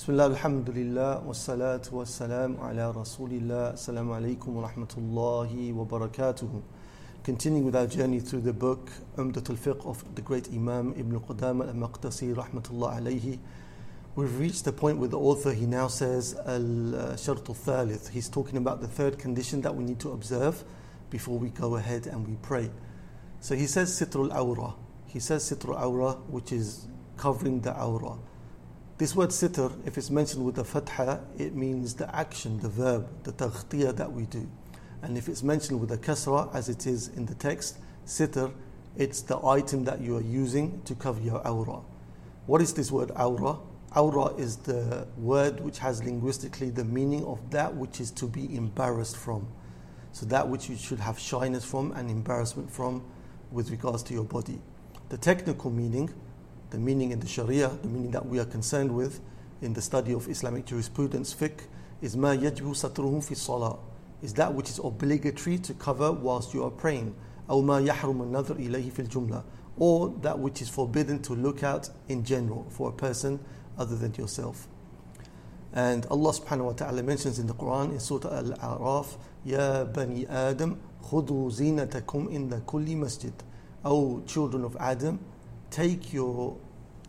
Bismillah, 0.00 0.30
alhamdulillah, 0.30 1.20
wa 1.20 1.32
salatuhi 1.34 1.92
wa 1.92 2.04
salam 2.04 2.56
ala 2.56 2.90
rasulillah, 2.90 3.74
assalamu 3.74 4.18
alaikum 4.18 4.46
wa 4.46 4.66
rahmatullahi 4.66 5.74
wa 5.74 5.84
barakatuh. 5.84 6.62
Continuing 7.22 7.66
with 7.66 7.76
our 7.76 7.86
journey 7.86 8.18
through 8.18 8.40
the 8.40 8.52
book 8.54 8.90
Umdat 9.18 9.50
al-Fiqh 9.50 9.84
of 9.84 10.02
the 10.14 10.22
great 10.22 10.48
Imam 10.48 10.94
Ibn 10.96 11.20
Qudamah 11.20 11.68
al-Maqdisi 11.68 12.34
rahmatullah 12.34 13.02
alayhi. 13.02 13.38
We've 14.16 14.38
reached 14.38 14.64
the 14.64 14.72
point 14.72 14.96
where 14.96 15.10
the 15.10 15.18
author, 15.18 15.52
he 15.52 15.66
now 15.66 15.88
says 15.88 16.34
al-shart 16.46 17.46
al-thalith. 17.46 18.08
He's 18.08 18.30
talking 18.30 18.56
about 18.56 18.80
the 18.80 18.88
third 18.88 19.18
condition 19.18 19.60
that 19.60 19.76
we 19.76 19.84
need 19.84 20.00
to 20.00 20.12
observe 20.12 20.64
before 21.10 21.38
we 21.38 21.50
go 21.50 21.76
ahead 21.76 22.06
and 22.06 22.26
we 22.26 22.36
pray. 22.40 22.70
So 23.40 23.54
he 23.54 23.66
says 23.66 23.90
sitrul 24.00 24.32
awra. 24.34 24.72
He 25.08 25.20
says 25.20 25.42
sitrul 25.50 25.78
awra, 25.78 26.14
which 26.30 26.52
is 26.52 26.88
covering 27.18 27.60
the 27.60 27.78
awra. 27.78 28.16
This 29.00 29.16
word 29.16 29.30
sitr, 29.30 29.72
if 29.86 29.96
it's 29.96 30.10
mentioned 30.10 30.44
with 30.44 30.56
the 30.56 30.62
fatha, 30.62 31.24
it 31.38 31.54
means 31.54 31.94
the 31.94 32.14
action, 32.14 32.60
the 32.60 32.68
verb, 32.68 33.08
the 33.22 33.32
taghtiyah 33.32 33.96
that 33.96 34.12
we 34.12 34.26
do. 34.26 34.46
And 35.00 35.16
if 35.16 35.26
it's 35.26 35.42
mentioned 35.42 35.80
with 35.80 35.88
the 35.88 35.96
kasra, 35.96 36.54
as 36.54 36.68
it 36.68 36.86
is 36.86 37.08
in 37.08 37.24
the 37.24 37.34
text, 37.34 37.78
sitr, 38.04 38.52
it's 38.98 39.22
the 39.22 39.42
item 39.42 39.84
that 39.84 40.02
you 40.02 40.18
are 40.18 40.22
using 40.22 40.82
to 40.82 40.94
cover 40.94 41.18
your 41.18 41.40
awra. 41.46 41.80
What 42.44 42.60
is 42.60 42.74
this 42.74 42.92
word 42.92 43.10
awra? 43.16 43.58
Awra 43.96 44.34
is 44.38 44.56
the 44.56 45.08
word 45.16 45.60
which 45.60 45.78
has 45.78 46.04
linguistically 46.04 46.68
the 46.68 46.84
meaning 46.84 47.24
of 47.24 47.50
that 47.52 47.74
which 47.74 48.02
is 48.02 48.10
to 48.10 48.26
be 48.26 48.54
embarrassed 48.54 49.16
from. 49.16 49.48
So 50.12 50.26
that 50.26 50.46
which 50.46 50.68
you 50.68 50.76
should 50.76 51.00
have 51.00 51.18
shyness 51.18 51.64
from 51.64 51.92
and 51.92 52.10
embarrassment 52.10 52.70
from 52.70 53.02
with 53.50 53.70
regards 53.70 54.02
to 54.02 54.12
your 54.12 54.24
body. 54.24 54.60
The 55.08 55.16
technical 55.16 55.70
meaning 55.70 56.12
the 56.69 56.77
meaning 56.77 57.11
in 57.11 57.19
the 57.19 57.27
Sharia, 57.27 57.69
the 57.81 57.87
meaning 57.87 58.11
that 58.11 58.25
we 58.25 58.39
are 58.39 58.45
concerned 58.45 58.93
with 58.95 59.21
in 59.61 59.73
the 59.73 59.81
study 59.81 60.13
of 60.13 60.27
Islamic 60.27 60.65
jurisprudence, 60.65 61.33
fiqh, 61.33 61.61
is 62.01 62.17
ma 62.17 62.29
yajbu 62.29 62.73
satruhu 62.73 63.23
fi 63.23 63.35
salah, 63.35 63.77
is 64.21 64.33
that 64.33 64.53
which 64.53 64.69
is 64.69 64.79
obligatory 64.83 65.57
to 65.59 65.73
cover 65.73 66.11
whilst 66.11 66.53
you 66.53 66.63
are 66.63 66.71
praying, 66.71 67.15
أو 67.49 67.61
ما 67.61 67.79
يحرم 67.85 68.21
النظر 68.21 68.55
إليه 68.55 68.91
في 68.91 69.07
الجملة, 69.07 69.43
or 69.77 70.09
that 70.21 70.39
which 70.39 70.61
is 70.61 70.69
forbidden 70.69 71.21
to 71.21 71.33
look 71.33 71.63
at 71.63 71.89
in 72.07 72.23
general 72.23 72.65
for 72.69 72.89
a 72.89 72.93
person 72.93 73.39
other 73.77 73.95
than 73.95 74.13
yourself. 74.15 74.67
And 75.73 76.05
Allah 76.07 76.31
subhanahu 76.31 76.65
wa 76.65 76.71
ta'ala 76.71 77.03
mentions 77.03 77.37
in 77.37 77.47
the 77.47 77.53
Quran 77.53 77.91
in 77.91 77.99
Surah 77.99 78.37
Al-A'raf, 78.37 79.17
Ya 79.43 79.83
bani 79.83 80.25
Adam, 80.27 80.79
خذوا 81.03 81.51
زينتكم 81.51 82.33
إن 82.33 82.61
كل 82.65 82.95
مسجد. 82.95 83.33
O 83.83 84.21
children 84.25 84.63
of 84.63 84.75
Adam, 84.79 85.19
take 85.70 86.12
your 86.12 86.56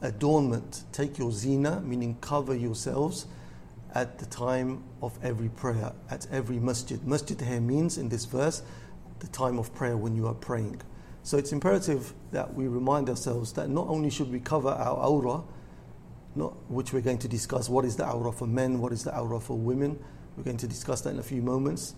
adornment, 0.02 0.84
take 0.92 1.18
your 1.18 1.32
zina, 1.32 1.82
meaning 1.82 2.18
cover 2.22 2.56
yourselves 2.56 3.28
at 3.94 4.20
the 4.20 4.26
time 4.26 4.84
of 5.02 5.18
every 5.24 5.50
prayer, 5.50 5.92
at 6.10 6.26
every 6.32 6.60
masjid. 6.60 7.06
Masjid 7.06 7.40
here 7.40 7.60
means 7.60 7.98
in 7.98 8.10
this 8.10 8.26
verse 8.26 8.62
the 9.20 9.28
time 9.28 9.60
of 9.60 9.74
prayer 9.76 9.98
when 9.98 10.16
you 10.16 10.28
are 10.28 10.34
praying. 10.34 10.82
So 11.24 11.38
it's 11.38 11.52
imperative 11.52 12.14
that 12.32 12.54
we 12.54 12.68
remind 12.68 13.10
ourselves 13.10 13.54
that 13.54 13.70
not 13.70 13.88
only 13.88 14.10
should 14.10 14.32
we 14.32 14.40
cover 14.40 14.70
our 14.70 14.98
aura, 14.98 15.44
not, 16.36 16.54
which 16.72 16.94
we're 16.94 17.02
going 17.02 17.20
to 17.20 17.28
discuss 17.28 17.70
what 17.70 17.86
is 17.86 17.96
the 17.96 18.10
aura 18.10 18.32
for 18.32 18.48
men, 18.48 18.80
what 18.80 18.92
is 18.92 19.04
the 19.04 19.16
aura 19.16 19.40
for 19.40 19.58
women, 19.58 20.00
we're 20.36 20.44
going 20.44 20.58
to 20.58 20.68
discuss 20.68 21.02
that 21.02 21.12
in 21.12 21.20
a 21.20 21.24
few 21.24 21.42
moments. 21.42 21.94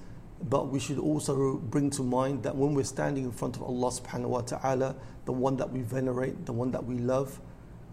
But 0.49 0.67
we 0.67 0.79
should 0.79 0.99
also 0.99 1.57
bring 1.57 1.89
to 1.91 2.03
mind 2.03 2.43
that 2.43 2.55
when 2.55 2.73
we're 2.73 2.83
standing 2.83 3.23
in 3.23 3.31
front 3.31 3.55
of 3.55 3.63
Allah 3.63 3.91
subhanahu 3.91 4.27
wa 4.27 4.41
ta'ala, 4.41 4.95
the 5.25 5.31
one 5.31 5.55
that 5.57 5.71
we 5.71 5.81
venerate, 5.81 6.45
the 6.45 6.53
one 6.53 6.71
that 6.71 6.85
we 6.85 6.97
love, 6.97 7.39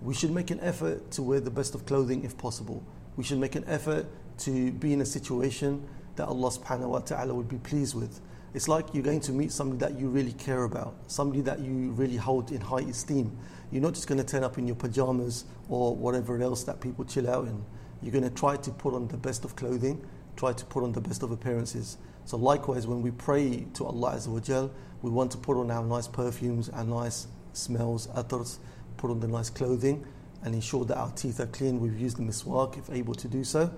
we 0.02 0.14
should 0.14 0.32
make 0.32 0.50
an 0.50 0.60
effort 0.60 1.10
to 1.12 1.22
wear 1.22 1.40
the 1.40 1.50
best 1.50 1.74
of 1.74 1.86
clothing 1.86 2.24
if 2.24 2.36
possible. 2.36 2.82
We 3.16 3.24
should 3.24 3.38
make 3.38 3.54
an 3.54 3.64
effort 3.66 4.06
to 4.38 4.72
be 4.72 4.92
in 4.92 5.00
a 5.00 5.06
situation 5.06 5.86
that 6.16 6.26
Allah 6.26 6.50
subhanahu 6.50 6.88
wa 6.88 6.98
ta'ala 7.00 7.34
would 7.34 7.48
be 7.48 7.58
pleased 7.58 7.94
with. 7.94 8.20
It's 8.52 8.66
like 8.66 8.92
you're 8.92 9.04
going 9.04 9.20
to 9.20 9.32
meet 9.32 9.52
somebody 9.52 9.78
that 9.78 10.00
you 10.00 10.08
really 10.08 10.32
care 10.32 10.64
about, 10.64 10.94
somebody 11.06 11.40
that 11.42 11.60
you 11.60 11.92
really 11.92 12.16
hold 12.16 12.50
in 12.50 12.60
high 12.60 12.80
esteem. 12.80 13.36
You're 13.70 13.82
not 13.82 13.94
just 13.94 14.08
going 14.08 14.18
to 14.18 14.26
turn 14.26 14.42
up 14.42 14.58
in 14.58 14.66
your 14.66 14.74
pajamas 14.74 15.44
or 15.68 15.94
whatever 15.94 16.42
else 16.42 16.64
that 16.64 16.80
people 16.80 17.04
chill 17.04 17.30
out 17.30 17.46
in. 17.46 17.64
You're 18.02 18.10
going 18.10 18.24
to 18.24 18.30
try 18.30 18.56
to 18.56 18.70
put 18.72 18.92
on 18.92 19.06
the 19.06 19.16
best 19.16 19.44
of 19.44 19.54
clothing, 19.54 20.04
try 20.36 20.52
to 20.52 20.64
put 20.64 20.82
on 20.82 20.92
the 20.92 21.00
best 21.00 21.22
of 21.22 21.30
appearances. 21.30 21.96
So 22.24 22.36
likewise, 22.36 22.86
when 22.86 23.02
we 23.02 23.10
pray 23.10 23.66
to 23.74 23.86
Allah 23.86 24.14
Azza 24.14 24.28
wa 24.28 24.40
Jal, 24.40 24.70
we 25.02 25.10
want 25.10 25.32
to 25.32 25.38
put 25.38 25.56
on 25.56 25.70
our 25.70 25.84
nice 25.84 26.06
perfumes, 26.06 26.68
our 26.68 26.84
nice 26.84 27.26
smells, 27.52 28.06
atars, 28.08 28.58
put 28.96 29.10
on 29.10 29.20
the 29.20 29.28
nice 29.28 29.50
clothing, 29.50 30.06
and 30.42 30.54
ensure 30.54 30.84
that 30.84 30.96
our 30.96 31.10
teeth 31.12 31.40
are 31.40 31.46
clean. 31.46 31.80
We've 31.80 31.98
used 31.98 32.18
the 32.18 32.22
miswak 32.22 32.78
if 32.78 32.88
able 32.90 33.14
to 33.14 33.28
do 33.28 33.44
so, 33.44 33.70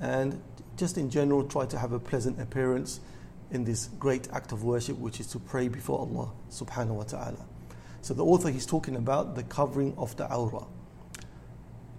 and 0.00 0.40
just 0.76 0.98
in 0.98 1.10
general, 1.10 1.44
try 1.44 1.66
to 1.66 1.78
have 1.78 1.92
a 1.92 1.98
pleasant 1.98 2.40
appearance 2.40 3.00
in 3.50 3.64
this 3.64 3.86
great 3.98 4.28
act 4.32 4.52
of 4.52 4.64
worship, 4.64 4.98
which 4.98 5.20
is 5.20 5.26
to 5.28 5.38
pray 5.38 5.68
before 5.68 5.98
Allah 6.00 6.30
Subhanahu 6.50 6.96
wa 6.96 7.04
Taala. 7.04 7.44
So 8.02 8.14
the 8.14 8.24
author 8.24 8.50
he's 8.50 8.66
talking 8.66 8.96
about 8.96 9.34
the 9.34 9.42
covering 9.42 9.94
of 9.96 10.16
the 10.16 10.32
aura. 10.32 10.66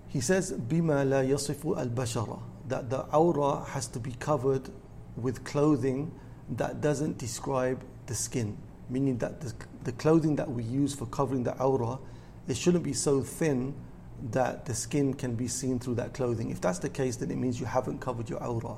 He 0.07 0.21
says, 0.21 0.53
"Bima 0.53 1.07
la 1.07 1.17
yasifu 1.17 1.77
al 1.77 1.87
bashara," 1.87 2.39
that 2.67 2.89
the 2.89 3.01
aura 3.13 3.65
has 3.65 3.87
to 3.87 3.99
be 3.99 4.11
covered 4.11 4.69
with 5.17 5.43
clothing 5.43 6.11
that 6.51 6.79
doesn't 6.79 7.17
describe 7.17 7.83
the 8.05 8.15
skin, 8.15 8.57
meaning 8.89 9.17
that 9.17 9.41
the, 9.41 9.53
the 9.83 9.91
clothing 9.93 10.35
that 10.37 10.49
we 10.49 10.63
use 10.63 10.95
for 10.95 11.05
covering 11.07 11.43
the 11.43 11.59
aura, 11.61 11.99
it 12.47 12.55
shouldn't 12.55 12.83
be 12.83 12.93
so 12.93 13.21
thin 13.21 13.73
that 14.31 14.65
the 14.65 14.73
skin 14.73 15.13
can 15.13 15.35
be 15.35 15.47
seen 15.47 15.79
through 15.79 15.95
that 15.95 16.13
clothing. 16.13 16.49
If 16.49 16.61
that's 16.61 16.79
the 16.79 16.89
case, 16.89 17.17
then 17.17 17.29
it 17.31 17.37
means 17.37 17.59
you 17.59 17.65
haven't 17.65 17.99
covered 17.99 18.29
your 18.29 18.43
aura. 18.43 18.77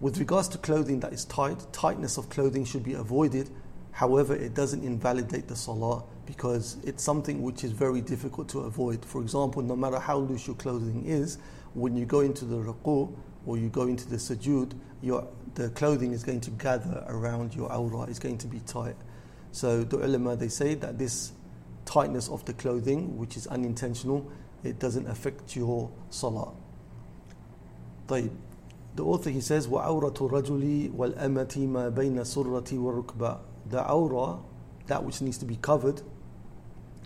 With 0.00 0.18
regards 0.18 0.48
to 0.48 0.58
clothing 0.58 1.00
that 1.00 1.12
is 1.12 1.24
tight, 1.24 1.64
tightness 1.72 2.18
of 2.18 2.28
clothing 2.28 2.64
should 2.64 2.82
be 2.82 2.94
avoided. 2.94 3.48
However, 3.92 4.34
it 4.34 4.54
doesn't 4.54 4.84
invalidate 4.84 5.48
the 5.48 5.56
salah 5.56 6.04
because 6.26 6.76
it's 6.84 7.02
something 7.02 7.42
which 7.42 7.64
is 7.64 7.72
very 7.72 8.00
difficult 8.00 8.48
to 8.50 8.60
avoid. 8.60 9.04
For 9.04 9.22
example, 9.22 9.62
no 9.62 9.76
matter 9.76 9.98
how 9.98 10.18
loose 10.18 10.46
your 10.46 10.56
clothing 10.56 11.04
is, 11.06 11.38
when 11.74 11.96
you 11.96 12.04
go 12.04 12.20
into 12.20 12.44
the 12.44 12.56
ruku 12.56 13.12
or 13.46 13.56
you 13.56 13.68
go 13.68 13.82
into 13.82 14.08
the 14.08 14.16
sujood, 14.16 14.72
your, 15.03 15.27
the 15.55 15.69
clothing 15.69 16.11
is 16.11 16.23
going 16.23 16.41
to 16.41 16.51
gather 16.51 17.03
around 17.07 17.55
your 17.55 17.71
aura, 17.71 18.09
it's 18.09 18.19
going 18.19 18.37
to 18.39 18.47
be 18.47 18.59
tight. 18.61 18.95
So 19.51 19.83
the 19.83 19.97
ulama, 20.05 20.35
they 20.35 20.49
say 20.49 20.75
that 20.75 20.97
this 20.97 21.31
tightness 21.85 22.29
of 22.29 22.45
the 22.45 22.53
clothing, 22.53 23.17
which 23.17 23.37
is 23.37 23.47
unintentional, 23.47 24.29
it 24.63 24.79
doesn't 24.79 25.07
affect 25.07 25.55
your 25.55 25.89
salah. 26.09 26.53
طيب. 28.07 28.31
The 28.95 29.05
author 29.05 29.29
he 29.29 29.39
says 29.39 29.67
وعورة 29.67 30.15
الرجل 30.15 30.91
والأمة 30.93 31.67
ما 31.67 31.89
بين 31.89 32.19
السرة 32.19 32.73
والركبة 32.73 33.39
The 33.69 33.87
aura, 33.87 34.39
that 34.87 35.03
which 35.03 35.21
needs 35.21 35.37
to 35.37 35.45
be 35.45 35.55
covered 35.55 36.01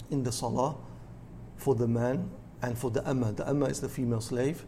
in 0.09 0.23
the 0.23 0.31
salah 0.31 0.75
for 1.57 1.75
the 1.75 1.87
man 1.87 2.31
and 2.61 2.77
for 2.77 2.89
the 2.89 3.07
amma. 3.07 3.33
The 3.33 3.47
amma 3.47 3.65
is 3.65 3.81
the 3.81 3.89
female 3.89 4.21
slave 4.21 4.65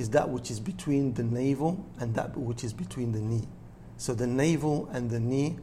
is 0.00 0.08
that 0.08 0.30
which 0.30 0.50
is 0.50 0.58
between 0.58 1.12
the 1.12 1.22
navel 1.22 1.86
and 1.98 2.14
that 2.14 2.34
which 2.34 2.64
is 2.64 2.72
between 2.72 3.12
the 3.12 3.20
knee. 3.20 3.46
So 3.98 4.14
the 4.14 4.26
navel 4.26 4.88
and 4.92 5.10
the 5.10 5.20
knee 5.20 5.58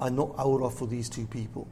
are 0.00 0.08
not 0.08 0.34
aura 0.38 0.70
for 0.70 0.88
these 0.88 1.10
two 1.10 1.26
people. 1.26 1.68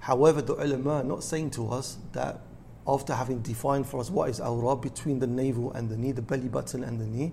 However, 0.00 0.42
the 0.42 0.52
ulama 0.52 0.96
are 0.96 1.02
not 1.04 1.24
saying 1.24 1.52
to 1.52 1.70
us 1.70 1.96
that 2.12 2.40
after 2.86 3.14
having 3.14 3.40
defined 3.40 3.86
for 3.86 4.00
us 4.00 4.10
what 4.10 4.28
is 4.28 4.38
aura 4.38 4.76
between 4.76 5.18
the 5.18 5.26
navel 5.26 5.72
and 5.72 5.88
the 5.88 5.96
knee, 5.96 6.12
the 6.12 6.20
belly 6.20 6.48
button 6.48 6.84
and 6.84 7.00
the 7.00 7.06
knee, 7.06 7.32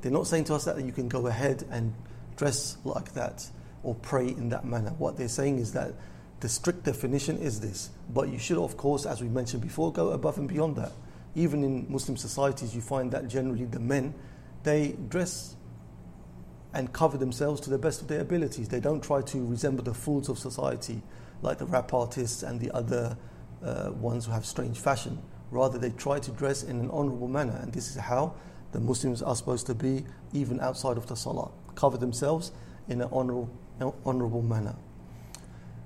they're 0.00 0.12
not 0.12 0.28
saying 0.28 0.44
to 0.44 0.54
us 0.54 0.64
that 0.66 0.80
you 0.80 0.92
can 0.92 1.08
go 1.08 1.26
ahead 1.26 1.64
and 1.72 1.92
dress 2.36 2.76
like 2.84 3.12
that 3.14 3.44
or 3.82 3.96
pray 3.96 4.28
in 4.28 4.50
that 4.50 4.64
manner. 4.64 4.90
What 4.98 5.16
they're 5.16 5.26
saying 5.26 5.58
is 5.58 5.72
that 5.72 5.94
the 6.38 6.48
strict 6.48 6.84
definition 6.84 7.38
is 7.38 7.58
this, 7.58 7.90
but 8.08 8.28
you 8.28 8.38
should, 8.38 8.58
of 8.58 8.76
course, 8.76 9.04
as 9.04 9.20
we 9.20 9.28
mentioned 9.28 9.62
before, 9.62 9.92
go 9.92 10.10
above 10.10 10.38
and 10.38 10.48
beyond 10.48 10.76
that 10.76 10.92
even 11.34 11.64
in 11.64 11.90
Muslim 11.90 12.16
societies, 12.16 12.74
you 12.74 12.80
find 12.80 13.10
that 13.12 13.28
generally 13.28 13.64
the 13.64 13.80
men 13.80 14.14
they 14.64 14.96
dress 15.08 15.56
and 16.72 16.92
cover 16.92 17.16
themselves 17.16 17.60
to 17.60 17.70
the 17.70 17.78
best 17.78 18.02
of 18.02 18.08
their 18.08 18.20
abilities. 18.20 18.68
They 18.68 18.80
don't 18.80 19.02
try 19.02 19.22
to 19.22 19.46
resemble 19.46 19.84
the 19.84 19.94
fools 19.94 20.28
of 20.28 20.38
society, 20.38 21.02
like 21.42 21.58
the 21.58 21.66
rap 21.66 21.94
artists 21.94 22.42
and 22.42 22.58
the 22.58 22.70
other 22.72 23.16
uh, 23.62 23.90
ones 23.92 24.26
who 24.26 24.32
have 24.32 24.44
strange 24.44 24.78
fashion. 24.78 25.22
Rather, 25.50 25.78
they 25.78 25.90
try 25.90 26.18
to 26.18 26.30
dress 26.32 26.64
in 26.64 26.80
an 26.80 26.90
honorable 26.90 27.28
manner, 27.28 27.58
and 27.62 27.72
this 27.72 27.88
is 27.88 27.96
how 27.96 28.34
the 28.72 28.80
Muslims 28.80 29.22
are 29.22 29.36
supposed 29.36 29.66
to 29.66 29.74
be, 29.74 30.04
even 30.32 30.58
outside 30.58 30.96
of 30.96 31.06
the 31.06 31.14
salah. 31.14 31.50
Cover 31.76 31.96
themselves 31.96 32.50
in 32.88 33.00
an 33.02 33.08
honorable, 33.12 33.50
honorable 34.04 34.42
manner. 34.42 34.74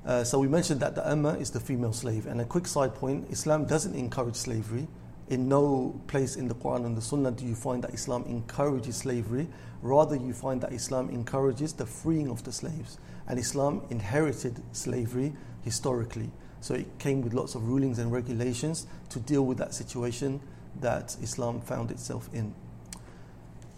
Uh, 0.07 0.25
so 0.25 0.39
we 0.39 0.49
mentioned 0.49 0.81
that 0.81 0.95
the 0.95 1.07
Amma 1.07 1.35
is 1.35 1.51
the 1.51 1.61
female 1.61 1.93
slave. 1.93 2.27
And 2.27 2.41
a 2.41 2.45
quick 2.47 2.67
side 2.67 2.95
point 2.95 3.27
Islam 3.31 3.67
doesn't 3.67 3.95
encourage 3.95 4.37
slavery 4.37 4.89
in 5.30 5.48
no 5.48 6.00
place 6.08 6.36
in 6.36 6.48
the 6.48 6.56
Quran 6.56 6.86
and 6.86 6.98
the 6.98 7.02
Sunnah 7.02 7.32
do 7.32 7.46
you 7.46 7.56
find 7.56 7.84
that 7.84 7.94
Islam 7.94 8.24
encourages 8.28 8.98
slavery. 8.98 9.48
Rather, 9.82 10.16
you 10.16 10.34
find 10.34 10.62
that 10.62 10.74
Islam 10.74 11.10
encourages 11.10 11.74
the 11.74 11.86
freeing 11.86 12.30
of 12.30 12.44
the 12.44 12.52
slaves. 12.52 12.98
And 13.28 13.40
Islam 13.40 13.82
inherited 13.90 14.62
slavery 14.74 15.34
historically. 15.64 16.30
So 16.62 16.76
it 16.76 17.00
came 17.00 17.22
with 17.22 17.34
lots 17.34 17.56
of 17.56 17.68
rulings 17.68 18.00
and 18.00 18.12
regulations 18.12 18.86
to 19.10 19.20
deal 19.20 19.46
with 19.46 19.58
that 19.58 19.74
situation 19.74 20.42
that 20.82 21.16
Islam 21.22 21.62
found 21.62 21.92
itself 21.92 22.30
in. 22.34 22.54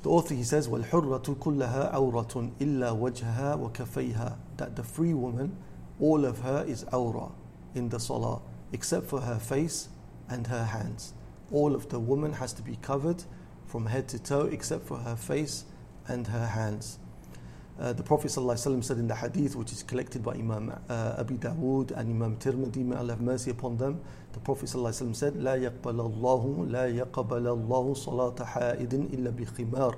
The 0.03 0.09
author 0.09 0.35
he 0.35 0.43
says, 0.43 0.67
وَالْحُرَّةُ 0.67 1.35
كُلَّهَا 1.37 1.93
عَوْرَةٌ 1.93 2.51
إِلَّا 2.59 2.99
وَجْهَهَا 2.99 3.71
وَكَفَيْهَا 3.71 4.37
That 4.57 4.75
the 4.75 4.83
free 4.83 5.13
woman, 5.13 5.57
all 5.99 6.25
of 6.25 6.39
her 6.41 6.63
is 6.67 6.85
awra 6.93 7.31
in 7.73 7.89
the 7.89 7.99
salah, 7.99 8.41
except 8.71 9.07
for 9.07 9.21
her 9.21 9.39
face 9.39 9.89
and 10.29 10.47
her 10.47 10.65
hands. 10.65 11.13
All 11.51 11.75
of 11.75 11.89
the 11.89 11.99
woman 11.99 12.33
has 12.33 12.53
to 12.53 12.61
be 12.61 12.77
covered 12.81 13.23
from 13.65 13.85
head 13.85 14.07
to 14.09 14.19
toe, 14.19 14.45
except 14.45 14.85
for 14.87 14.97
her 14.97 15.15
face 15.15 15.65
and 16.07 16.27
her 16.27 16.47
hands. 16.47 16.99
Uh, 17.77 17.91
the 17.91 18.03
Prophet 18.03 18.31
ﷺ 18.31 18.85
said 18.85 18.97
in 18.97 19.07
the 19.07 19.15
hadith, 19.15 19.55
which 19.57 19.73
is 19.73 19.83
collected 19.83 20.23
by 20.23 20.31
Imam 20.31 20.73
uh, 20.87 21.15
Abi 21.17 21.35
Dawood 21.35 21.91
and 21.91 22.09
Imam 22.09 22.37
Tirmidhi, 22.37 22.85
may 22.85 22.95
Allah 22.95 23.13
have 23.13 23.21
mercy 23.21 23.51
upon 23.51 23.75
them, 23.75 23.99
the 24.31 24.39
Prophet 24.39 24.67
ﷺ 24.67 25.13
said, 25.13 25.33
لا 25.33 25.55
يقبل 25.57 25.99
الله 25.99 26.71
لا 26.71 26.87
يقبل 26.87 27.45
الله 27.45 27.95
صلاة 27.95 28.45
حائد 28.45 28.93
إلا 29.13 29.31
بخمار. 29.35 29.95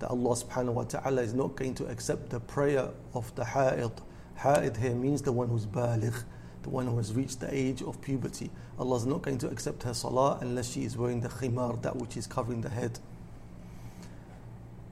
That 0.00 0.10
Allah 0.10 0.34
subhanahu 0.34 0.74
wa 0.74 0.82
ta'ala 0.82 1.22
is 1.22 1.32
not 1.32 1.54
going 1.54 1.74
to 1.76 1.86
accept 1.86 2.30
the 2.30 2.40
prayer 2.40 2.88
of 3.14 3.32
the 3.36 3.44
ha'id. 3.44 3.92
Ha'id 4.34 4.76
here 4.76 4.94
means 4.96 5.22
the 5.22 5.30
one 5.30 5.48
who's 5.48 5.64
baligh, 5.64 6.24
the 6.67 6.73
one 6.73 6.85
who 6.85 6.97
has 6.97 7.13
reached 7.13 7.39
the 7.39 7.47
age 7.49 7.81
of 7.81 8.01
puberty. 8.01 8.51
Allah 8.77 8.97
is 8.97 9.05
not 9.05 9.21
going 9.21 9.37
to 9.37 9.47
accept 9.47 9.83
her 9.83 9.93
salah 9.93 10.37
unless 10.41 10.69
she 10.73 10.83
is 10.83 10.97
wearing 10.97 11.21
the 11.21 11.29
khimar, 11.29 11.81
that 11.81 11.95
which 11.95 12.17
is 12.17 12.27
covering 12.27 12.59
the 12.59 12.67
head. 12.67 12.99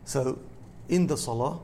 So, 0.06 0.40
in 0.88 1.08
the 1.08 1.18
salah, 1.18 1.60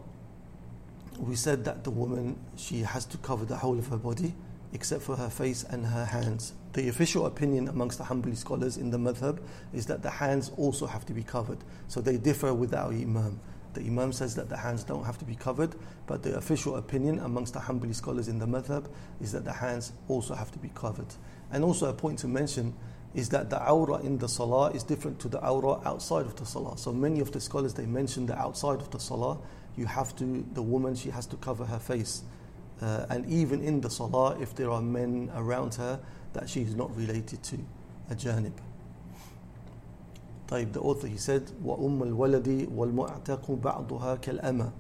we 1.18 1.38
said 1.38 1.64
that 1.64 1.86
the 1.86 1.92
woman 1.92 2.36
she 2.58 2.80
has 2.80 3.06
to 3.06 3.18
cover 3.20 3.46
the 3.46 3.56
whole 3.56 3.80
of 3.80 3.88
her 3.88 3.96
body 3.96 4.34
except 4.74 5.02
for 5.02 5.16
her 5.16 5.30
face 5.30 5.64
and 5.64 5.86
her 5.86 6.04
hands. 6.04 6.54
The 6.74 6.90
official 6.90 7.26
opinion 7.26 7.70
amongst 7.70 7.98
the 7.98 8.04
Hanbali 8.04 8.36
scholars 8.36 8.76
in 8.76 8.92
the 8.92 8.98
madhab 8.98 9.40
is 9.74 9.86
that 9.86 10.04
the 10.04 10.10
hands 10.10 10.52
also 10.58 10.88
have 10.88 11.06
to 11.06 11.14
be 11.14 11.24
covered. 11.24 11.60
So 11.88 12.02
they 12.02 12.18
differ 12.18 12.54
with 12.54 12.74
our 12.74 12.92
Imam. 12.92 13.40
The 13.74 13.82
Imam 13.82 14.12
says 14.12 14.36
that 14.36 14.50
the 14.50 14.58
hands 14.58 14.84
don't 14.84 15.06
have 15.06 15.18
to 15.20 15.26
be 15.26 15.36
covered, 15.36 15.76
but 16.08 16.24
the 16.24 16.36
official 16.36 16.76
opinion 16.76 17.20
amongst 17.20 17.54
the 17.54 17.60
Hanbali 17.60 17.96
scholars 17.96 18.28
in 18.28 18.40
the 18.40 18.46
madhab 18.46 18.88
is 19.22 19.32
that 19.32 19.46
the 19.46 19.54
hands 19.54 19.94
also 20.08 20.36
have 20.36 20.52
to 20.52 20.60
be 20.60 20.70
covered. 20.76 21.08
And 21.52 21.64
also 21.64 21.90
a 21.90 21.94
point 21.94 22.20
to 22.20 22.28
mention 22.28 22.74
is 23.14 23.30
that 23.30 23.50
the 23.50 23.70
aura 23.70 24.00
in 24.00 24.18
the 24.18 24.28
salah 24.28 24.72
is 24.72 24.84
different 24.84 25.20
to 25.20 25.30
the 25.30 25.46
aura 25.46 25.82
outside 25.86 26.26
of 26.26 26.36
the 26.36 26.46
salah. 26.46 26.78
So 26.78 26.94
many 26.94 27.20
of 27.20 27.32
the 27.32 27.42
scholars 27.42 27.74
they 27.74 27.86
mention 27.86 28.26
that 28.28 28.38
outside 28.38 28.80
of 28.80 28.90
the 28.92 29.00
salah 29.00 29.38
you 29.76 29.86
have 29.86 30.16
to, 30.18 30.46
the 30.54 30.62
woman, 30.62 30.96
she 30.96 31.10
has 31.10 31.26
to 31.28 31.38
cover 31.38 31.66
her 31.66 31.80
face. 31.80 32.24
Uh, 32.82 33.06
and 33.10 33.26
even 33.30 33.62
in 33.62 33.80
the 33.82 33.90
salah, 33.90 34.40
if 34.42 34.56
there 34.56 34.72
are 34.72 34.82
men 34.82 35.32
around 35.36 35.76
her, 35.76 36.00
that 36.34 36.50
she 36.50 36.62
is 36.62 36.76
not 36.76 36.96
related 36.96 37.44
to 37.44 37.58
a 38.10 38.16
janib. 38.16 38.54
طيب, 40.51 40.73
the 40.73 40.81
author 40.81 41.07
he 41.09 41.17
said, 41.17 41.51
وَأُمَّ 41.65 42.03
الْوَلَدِ 42.03 42.69
وَالْمُعْتَقُ 42.69 43.61
بَعْضُهَا 43.61 44.21
كَالْأَمَةِ 44.21 44.73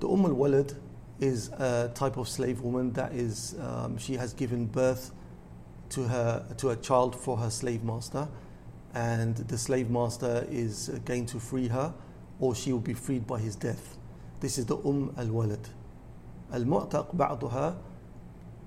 The 0.00 0.08
Umm 0.08 0.26
al-Walad 0.26 0.76
is 1.20 1.48
a 1.50 1.90
type 1.94 2.16
of 2.16 2.28
slave 2.28 2.60
woman 2.60 2.92
that 2.92 3.12
is, 3.12 3.54
um, 3.60 3.96
she 3.98 4.14
has 4.16 4.32
given 4.34 4.66
birth 4.66 5.12
to 5.90 6.04
her 6.04 6.46
to 6.58 6.70
a 6.70 6.76
child 6.76 7.16
for 7.16 7.36
her 7.38 7.50
slave 7.50 7.82
master, 7.82 8.28
and 8.94 9.36
the 9.36 9.58
slave 9.58 9.90
master 9.90 10.46
is 10.50 10.88
going 11.04 11.26
to 11.26 11.40
free 11.40 11.68
her, 11.68 11.94
or 12.38 12.54
she 12.54 12.72
will 12.72 12.80
be 12.80 12.94
freed 12.94 13.26
by 13.26 13.38
his 13.38 13.56
death. 13.56 13.96
This 14.40 14.58
is 14.58 14.66
the 14.66 14.76
Umm 14.78 15.14
al-Walad. 15.16 15.66
Al-Mu'taq 16.52 17.14
ba'duha, 17.14 17.76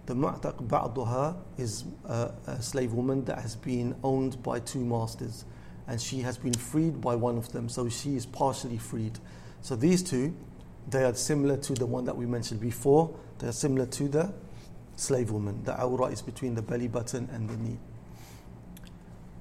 the 0.06 0.14
Mu'taq 0.16 0.68
ba'duha 0.68 1.36
is 1.58 1.86
a, 2.06 2.32
a 2.48 2.62
slave 2.62 2.94
woman 2.94 3.24
that 3.26 3.40
has 3.40 3.56
been 3.56 3.96
owned 4.04 4.42
by 4.42 4.60
two 4.60 4.84
masters 4.84 5.46
and 5.88 6.00
she 6.00 6.22
has 6.22 6.38
been 6.38 6.54
freed 6.54 7.02
by 7.02 7.16
one 7.16 7.38
of 7.38 7.52
them, 7.52 7.70
so 7.70 7.90
she 7.90 8.16
is 8.16 8.26
partially 8.26 8.78
freed. 8.78 9.20
So 9.62 9.76
these 9.76 10.02
two, 10.02 10.36
they 10.90 11.04
are 11.04 11.14
similar 11.14 11.58
to 11.58 11.74
the 11.74 11.86
one 11.86 12.06
that 12.06 12.16
we 12.16 12.26
mentioned 12.26 12.60
before. 12.60 13.14
They 13.40 13.48
are 13.48 13.54
similar 13.54 13.86
to 13.88 14.08
the 14.08 14.34
slave 14.96 15.32
woman. 15.32 15.64
The 15.64 15.80
awra 15.80 16.08
is 16.08 16.22
between 16.22 16.56
the 16.56 16.62
belly 16.62 16.88
button 16.88 17.30
and 17.32 17.50
the 17.50 17.58
knee. 17.58 17.80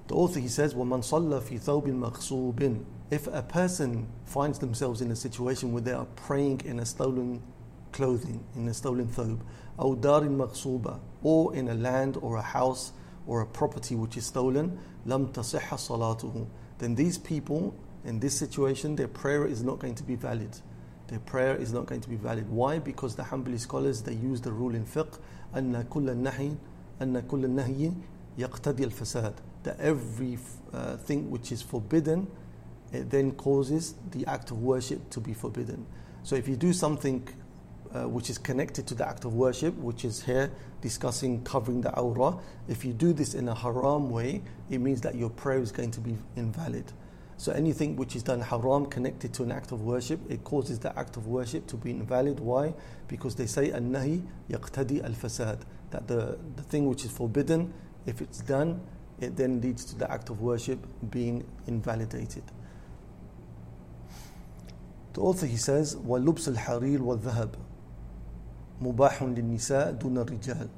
The 0.09 0.15
author 0.15 0.41
he 0.41 0.49
says, 0.49 0.75
وَمَنْ 0.75 1.01
صَلَّى 1.09 1.41
فِي 1.43 1.61
ثَوْبٍ 1.61 1.87
مَغْصُوبٍ 1.87 2.85
if 3.13 3.27
a 3.27 3.43
person 3.43 4.09
finds 4.25 4.59
themselves 4.59 5.03
in 5.03 5.11
a 5.11 5.17
situation 5.17 5.71
where 5.71 5.83
they 5.83 5.93
are 5.93 6.07
praying 6.17 6.63
in 6.65 6.81
a 6.81 6.87
stolen 6.87 7.43
clothing, 7.93 8.43
in 8.57 8.67
a 8.69 8.75
stolen 8.75 9.07
thobe, 9.07 9.39
أو 9.79 10.01
دار 10.01 10.23
مغصوبة, 10.23 10.99
or 11.23 11.55
in 11.55 11.69
a 11.69 11.75
land 11.75 12.17
or 12.23 12.37
a 12.37 12.43
house 12.43 12.93
or 13.27 13.41
a 13.41 13.47
property 13.47 13.95
which 13.95 14.17
is 14.17 14.27
stolen, 14.27 14.79
لم 15.07 15.33
تصح 15.33 15.75
صلاته. 15.75 16.47
Then 16.79 16.95
these 16.95 17.19
people 17.19 17.75
in 18.05 18.19
this 18.19 18.37
situation, 18.37 18.97
their 18.97 19.09
prayer 19.09 19.47
is 19.47 19.63
not 19.63 19.79
going 19.79 19.95
to 19.95 20.03
be 20.03 20.17
valid. 20.17 20.59
Their 21.07 21.21
prayer 21.21 21.55
is 21.55 21.73
not 21.73 21.87
going 21.87 22.01
to 22.01 22.09
be 22.09 22.17
valid. 22.17 22.49
Why? 22.49 22.79
Because 22.79 23.15
the 23.15 23.23
Hanbali 23.23 23.61
scholars 23.61 24.03
they 24.03 24.15
use 24.15 24.41
the 24.41 24.53
rule 24.53 24.75
in 24.75 24.85
fiqh 24.85 25.19
أن 25.55 25.85
كل 25.89 26.11
النهي 26.11 26.57
أن 27.01 27.21
كل 27.29 27.45
النهي 27.45 27.93
يقتضي 28.39 28.85
الفساد. 28.85 29.35
That 29.63 29.79
every 29.79 30.39
uh, 30.73 30.97
thing 30.97 31.31
which 31.31 31.53
is 31.53 31.63
forbidden 31.63 32.27
it 32.93 33.11
then 33.11 33.33
causes 33.33 33.95
the 34.11 34.27
act 34.27 34.51
of 34.51 34.63
worship 34.63 35.09
to 35.11 35.21
be 35.21 35.33
forbidden. 35.33 35.87
So 36.23 36.37
if 36.37 36.49
you 36.49 36.57
do 36.57 36.73
something 36.73 37.27
uh, 37.95 38.09
which 38.09 38.31
is 38.31 38.39
connected 38.39 38.87
to 38.89 38.95
the 38.95 39.07
act 39.07 39.25
of 39.25 39.35
worship, 39.35 39.75
which 39.77 40.05
is 40.05 40.23
here 40.23 40.51
discussing 40.87 41.43
covering 41.45 41.81
the 41.81 41.97
aura, 41.99 42.39
if 42.69 42.85
you 42.85 42.93
do 42.93 43.13
this 43.13 43.35
in 43.35 43.49
a 43.49 43.55
haram 43.55 44.11
way, 44.11 44.43
it 44.71 44.79
means 44.79 45.01
that 45.03 45.15
your 45.15 45.31
prayer 45.31 45.61
is 45.61 45.73
going 45.73 45.91
to 45.93 46.01
be 46.01 46.17
invalid. 46.37 46.93
So 47.37 47.51
anything 47.53 47.97
which 47.97 48.15
is 48.15 48.23
done 48.23 48.41
haram 48.41 48.87
connected 48.87 49.35
to 49.35 49.43
an 49.43 49.51
act 49.51 49.73
of 49.73 49.83
worship, 49.83 50.21
it 50.31 50.45
causes 50.45 50.79
the 50.79 50.97
act 50.97 51.17
of 51.17 51.27
worship 51.27 51.67
to 51.69 51.77
be 51.77 51.91
invalid. 51.91 52.39
Why? 52.39 52.75
Because 53.09 53.35
they 53.35 53.47
say 53.47 53.71
an-nahi 53.71 54.23
yaqtadi 54.49 55.03
al-fasad. 55.03 55.61
That 55.91 56.07
the, 56.07 56.39
the 56.57 56.63
thing 56.63 56.89
which 56.89 57.05
is 57.05 57.11
forbidden, 57.11 57.75
if 58.07 58.21
it's 58.21 58.41
done, 58.41 58.81
it 59.21 59.37
then 59.37 59.61
leads 59.61 59.85
to 59.87 59.99
the 59.99 60.11
act 60.11 60.31
of 60.31 60.41
worship 60.41 60.87
being 61.11 61.45
invalidated. 61.67 62.45
The 65.15 65.21
author 65.21 65.47
he 65.47 65.57
says, 65.57 65.97
وَلُبْسُ 65.97 66.57
الْحَرِيرِ 66.57 66.99
وَالذَّهَبِ 66.99 67.55
مُبَاحٌ 68.83 69.35
لِلنِّسَاءِ 69.37 69.99
دُونَ 69.99 70.25
الرِّجَالِ 70.25 70.69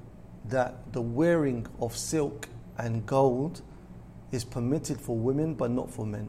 That 0.48 0.92
the 0.92 1.00
wearing 1.00 1.66
of 1.80 1.96
silk 1.96 2.48
and 2.76 3.06
gold 3.06 3.62
is 4.32 4.44
permitted 4.44 5.00
for 5.00 5.16
women 5.16 5.54
but 5.54 5.70
not 5.70 5.90
for 5.90 6.04
men. 6.06 6.28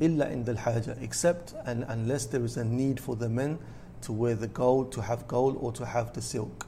إلا 0.00 0.30
عند 0.30 0.48
الحاجة 0.56 1.02
except 1.02 1.54
and 1.64 1.84
unless 1.88 2.26
there 2.26 2.44
is 2.44 2.56
a 2.56 2.64
need 2.64 3.00
for 3.00 3.16
the 3.16 3.28
men 3.28 3.58
to 4.02 4.12
wear 4.12 4.34
the 4.34 4.46
gold, 4.46 4.92
to 4.92 5.02
have 5.02 5.26
gold 5.26 5.56
or 5.60 5.72
to 5.72 5.86
have 5.86 6.12
the 6.12 6.20
silk. 6.22 6.66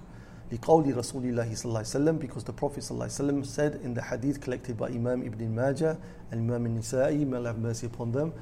لقول 0.50 0.96
رسول 0.96 1.24
الله 1.24 1.54
صلى 1.54 1.64
الله 1.64 1.78
عليه 1.78 1.88
وسلم 1.88 2.18
because 2.18 2.44
the 2.44 2.52
Prophet 2.52 2.82
صلى 2.82 2.90
الله 2.92 3.04
عليه 3.04 3.44
وسلم 3.44 3.46
said 3.46 3.74
in 3.84 3.92
the 3.92 4.02
hadith 4.02 4.40
collected 4.40 4.78
by 4.78 4.88
Imam 4.88 5.22
Ibn 5.22 5.54
Majah 5.54 5.98
and 6.30 6.40
Imam 6.40 6.66
Al-Nisa'i, 6.66 7.26
may 7.26 7.36
Allah 7.36 7.48
have 7.48 7.58
mercy 7.58 7.86
upon 7.86 8.12
them, 8.12 8.32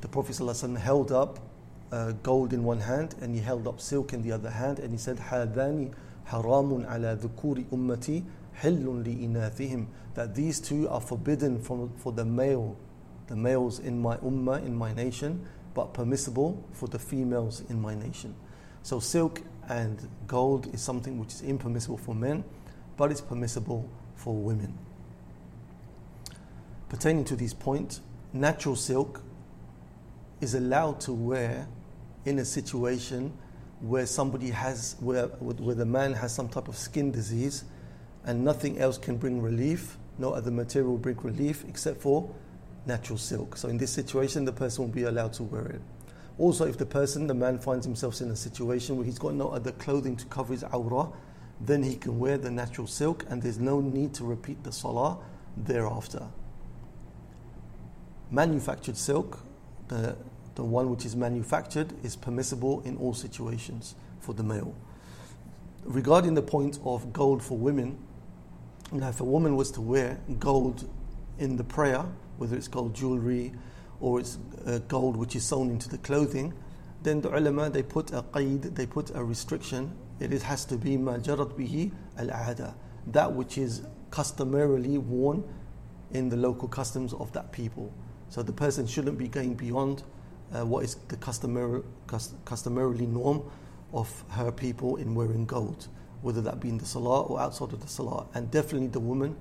the 0.00 0.08
Prophet 0.08 0.36
صلى 0.36 0.40
الله 0.40 0.52
عليه 0.52 0.78
وسلم 0.78 0.78
held 0.78 1.12
up 1.12 1.38
uh, 1.90 2.12
gold 2.22 2.52
in 2.52 2.62
one 2.62 2.80
hand 2.80 3.16
and 3.20 3.34
he 3.34 3.40
held 3.40 3.66
up 3.66 3.80
silk 3.80 4.12
in 4.12 4.22
the 4.22 4.30
other 4.30 4.50
hand 4.50 4.78
and 4.78 4.92
he 4.92 4.98
said 4.98 5.16
هذان 5.16 5.92
حرام 6.26 6.86
على 6.86 7.18
ذكور 7.22 7.64
أمتي 7.72 8.24
حل 8.54 9.02
لإناثهم 9.04 9.86
that 10.14 10.34
these 10.34 10.60
two 10.60 10.88
are 10.88 11.00
forbidden 11.00 11.58
for, 11.60 11.88
for 11.96 12.12
the 12.12 12.24
male 12.24 12.76
the 13.28 13.36
males 13.36 13.78
in 13.78 14.00
my 14.00 14.16
ummah 14.18 14.64
in 14.64 14.74
my 14.74 14.92
nation 14.94 15.46
but 15.74 15.94
permissible 15.94 16.64
for 16.72 16.88
the 16.88 16.98
females 16.98 17.62
in 17.68 17.80
my 17.80 17.94
nation 17.94 18.34
so 18.82 18.98
silk 18.98 19.42
and 19.68 20.08
gold 20.26 20.72
is 20.74 20.80
something 20.80 21.18
which 21.18 21.34
is 21.34 21.42
impermissible 21.42 21.98
for 21.98 22.14
men 22.14 22.42
but 22.96 23.10
it's 23.10 23.20
permissible 23.20 23.88
for 24.14 24.34
women 24.34 24.76
pertaining 26.88 27.24
to 27.24 27.36
these 27.36 27.54
points 27.54 28.00
natural 28.32 28.76
silk 28.76 29.22
is 30.40 30.54
allowed 30.54 31.00
to 31.00 31.12
wear 31.12 31.68
in 32.24 32.38
a 32.38 32.44
situation 32.44 33.32
where 33.83 34.05
somebody 34.05 34.49
has, 34.49 34.95
where, 35.01 35.27
where 35.27 35.75
the 35.75 35.85
man 35.85 36.13
has 36.13 36.33
some 36.33 36.47
type 36.47 36.69
of 36.69 36.77
skin 36.77 37.11
disease 37.11 37.65
and 38.23 38.43
nothing 38.43 38.79
else 38.79 38.97
can 38.97 39.17
bring 39.17 39.41
relief, 39.41 39.97
no 40.17 40.31
other 40.31 40.51
material 40.51 40.91
will 40.91 40.97
bring 40.97 41.17
relief 41.17 41.65
except 41.67 42.01
for 42.01 42.33
natural 42.85 43.17
silk. 43.17 43.57
So 43.57 43.67
in 43.67 43.77
this 43.77 43.91
situation, 43.91 44.45
the 44.45 44.53
person 44.53 44.85
will 44.85 44.91
be 44.93 45.03
allowed 45.03 45.33
to 45.33 45.43
wear 45.43 45.65
it. 45.65 45.81
Also, 46.37 46.65
if 46.65 46.77
the 46.77 46.85
person, 46.85 47.27
the 47.27 47.33
man, 47.33 47.59
finds 47.59 47.85
himself 47.85 48.21
in 48.21 48.31
a 48.31 48.37
situation 48.37 48.95
where 48.95 49.05
he's 49.05 49.19
got 49.19 49.33
no 49.33 49.49
other 49.49 49.73
clothing 49.73 50.15
to 50.15 50.25
cover 50.27 50.53
his 50.53 50.63
awrah, 50.63 51.13
then 51.59 51.83
he 51.83 51.95
can 51.95 52.17
wear 52.17 52.37
the 52.37 52.49
natural 52.49 52.87
silk 52.87 53.25
and 53.29 53.41
there's 53.41 53.59
no 53.59 53.81
need 53.81 54.13
to 54.13 54.23
repeat 54.23 54.63
the 54.63 54.71
salah 54.71 55.17
thereafter. 55.57 56.25
Manufactured 58.31 58.95
silk, 58.95 59.39
the 59.89 60.15
the 60.55 60.63
one 60.63 60.89
which 60.89 61.05
is 61.05 61.15
manufactured 61.15 61.93
is 62.03 62.15
permissible 62.15 62.81
in 62.85 62.97
all 62.97 63.13
situations 63.13 63.95
for 64.19 64.33
the 64.33 64.43
male. 64.43 64.75
Regarding 65.83 66.33
the 66.33 66.41
point 66.41 66.79
of 66.85 67.11
gold 67.11 67.43
for 67.43 67.57
women, 67.57 67.97
now 68.91 69.09
if 69.09 69.19
a 69.19 69.23
woman 69.23 69.55
was 69.55 69.71
to 69.71 69.81
wear 69.81 70.19
gold 70.39 70.87
in 71.39 71.57
the 71.57 71.63
prayer, 71.63 72.05
whether 72.37 72.55
it's 72.55 72.67
gold 72.67 72.93
jewelry 72.93 73.51
or 73.99 74.19
it's 74.19 74.37
uh, 74.65 74.79
gold 74.87 75.17
which 75.17 75.35
is 75.35 75.43
sewn 75.43 75.69
into 75.69 75.89
the 75.89 75.97
clothing, 75.97 76.53
then 77.01 77.19
the 77.21 77.35
ulama 77.35 77.69
they 77.69 77.83
put 77.83 78.11
a 78.11 78.21
qaid, 78.21 78.75
they 78.75 78.85
put 78.85 79.11
a 79.15 79.23
restriction. 79.23 79.93
It 80.19 80.41
has 80.43 80.63
to 80.65 80.77
be 80.77 80.95
ma 80.95 81.17
jarat 81.17 81.53
bihi 81.53 81.91
al 82.17 82.31
ada, 82.31 82.75
that 83.07 83.33
which 83.33 83.57
is 83.57 83.81
customarily 84.09 84.97
worn 84.97 85.43
in 86.11 86.29
the 86.29 86.37
local 86.37 86.67
customs 86.67 87.13
of 87.13 87.31
that 87.33 87.51
people. 87.51 87.91
So 88.29 88.41
the 88.41 88.53
person 88.53 88.87
shouldn't 88.87 89.17
be 89.17 89.27
going 89.27 89.55
beyond 89.55 90.03
uh, 90.54 90.64
what 90.64 90.84
is 90.84 90.94
the 91.08 91.16
customary, 91.16 91.82
customarily 92.44 93.06
norm 93.06 93.42
of 93.92 94.24
her 94.30 94.50
people 94.50 94.96
in 94.96 95.14
wearing 95.14 95.46
gold, 95.46 95.88
whether 96.22 96.40
that 96.40 96.60
be 96.60 96.68
in 96.68 96.78
the 96.78 96.86
salah 96.86 97.22
or 97.22 97.40
outside 97.40 97.72
of 97.72 97.80
the 97.80 97.88
salah. 97.88 98.26
And 98.34 98.50
definitely 98.50 98.88
the 98.88 99.00
woman 99.00 99.36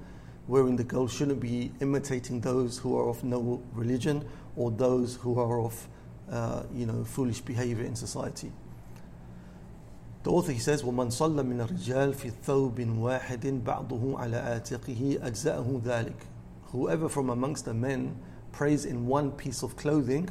wearing 0.47 0.75
the 0.75 0.83
gold 0.83 1.11
shouldn't 1.11 1.39
be 1.39 1.71
imitating 1.81 2.41
those 2.41 2.77
who 2.79 2.97
are 2.97 3.09
of 3.09 3.23
no 3.23 3.61
religion 3.73 4.25
or 4.55 4.71
those 4.71 5.15
who 5.17 5.39
are 5.39 5.61
of 5.61 5.87
uh, 6.31 6.63
you 6.73 6.85
know 6.85 7.03
foolish 7.03 7.41
behavior 7.41 7.85
in 7.85 7.95
society. 7.95 8.51
The 10.23 10.31
author 10.31 10.51
he 10.51 10.59
says 10.59 10.83
ومن 10.83 11.09
صلى 11.09 11.43
من 11.43 11.61
الرجال 11.61 12.13
في 12.13 12.31
ثوب 12.45 12.97
واحد 12.97 13.63
بعضه 13.63 14.19
على 14.19 14.37
آتقه 14.37 15.19
أجزأه 15.21 15.81
ذلك 15.85 16.25
Whoever 16.71 17.07
from 17.07 17.29
amongst 17.29 17.63
the 17.63 17.73
men 17.73 18.17
prays 18.51 18.83
in 18.83 19.07
one 19.07 19.31
piece 19.31 19.63
of 19.63 19.77
clothing 19.77 20.29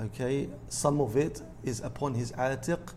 okay 0.00 0.48
some 0.68 1.00
of 1.00 1.16
it 1.16 1.42
is 1.62 1.80
upon 1.80 2.14
his 2.14 2.32
atiq 2.32 2.92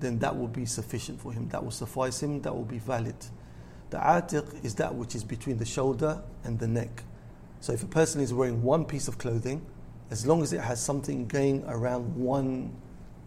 then 0.00 0.18
that 0.18 0.36
will 0.36 0.48
be 0.48 0.66
sufficient 0.66 1.20
for 1.20 1.32
him 1.32 1.48
that 1.48 1.62
will 1.62 1.70
suffice 1.70 2.22
him 2.22 2.40
that 2.42 2.54
will 2.54 2.64
be 2.64 2.78
valid 2.78 3.16
the 3.90 3.98
atiq 3.98 4.64
is 4.64 4.74
that 4.74 4.94
which 4.94 5.14
is 5.14 5.24
between 5.24 5.56
the 5.58 5.64
shoulder 5.64 6.22
and 6.44 6.58
the 6.58 6.68
neck 6.68 7.02
so 7.60 7.72
if 7.72 7.82
a 7.82 7.86
person 7.86 8.20
is 8.20 8.34
wearing 8.34 8.62
one 8.62 8.84
piece 8.84 9.08
of 9.08 9.18
clothing 9.18 9.64
as 10.10 10.26
long 10.26 10.42
as 10.42 10.52
it 10.52 10.60
has 10.60 10.78
something 10.78 11.26
going 11.26 11.64
around 11.66 12.14
one 12.14 12.70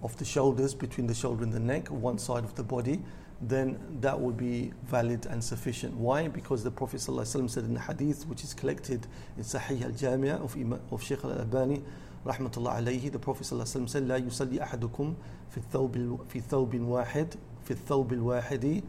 of 0.04 0.16
the 0.18 0.24
shoulders, 0.24 0.76
between 0.76 1.08
the 1.08 1.16
shoulder 1.16 1.44
and 1.44 1.52
the 1.52 1.60
neck, 1.60 1.88
one 1.88 2.20
side 2.20 2.44
of 2.44 2.54
the 2.54 2.64
body, 2.64 3.02
then 3.42 3.80
that 4.02 4.18
would 4.18 4.38
be 4.38 4.72
valid 4.84 5.26
and 5.26 5.44
sufficient. 5.44 5.96
Why? 5.96 6.28
Because 6.28 6.64
the 6.64 6.70
Prophet 6.70 6.98
ﷺ 6.98 7.50
said 7.50 7.64
in 7.64 7.74
the 7.74 7.80
hadith, 7.80 8.28
which 8.28 8.44
is 8.44 8.54
collected 8.54 9.08
in 9.36 9.44
Sahih 9.44 9.84
al 9.84 9.92
Jamia 9.92 10.40
of, 10.40 10.56
of 10.94 11.04
Shaykh 11.04 11.24
al 11.24 11.32
Albani, 11.32 11.82
rahmatullah 12.25 12.83
alayhi, 12.83 13.11
the 13.11 13.19
Prophet 13.19 13.45
ﷺ 13.45 13.89
said, 13.89 14.03
لا 14.05 14.17
يصلي 14.17 14.63
أحدكم 14.63 15.15
في 15.51 15.59
الثوب 15.59 16.21
في 16.29 16.41
ثوب 16.41 16.81
واحد 16.81 17.35
في 17.65 17.71
الثوب 17.71 18.13
الواحد 18.13 18.83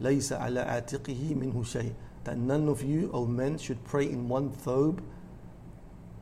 ليس 0.00 0.32
على 0.32 0.60
عاتقه 0.60 1.34
منه 1.34 1.62
شيء. 1.62 1.92
That 2.24 2.38
none 2.38 2.68
of 2.68 2.82
you, 2.82 3.10
O 3.12 3.26
men, 3.26 3.58
should 3.58 3.82
pray 3.84 4.08
in 4.08 4.28
one 4.28 4.50
thobe 4.50 5.00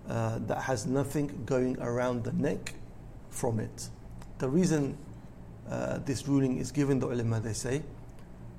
uh, 0.08 0.38
that 0.46 0.62
has 0.62 0.86
nothing 0.86 1.42
going 1.46 1.78
around 1.80 2.24
the 2.24 2.32
neck 2.32 2.74
from 3.28 3.60
it. 3.60 3.88
The 4.38 4.48
reason 4.48 4.96
uh, 5.68 5.98
this 5.98 6.26
ruling 6.26 6.58
is 6.58 6.72
given, 6.72 6.98
the 6.98 7.06
ulama 7.06 7.40
they 7.40 7.52
say, 7.52 7.82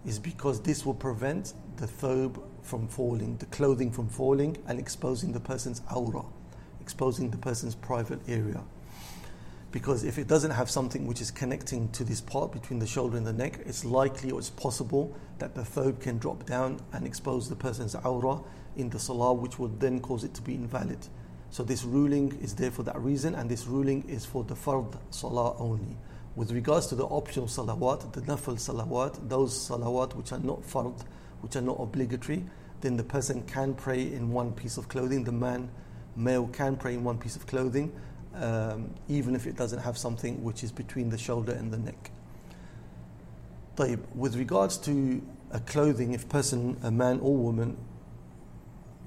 is 0.05 0.19
because 0.19 0.61
this 0.61 0.85
will 0.85 0.93
prevent 0.93 1.53
the 1.77 1.87
thobe 1.87 2.41
from 2.61 2.87
falling, 2.87 3.37
the 3.37 3.47
clothing 3.47 3.91
from 3.91 4.07
falling, 4.07 4.57
and 4.67 4.79
exposing 4.79 5.31
the 5.33 5.39
person's 5.39 5.81
aura, 5.93 6.23
exposing 6.86 7.30
the 7.30 7.36
person's 7.36 7.74
private 7.74 8.20
area. 8.28 8.62
Because 9.72 10.04
if 10.04 10.18
it 10.18 10.28
doesn't 10.28 10.52
have 10.52 10.70
something 10.70 11.04
which 11.04 11.20
is 11.20 11.32
connecting 11.32 11.88
to 11.88 12.04
this 12.04 12.20
part 12.20 12.52
between 12.52 12.78
the 12.78 12.86
shoulder 12.86 13.16
and 13.16 13.26
the 13.26 13.32
neck, 13.32 13.58
it's 13.66 13.84
likely 13.84 14.30
or 14.30 14.38
it's 14.38 14.50
possible 14.50 15.12
that 15.40 15.56
the 15.56 15.62
thobe 15.62 16.00
can 16.00 16.18
drop 16.18 16.46
down 16.46 16.78
and 16.92 17.04
expose 17.04 17.48
the 17.48 17.56
person's 17.56 17.96
aura 17.96 18.38
in 18.76 18.88
the 18.90 19.00
salah, 19.00 19.32
which 19.32 19.58
will 19.58 19.66
then 19.80 19.98
cause 19.98 20.22
it 20.22 20.32
to 20.34 20.42
be 20.42 20.54
invalid. 20.54 21.08
So 21.50 21.64
this 21.64 21.82
ruling 21.82 22.38
is 22.40 22.54
there 22.54 22.70
for 22.70 22.84
that 22.84 23.00
reason, 23.00 23.34
and 23.34 23.50
this 23.50 23.66
ruling 23.66 24.08
is 24.08 24.24
for 24.24 24.44
the 24.44 24.54
fard 24.54 24.96
salah 25.10 25.56
only. 25.58 25.96
With 26.36 26.52
regards 26.52 26.86
to 26.88 26.94
the 26.94 27.06
optional 27.06 27.46
salawat, 27.46 28.12
the 28.12 28.20
nafil 28.20 28.58
salawat, 28.58 29.28
those 29.28 29.52
salawat 29.68 30.14
which 30.14 30.30
are 30.30 30.38
not 30.38 30.62
fard, 30.62 31.02
which 31.40 31.56
are 31.56 31.62
not 31.62 31.80
obligatory, 31.80 32.44
then 32.80 32.96
the 32.96 33.02
person 33.02 33.42
can 33.42 33.74
pray 33.74 34.02
in 34.02 34.30
one 34.30 34.52
piece 34.52 34.76
of 34.76 34.86
clothing. 34.88 35.24
The 35.24 35.32
man, 35.32 35.68
male, 36.15 36.47
can 36.47 36.75
pray 36.75 36.93
in 36.93 37.03
one 37.03 37.17
piece 37.17 37.35
of 37.35 37.47
clothing, 37.47 37.91
um, 38.35 38.93
even 39.07 39.35
if 39.35 39.47
it 39.47 39.55
doesn't 39.55 39.79
have 39.79 39.97
something 39.97 40.43
which 40.43 40.63
is 40.63 40.71
between 40.71 41.09
the 41.09 41.17
shoulder 41.17 41.51
and 41.51 41.71
the 41.71 41.77
neck. 41.77 42.11
طيب, 43.75 43.99
with 44.15 44.35
regards 44.35 44.77
to 44.77 45.21
a 45.51 45.59
clothing, 45.59 46.13
if 46.13 46.27
person, 46.29 46.77
a 46.83 46.91
man 46.91 47.19
or 47.19 47.35
woman, 47.35 47.77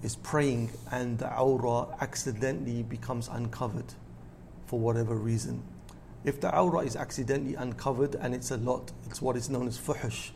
is 0.03 0.17
praying 0.17 0.71
and 0.93 1.19
the 1.19 1.39
aura 1.39 1.87
accidentally 2.01 2.83
becomes 2.83 3.29
uncovered 3.29 3.95
for 4.67 4.79
whatever 4.79 5.15
reason. 5.15 5.63
If 6.25 6.41
the 6.41 6.55
aura 6.55 6.81
is 6.81 6.95
accidentally 6.95 7.55
uncovered 7.55 8.15
and 8.15 8.35
it's 8.35 8.51
a 8.51 8.59
lot, 8.59 8.93
it's 9.07 9.23
what 9.23 9.37
is 9.37 9.49
known 9.49 9.67
as 9.67 9.79
fuhush. 9.79 10.31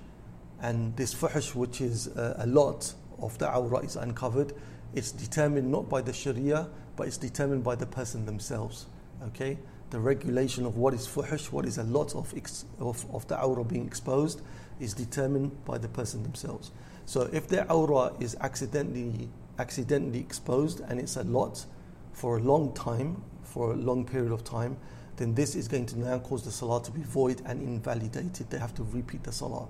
And 0.60 0.96
this 0.96 1.14
fuhush, 1.14 1.54
which 1.54 1.80
is 1.80 2.08
a, 2.08 2.37
a 2.40 2.46
lot 2.46 2.94
of 3.18 3.37
the 3.38 3.54
aura, 3.54 3.80
is 3.80 3.96
uncovered. 3.96 4.54
it's 4.93 5.12
determined 5.12 5.71
not 5.71 5.89
by 5.89 6.01
the 6.01 6.13
Sharia, 6.13 6.67
but 6.95 7.07
it's 7.07 7.17
determined 7.17 7.63
by 7.63 7.75
the 7.75 7.85
person 7.85 8.25
themselves. 8.25 8.85
Okay? 9.27 9.57
The 9.89 10.00
regulation 10.00 10.65
of 10.65 10.77
what 10.77 10.93
is 10.93 11.07
fuhush, 11.07 11.51
what 11.51 11.65
is 11.65 11.77
a 11.77 11.83
lot 11.83 12.15
of, 12.15 12.33
ex, 12.35 12.65
of, 12.79 13.05
of 13.13 13.27
the 13.27 13.41
aura 13.41 13.63
being 13.63 13.85
exposed, 13.85 14.41
is 14.79 14.93
determined 14.93 15.63
by 15.65 15.77
the 15.77 15.88
person 15.88 16.23
themselves. 16.23 16.71
So 17.05 17.29
if 17.31 17.47
their 17.47 17.71
aura 17.71 18.13
is 18.19 18.35
accidentally 18.41 19.29
accidentally 19.59 20.19
exposed 20.19 20.79
and 20.79 21.00
it's 21.00 21.15
a 21.15 21.23
lot 21.23 21.65
for 22.12 22.38
a 22.38 22.41
long 22.41 22.73
time, 22.73 23.23
for 23.43 23.73
a 23.73 23.75
long 23.75 24.05
period 24.05 24.31
of 24.31 24.43
time, 24.43 24.77
then 25.17 25.35
this 25.35 25.55
is 25.55 25.67
going 25.67 25.85
to 25.85 26.00
now 26.00 26.17
cause 26.19 26.43
the 26.43 26.51
salah 26.51 26.81
to 26.83 26.91
be 26.91 27.01
void 27.01 27.41
and 27.45 27.62
invalidated. 27.62 28.50
They 28.50 28.57
have 28.57 28.73
to 28.75 28.83
repeat 28.83 29.23
the 29.23 29.31
salah. 29.31 29.67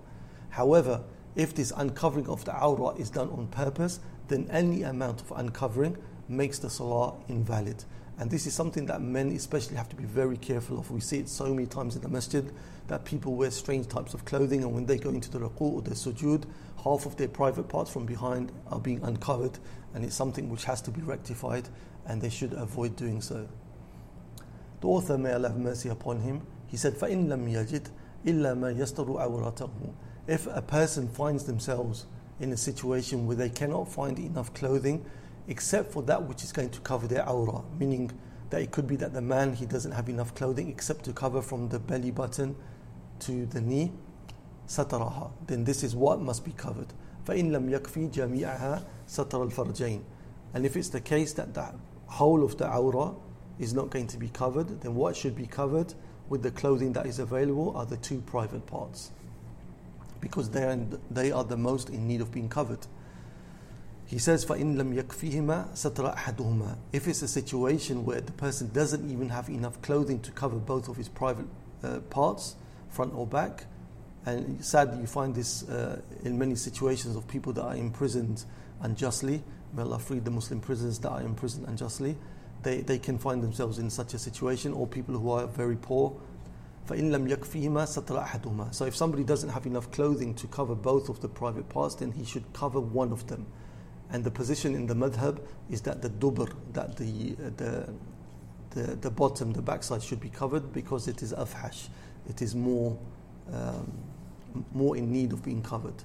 However, 0.50 1.02
if 1.36 1.54
this 1.54 1.74
uncovering 1.76 2.28
of 2.28 2.46
the 2.46 2.58
aura 2.58 2.96
is 2.96 3.10
done 3.10 3.30
on 3.30 3.48
purpose, 3.48 4.00
then 4.29 4.49
any 4.51 4.83
amount 4.83 5.21
of 5.21 5.33
uncovering 5.37 5.97
makes 6.29 6.59
the 6.59 6.71
salah 6.71 7.15
invalid. 7.29 7.85
And 8.19 8.31
this 8.31 8.47
is 8.47 8.55
something 8.55 8.87
that 8.87 9.01
men 9.01 9.29
especially 9.31 9.77
have 9.77 9.89
to 9.91 9.97
be 9.97 10.05
very 10.05 10.37
careful 10.37 10.79
of. 10.79 10.91
We 10.91 11.01
see 11.01 11.19
it 11.19 11.29
so 11.29 11.55
many 11.55 11.67
times 11.67 11.95
in 11.95 12.03
the 12.03 12.09
masjid 12.09 12.53
that 12.89 13.05
people 13.05 13.35
wear 13.35 13.51
strange 13.51 13.87
types 13.87 14.13
of 14.13 14.25
clothing, 14.25 14.65
and 14.65 14.75
when 14.75 14.87
they 14.87 14.99
go 14.99 15.11
into 15.11 15.31
the 15.31 15.39
ruku 15.39 15.61
or 15.61 15.83
the 15.83 15.91
sujood, 15.91 16.45
half 16.83 17.07
of 17.07 17.17
their 17.17 17.29
private 17.29 17.69
parts 17.69 17.93
from 17.93 18.07
behind 18.07 18.51
are 18.71 18.81
being 18.81 19.03
uncovered, 19.05 19.59
and 19.95 20.05
it's 20.05 20.17
something 20.17 20.49
which 20.51 20.65
has 20.65 20.81
to 20.83 20.91
be 20.91 21.01
rectified, 21.01 21.69
and 22.07 22.21
they 22.21 22.29
should 22.29 22.53
avoid 22.55 22.97
doing 22.97 23.21
so. 23.21 23.49
The 24.81 24.89
author, 24.89 25.17
may 25.17 25.33
Allah 25.33 25.51
have 25.51 25.59
mercy 25.59 25.89
upon 25.89 26.21
him, 26.21 26.43
he 26.67 26.77
said, 26.77 26.95
فَإِن 26.95 27.29
لَمْ 27.29 27.51
يَجِدْ 27.53 27.89
إِلَّا 28.25 28.57
مَا 28.57 28.77
يَسْتَرُ 28.77 29.07
عَوْرَتَهُ 29.07 29.71
If 30.27 30.47
a 30.49 30.63
person 30.63 31.09
finds 31.09 31.45
themselves 31.45 32.07
in 32.41 32.53
a 32.53 32.57
situation 32.57 33.27
where 33.27 33.37
they 33.37 33.51
cannot 33.51 33.91
find 33.91 34.19
enough 34.19 34.53
clothing 34.55 35.05
except 35.49 35.93
for 35.93 36.03
that 36.03 36.23
which 36.23 36.45
is 36.45 36.53
going 36.53 36.71
to 36.71 36.81
cover 36.81 37.07
their 37.07 37.27
aura, 37.29 37.63
meaning 37.79 38.11
that 38.51 38.63
it 38.63 38.71
could 38.71 38.87
be 38.87 38.97
that 38.97 39.13
the 39.13 39.21
man 39.21 39.55
he 39.55 39.67
doesn't 39.67 39.93
have 39.93 40.09
enough 40.09 40.35
clothing 40.35 40.69
except 40.69 41.05
to 41.05 41.13
cover 41.13 41.43
from 41.43 41.69
the 41.69 41.79
belly 41.79 42.11
button 42.11 42.57
to 43.19 43.47
the 43.47 43.61
knee 43.61 43.93
sataraha 44.67 45.31
then 45.47 45.65
this 45.65 45.83
is 45.83 45.95
what 45.97 46.21
must 46.21 46.45
be 46.45 46.53
covered 46.53 46.93
فإن 47.27 47.53
لم 47.53 47.71
يكفي 47.71 48.11
جميعها 48.11 48.83
ستر 49.07 49.43
الفرجين 49.51 50.03
and 50.55 50.65
if 50.65 50.77
it's 50.77 50.89
the 50.89 51.01
case 51.01 51.33
that 51.35 51.53
the 51.55 51.75
whole 52.07 52.43
of 52.43 52.57
the 52.57 52.71
aura 52.71 53.15
is 53.59 53.75
not 53.75 53.91
going 53.91 54.07
to 54.07 54.17
be 54.17 54.29
covered 54.29 54.81
then 54.81 54.95
what 54.95 55.17
should 55.17 55.35
be 55.35 55.47
covered 55.47 55.93
with 56.29 56.43
the 56.43 56.51
clothing 56.51 56.93
that 56.93 57.07
is 57.07 57.19
available 57.19 57.77
are 57.77 57.87
the 57.87 57.97
two 57.99 58.21
private 58.23 58.65
parts 58.67 59.11
because 60.23 60.51
they 60.51 60.65
are, 60.65 60.79
they 61.11 61.31
are 61.31 61.45
the 61.45 61.57
most 61.57 61.91
in 61.91 62.07
need 62.07 62.21
of 62.21 62.33
being 62.33 62.49
covered 62.49 62.87
he 64.07 64.19
says 64.19 64.45
فإن 64.45 64.77
لم 64.77 64.95
يكفيهما 64.95 65.75
ستر 65.75 66.15
أحدهما 66.15 66.77
if 66.93 67.07
it's 67.07 67.23
a 67.23 67.29
situation 67.29 68.05
where 68.05 68.21
the 68.21 68.33
person 68.33 68.71
doesn't 68.73 69.11
even 69.11 69.29
have 69.29 69.49
enough 69.51 69.81
clothing 69.83 70.19
to 70.21 70.31
cover 70.33 70.57
both 70.57 70.89
of 70.89 70.97
his 70.97 71.09
private 71.09 71.47
uh, 71.83 71.99
parts 72.11 72.57
front 72.91 73.15
or 73.15 73.27
back. 73.27 73.67
And 74.27 74.63
sadly, 74.65 75.01
you 75.01 75.07
find 75.07 75.35
this 75.35 75.69
uh, 75.69 76.01
in 76.25 76.39
many 76.39 76.55
situations 76.55 77.17
of 77.17 77.27
people 77.29 77.53
that 77.55 77.63
are 77.63 77.77
imprisoned 77.77 78.45
unjustly. 78.83 79.43
May 79.75 79.83
Allah 79.83 79.99
free 79.99 80.19
the 80.19 80.31
Muslim 80.31 80.61
prisoners 80.61 80.99
that 81.01 81.11
are 81.11 81.23
imprisoned 81.23 81.69
unjustly. 81.69 82.17
They, 82.63 82.81
they 82.81 82.99
can 82.99 83.19
find 83.19 83.43
themselves 83.43 83.79
in 83.79 83.89
such 83.91 84.15
a 84.15 84.19
situation, 84.19 84.73
or 84.73 84.87
people 84.87 85.17
who 85.17 85.31
are 85.31 85.47
very 85.47 85.77
poor. 85.77 86.17
فإن 86.89 87.11
لم 87.11 87.29
يكفيهما 87.29 87.85
ستر 87.85 88.19
أحدهما. 88.23 88.75
So 88.75 88.85
if 88.87 88.97
somebody 88.97 89.25
doesn't 89.25 89.51
have 89.51 89.67
enough 89.67 89.91
clothing 89.91 90.35
to 90.35 90.47
cover 90.47 90.75
both 90.75 91.09
of 91.09 91.21
the 91.21 91.29
private 91.29 91.69
parts, 91.69 91.97
then 91.97 92.13
he 92.13 92.25
should 92.25 92.51
cover 92.53 92.81
one 92.81 93.13
of 93.13 93.27
them. 93.27 93.47
And 94.11 94.25
the 94.25 94.31
position 94.31 94.75
in 94.75 94.87
the 94.87 94.95
madhab 94.95 95.41
is 95.69 95.83
that 95.83 96.01
the 96.01 96.09
dubr, 96.09 96.51
that 96.73 96.97
the, 96.97 97.33
the, 97.57 97.93
the, 98.71 98.97
the 98.97 99.11
bottom, 99.11 99.53
the 99.53 99.61
backside 99.61 100.03
should 100.03 100.21
be 100.21 100.31
covered 100.31 100.73
because 100.73 101.09
it 101.09 101.23
is 101.23 101.35
afhash 101.35 101.89
it 102.29 102.43
is 102.43 102.55
more, 102.55 102.97
um, 103.53 103.91
more 104.73 104.97
in 104.97 105.11
need 105.13 105.33
of 105.33 105.43
being 105.43 105.63
covered. 105.63 106.05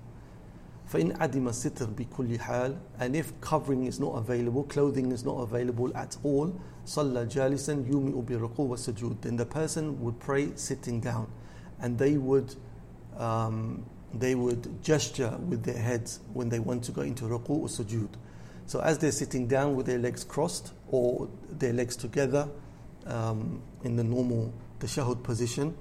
فإن 0.87 1.11
عدم 1.21 1.47
الستر 1.47 1.89
بكل 1.89 2.39
حال 2.39 2.77
and 2.99 3.15
if 3.15 3.33
covering 3.41 3.85
is 3.85 3.99
not 3.99 4.15
available 4.17 4.63
clothing 4.63 5.11
is 5.11 5.23
not 5.23 5.41
available 5.41 5.91
at 5.95 6.17
all 6.23 6.51
صلى 6.85 7.25
جالسا 7.25 7.85
يومئ 7.87 8.21
بالركوع 8.21 8.65
والسجود 8.65 9.17
then 9.21 9.35
the 9.37 9.45
person 9.45 10.01
would 10.03 10.19
pray 10.19 10.51
sitting 10.55 10.99
down 10.99 11.27
and 11.79 11.97
they 11.97 12.17
would 12.17 12.55
um, 13.17 13.85
they 14.13 14.35
would 14.35 14.83
gesture 14.83 15.37
with 15.49 15.63
their 15.63 15.81
heads 15.81 16.19
when 16.33 16.49
they 16.49 16.59
want 16.59 16.83
to 16.83 16.91
go 16.91 17.01
into 17.01 17.25
ruku 17.25 17.49
or 17.49 17.67
sujood 17.67 18.09
so 18.65 18.79
as 18.81 18.97
they're 18.99 19.11
sitting 19.11 19.47
down 19.47 19.75
with 19.75 19.85
their 19.85 19.99
legs 19.99 20.23
crossed 20.23 20.73
or 20.89 21.27
their 21.49 21.73
legs 21.73 21.95
together 21.95 22.47
um, 23.07 23.61
in 23.83 23.95
the 23.95 24.03
normal 24.03 24.53
tashahud 24.79 25.23
position 25.23 25.75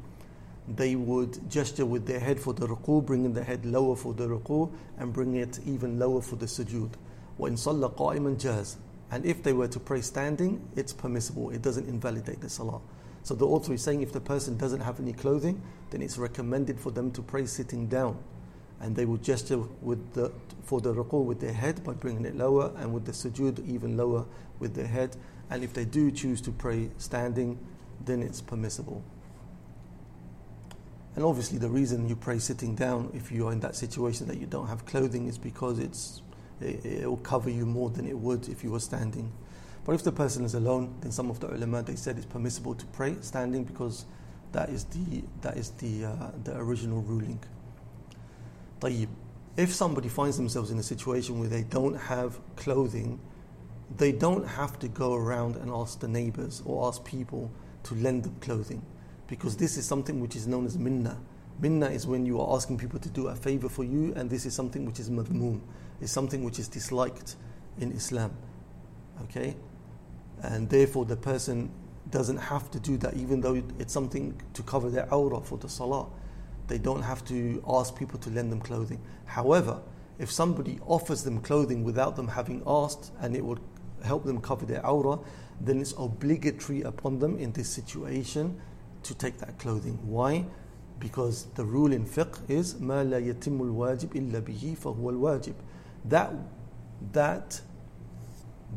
they 0.69 0.95
would 0.95 1.51
gesture 1.51 1.85
with 1.85 2.07
their 2.07 2.21
head 2.21 2.39
for 2.39 2.53
the 2.53 2.67
ruku, 2.67 3.05
bringing 3.05 3.33
the 3.33 3.43
head 3.43 3.67
lower 3.67 3.97
for 3.97 4.15
the 4.15 4.27
ruku 4.29 4.71
and 4.99 5.13
bringing 5.13 5.41
it 5.41 5.59
even 5.67 5.99
lower 5.99 6.23
for 6.23 6.37
the 6.37 6.47
sujood. 6.47 6.91
وَإِن 7.39 7.53
صَلَّ 7.53 7.95
قَائِمًا 7.95 8.37
جَازٍ 8.37 8.77
And 9.11 9.27
if 9.27 9.43
they 9.43 9.53
were 9.53 9.69
to 9.69 9.81
pray 9.81 10.01
standing, 10.01 10.67
it's 10.77 10.93
permissible. 10.93 11.51
It 11.51 11.63
doesn't 11.63 11.89
invalidate 11.89 12.41
the 12.41 12.49
salah. 12.49 12.81
So 13.25 13.35
the 13.35 13.47
author 13.47 13.73
is 13.73 13.83
saying 13.83 14.03
if 14.03 14.13
the 14.13 14.21
person 14.21 14.57
doesn't 14.57 14.81
have 14.81 15.01
any 15.01 15.13
clothing, 15.13 15.63
then 15.91 16.03
it's 16.03 16.19
recommended 16.19 16.79
for 16.79 16.91
them 16.91 17.11
to 17.13 17.23
pray 17.23 17.47
sitting 17.47 17.87
down. 17.87 18.19
And 18.81 18.97
they 18.97 19.05
would 19.05 19.23
gesture 19.23 19.59
with 19.81 20.13
the, 20.13 20.33
for 20.65 20.81
the 20.81 20.93
ruku 20.93 21.25
with 21.25 21.41
their 21.41 21.53
head 21.53 21.85
by 21.85 21.93
bringing 21.93 22.25
it 22.25 22.37
lower, 22.37 22.73
and 22.77 22.93
with 22.93 23.05
the 23.05 23.13
sujood 23.13 23.65
even 23.69 23.97
lower 23.97 24.25
with 24.59 24.75
their 24.75 24.87
head. 24.87 25.17
And 25.51 25.63
if 25.63 25.73
they 25.73 25.85
do 25.85 26.11
choose 26.11 26.41
to 26.43 26.51
pray 26.51 26.91
standing, 26.99 27.59
then 28.05 28.23
it's 28.23 28.41
permissible. 28.41 29.03
And 31.17 31.25
obviously, 31.25 31.59
the 31.59 31.69
reason 31.69 32.09
you 32.09 32.17
pray 32.17 32.39
sitting 32.39 32.75
down 32.75 33.11
if 33.13 33.31
you 33.31 33.49
are 33.49 33.53
in 33.53 33.61
that 33.61 33.77
situation 33.77 34.27
that 34.29 34.39
you 34.39 34.47
don't 34.47 34.69
have 34.69 34.87
clothing 34.87 35.29
is 35.29 35.37
because 35.37 35.79
it's, 35.79 36.23
it, 36.61 36.85
it 36.85 37.07
will 37.07 37.19
cover 37.19 37.51
you 37.51 37.67
more 37.67 37.91
than 37.91 38.07
it 38.07 38.17
would 38.17 38.49
if 38.49 38.65
you 38.65 38.71
were 38.71 38.81
standing. 38.81 39.31
But 39.85 39.95
if 39.95 40.05
the 40.05 40.13
person 40.13 40.45
is 40.45 40.55
alone, 40.55 40.95
then 41.01 41.13
some 41.13 41.29
of 41.29 41.41
the 41.41 41.53
ulama 41.53 41.83
they 41.83 41.97
said 41.97 42.17
it's 42.17 42.27
permissible 42.27 42.75
to 42.75 42.87
pray 42.87 43.17
standing 43.21 43.65
because 43.65 44.07
that 44.53 44.69
is 44.69 44.85
the 44.85 45.25
that 45.41 45.57
is 45.57 45.71
the 45.71 46.05
uh, 46.07 46.31
the 46.45 46.57
original 46.57 47.03
ruling. 47.03 47.41
طيب. 48.81 49.09
If 49.57 49.75
somebody 49.75 50.09
finds 50.09 50.39
themselves 50.39 50.71
in 50.71 50.79
a 50.79 50.83
situation 50.83 51.39
where 51.39 51.49
they 51.49 51.63
don't 51.63 51.95
have 51.95 52.41
clothing, 52.57 53.21
they 53.99 54.13
don't 54.13 54.47
have 54.47 54.79
to 54.79 54.89
go 54.89 55.15
around 55.15 55.57
and 55.57 55.71
ask 55.71 56.01
the 56.01 56.09
neighbors 56.09 56.63
or 56.65 56.89
ask 56.89 57.05
people 57.05 57.51
to 57.83 57.95
lend 57.97 58.23
them 58.23 58.37
clothing 58.41 58.83
because 59.28 59.58
this 59.58 59.78
is 59.78 59.86
something 59.86 60.20
which 60.20 60.36
is 60.36 60.48
known 60.48 60.66
as 60.66 60.78
minna. 60.78 61.18
Minna 61.60 61.88
is 61.88 62.06
when 62.06 62.26
you 62.26 62.40
are 62.40 62.56
asking 62.56 62.78
people 62.78 63.00
to 63.00 63.10
do 63.10 63.28
a 63.28 63.36
favor 63.36 63.68
for 63.68 63.84
you, 63.84 64.14
and 64.16 64.30
this 64.30 64.46
is 64.46 64.54
something 64.54 64.86
which 64.86 65.00
is 65.00 65.10
madmoom. 65.10 65.62
It's 66.02 66.12
something 66.12 66.44
which 66.44 66.60
is 66.60 66.68
disliked 66.68 67.36
in 67.80 67.92
Islam. 67.92 68.32
Okay? 69.24 69.56
And 70.44 70.70
therefore, 70.70 71.06
the 71.06 71.16
person 71.16 71.72
doesn't 72.12 72.38
have 72.38 72.70
to 72.72 72.80
do 72.80 72.98
that, 72.98 73.16
even 73.16 73.42
though 73.42 73.62
it's 73.80 73.92
something 73.92 74.40
to 74.54 74.64
cover 74.64 74.90
their 74.90 75.12
aura 75.14 75.42
for 75.42 75.58
the 75.58 75.68
salah. 75.68 76.08
They 76.68 76.78
don't 76.78 77.02
have 77.02 77.26
to 77.26 77.64
ask 77.68 77.96
people 77.96 78.20
to 78.20 78.30
lend 78.30 78.52
them 78.52 78.62
clothing. 78.62 79.02
However, 79.26 79.82
if 80.20 80.32
somebody 80.32 80.80
offers 80.86 81.24
them 81.24 81.42
clothing 81.42 81.84
without 81.84 82.16
them 82.16 82.28
having 82.28 82.62
asked 82.68 83.12
and 83.20 83.36
it 83.36 83.44
would 83.44 83.60
help 84.04 84.26
them 84.26 84.42
cover 84.42 84.66
their 84.66 84.86
aura, 84.86 85.20
then 85.60 85.80
it's 85.80 85.94
obligatory 85.98 86.82
upon 86.82 87.20
them 87.20 87.38
in 87.38 87.52
this 87.54 87.70
situation 87.70 88.60
to 89.07 89.15
take 89.15 89.39
that 89.39 89.59
clothing. 89.59 89.99
Why? 90.03 90.47
Because 90.99 91.47
the 91.55 91.65
rule 91.65 91.93
in 91.93 92.07
fiqh 92.07 92.39
is 92.49 92.75
ما 92.75 93.05
لا 93.05 93.19
يتم 93.19 93.61
الواجب 93.61 94.13
إلا 94.13 94.41
به 94.41 94.77
فهو 94.77 95.11
الواجب. 95.11 95.55
That 96.05 96.33
that 97.13 97.61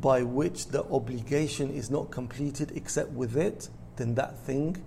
by 0.02 0.24
which 0.24 0.68
the 0.68 0.84
obligation 0.86 1.72
is 1.72 1.90
not 1.90 2.12
completed 2.12 2.72
except 2.76 3.12
with 3.12 3.38
it, 3.38 3.70
then 3.96 4.16
that 4.16 4.38
thing 4.40 4.84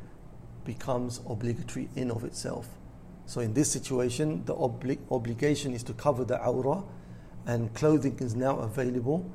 becomes 0.64 1.20
obligatory 1.26 1.88
in 1.96 2.10
of 2.10 2.24
itself. 2.24 2.68
So 3.24 3.40
in 3.40 3.54
this 3.54 3.70
situation, 3.70 4.44
the 4.44 4.54
obli- 4.54 4.98
obligation 5.10 5.72
is 5.72 5.82
to 5.84 5.92
cover 5.92 6.24
the 6.24 6.42
aura, 6.44 6.82
and 7.46 7.72
clothing 7.74 8.18
is 8.20 8.34
now 8.34 8.58
available, 8.58 9.30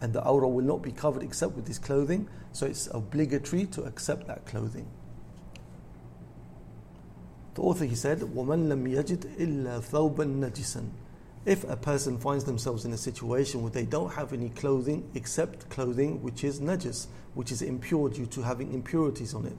and 0.00 0.12
the 0.12 0.22
aura 0.22 0.48
will 0.48 0.64
not 0.64 0.82
be 0.82 0.92
covered 0.92 1.22
except 1.22 1.54
with 1.54 1.66
this 1.66 1.78
clothing. 1.78 2.28
So 2.52 2.66
it's 2.66 2.88
obligatory 2.92 3.66
to 3.66 3.82
accept 3.84 4.26
that 4.26 4.44
clothing. 4.46 4.86
The 7.54 7.62
author 7.62 7.84
he 7.84 7.94
said, 7.94 8.20
وَمَنْ 8.20 8.68
لَمْ 8.68 8.88
يَجِدْ 8.88 9.36
إِلَّا 9.36 9.80
ثَوْبًا 9.80 10.50
نَجِسًا 10.50 10.88
If 11.46 11.62
a 11.64 11.76
person 11.76 12.18
finds 12.18 12.44
themselves 12.44 12.84
in 12.84 12.92
a 12.92 12.96
situation 12.96 13.62
where 13.62 13.70
they 13.70 13.84
don't 13.84 14.12
have 14.14 14.32
any 14.32 14.48
clothing 14.48 15.08
except 15.14 15.68
clothing 15.70 16.22
which 16.22 16.42
is 16.42 16.60
najis, 16.60 17.06
which 17.34 17.52
is 17.52 17.62
impure 17.62 18.08
due 18.08 18.26
to 18.26 18.42
having 18.42 18.72
impurities 18.72 19.34
on 19.34 19.46
it, 19.46 19.58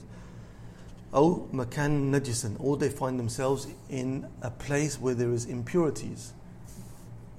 أو 1.14 1.48
مكان 1.54 2.12
نجسا, 2.12 2.58
or 2.60 2.76
they 2.76 2.90
find 2.90 3.18
themselves 3.18 3.68
in 3.90 4.28
a 4.42 4.52
place 4.52 5.00
where 5.00 5.14
there 5.14 5.32
is 5.32 5.46
impurities, 5.46 6.34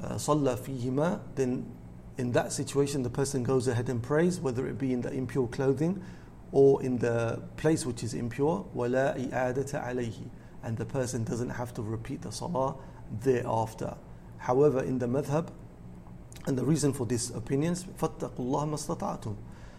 صلى 0.02 0.56
فيهما, 0.58 1.20
then 1.34 1.66
in 2.16 2.32
that 2.32 2.52
situation 2.52 3.02
the 3.02 3.10
person 3.10 3.42
goes 3.42 3.68
ahead 3.68 3.90
and 3.90 4.02
prays, 4.02 4.40
whether 4.40 4.66
it 4.66 4.78
be 4.78 4.92
in 4.94 5.02
the 5.02 5.12
impure 5.12 5.46
clothing 5.48 6.02
or 6.52 6.82
in 6.82 6.96
the 6.98 7.42
place 7.56 7.84
which 7.84 8.02
is 8.02 8.14
impure, 8.14 8.64
ولا 8.74 9.16
إعادة 9.18 9.72
عليه 9.74 10.22
and 10.62 10.76
the 10.76 10.84
person 10.84 11.24
doesn't 11.24 11.50
have 11.50 11.72
to 11.74 11.82
repeat 11.82 12.22
the 12.22 12.32
salah 12.32 12.74
thereafter. 13.22 13.96
However, 14.38 14.82
in 14.82 14.98
the 14.98 15.06
madhab, 15.06 15.48
and 16.46 16.56
the 16.56 16.64
reason 16.64 16.92
for 16.92 17.06
these 17.06 17.30
opinions, 17.30 17.84
فَاتَّقُوا 17.84 18.36
اللَّهَ 18.38 18.98
مَسْتَطَعْتُمْ 18.98 19.36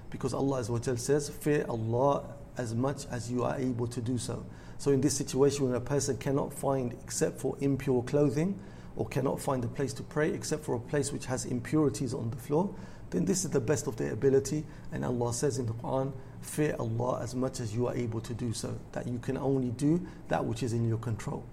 Because 0.09 0.33
Allah 0.33 0.63
says, 0.97 1.29
fear 1.29 1.65
Allah 1.69 2.23
as 2.57 2.73
much 2.73 3.05
as 3.11 3.31
you 3.31 3.43
are 3.43 3.57
able 3.57 3.87
to 3.87 4.01
do 4.01 4.17
so. 4.17 4.45
So 4.77 4.91
in 4.91 5.01
this 5.01 5.15
situation 5.15 5.65
when 5.65 5.75
a 5.75 5.79
person 5.79 6.17
cannot 6.17 6.53
find 6.53 6.93
except 7.03 7.39
for 7.39 7.55
impure 7.61 8.03
clothing, 8.03 8.59
or 8.97 9.07
cannot 9.07 9.39
find 9.39 9.63
a 9.63 9.67
place 9.67 9.93
to 9.93 10.03
pray 10.03 10.31
except 10.31 10.65
for 10.65 10.75
a 10.75 10.79
place 10.79 11.13
which 11.13 11.27
has 11.27 11.45
impurities 11.45 12.13
on 12.13 12.29
the 12.31 12.35
floor, 12.35 12.73
then 13.11 13.25
this 13.25 13.45
is 13.45 13.51
the 13.51 13.61
best 13.61 13.87
of 13.87 13.95
their 13.95 14.11
ability. 14.11 14.65
And 14.91 15.05
Allah 15.05 15.33
says 15.33 15.59
in 15.59 15.67
the 15.67 15.73
Quran, 15.73 16.11
fear 16.41 16.75
Allah 16.79 17.21
as 17.21 17.35
much 17.35 17.59
as 17.59 17.73
you 17.73 17.87
are 17.87 17.95
able 17.95 18.21
to 18.21 18.33
do 18.33 18.53
so, 18.53 18.79
that 18.91 19.07
you 19.07 19.19
can 19.19 19.37
only 19.37 19.71
do 19.71 20.05
that 20.29 20.45
which 20.45 20.63
is 20.63 20.73
in 20.73 20.87
your 20.87 20.97
control. 20.97 21.43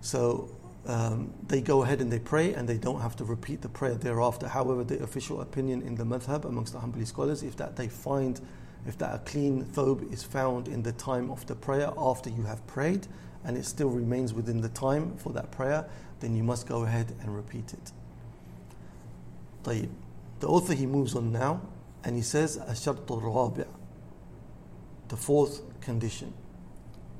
So 0.00 0.50
um, 0.86 1.32
they 1.48 1.60
go 1.60 1.82
ahead 1.82 2.00
and 2.00 2.12
they 2.12 2.18
pray 2.18 2.54
and 2.54 2.68
they 2.68 2.78
don't 2.78 3.00
have 3.00 3.16
to 3.16 3.24
repeat 3.24 3.62
the 3.62 3.68
prayer 3.68 3.94
thereafter. 3.94 4.46
However, 4.46 4.84
the 4.84 5.02
official 5.02 5.40
opinion 5.40 5.82
in 5.82 5.96
the 5.96 6.04
madhab 6.04 6.44
amongst 6.44 6.72
the 6.74 6.78
Hanbali 6.78 7.06
scholars 7.06 7.42
is 7.42 7.54
that 7.56 7.76
they 7.76 7.88
find 7.88 8.40
if 8.86 8.96
that 8.98 9.14
a 9.14 9.18
clean 9.18 9.64
thobe 9.64 10.12
is 10.12 10.22
found 10.22 10.68
in 10.68 10.82
the 10.82 10.92
time 10.92 11.30
of 11.30 11.44
the 11.46 11.56
prayer 11.56 11.90
after 11.98 12.30
you 12.30 12.44
have 12.44 12.64
prayed 12.68 13.08
and 13.44 13.56
it 13.56 13.64
still 13.64 13.90
remains 13.90 14.32
within 14.32 14.60
the 14.60 14.68
time 14.68 15.16
for 15.16 15.32
that 15.32 15.50
prayer, 15.50 15.84
then 16.20 16.36
you 16.36 16.44
must 16.44 16.68
go 16.68 16.84
ahead 16.84 17.12
and 17.20 17.34
repeat 17.34 17.72
it. 17.72 17.92
طيب. 19.64 19.88
The 20.38 20.46
author 20.46 20.74
he 20.74 20.86
moves 20.86 21.16
on 21.16 21.32
now 21.32 21.62
and 22.04 22.16
he 22.16 22.22
says 22.22 22.58
الشرط 22.58 23.12
الرابع 23.12 23.66
the 25.08 25.16
fourth 25.16 25.60
condition 25.80 26.32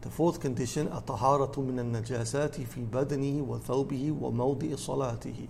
the 0.03 0.11
fourth 0.11 0.41
condition 0.41 0.89
الطهارة 0.89 1.61
من 1.61 1.79
النجاسات 1.79 2.61
في 2.61 2.85
بدنه 2.85 3.43
وثوبه 3.43 4.13
وموضع 4.21 4.77
صلاته 4.77 5.49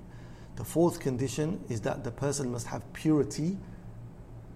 the 0.56 0.64
fourth 0.64 1.00
condition 1.00 1.60
is 1.68 1.80
that 1.82 2.02
the 2.04 2.10
person 2.10 2.50
must 2.50 2.66
have 2.66 2.82
purity 2.92 3.58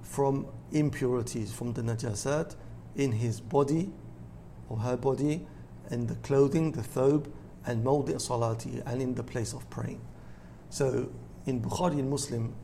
from 0.03 0.46
impurities 0.72 1.53
from 1.53 1.72
the 1.74 1.83
najasat 1.83 2.57
in 2.96 3.12
his 3.12 3.40
body 3.40 3.90
or 4.68 4.79
her 4.79 4.96
body 4.96 5.46
and 5.90 6.09
the 6.09 6.14
clothing 6.16 6.72
the 6.72 6.83
thobe 6.83 7.31
and 7.66 7.85
mawdi' 7.85 8.14
salati 8.14 8.83
and 8.87 9.03
in 9.03 9.14
the 9.14 9.22
place 9.22 9.53
of 9.53 9.68
praying 9.70 10.00
so 10.70 11.11
in 11.46 11.61
Bukhari 11.61 11.98
and 11.98 12.11
Muslim 12.11 12.55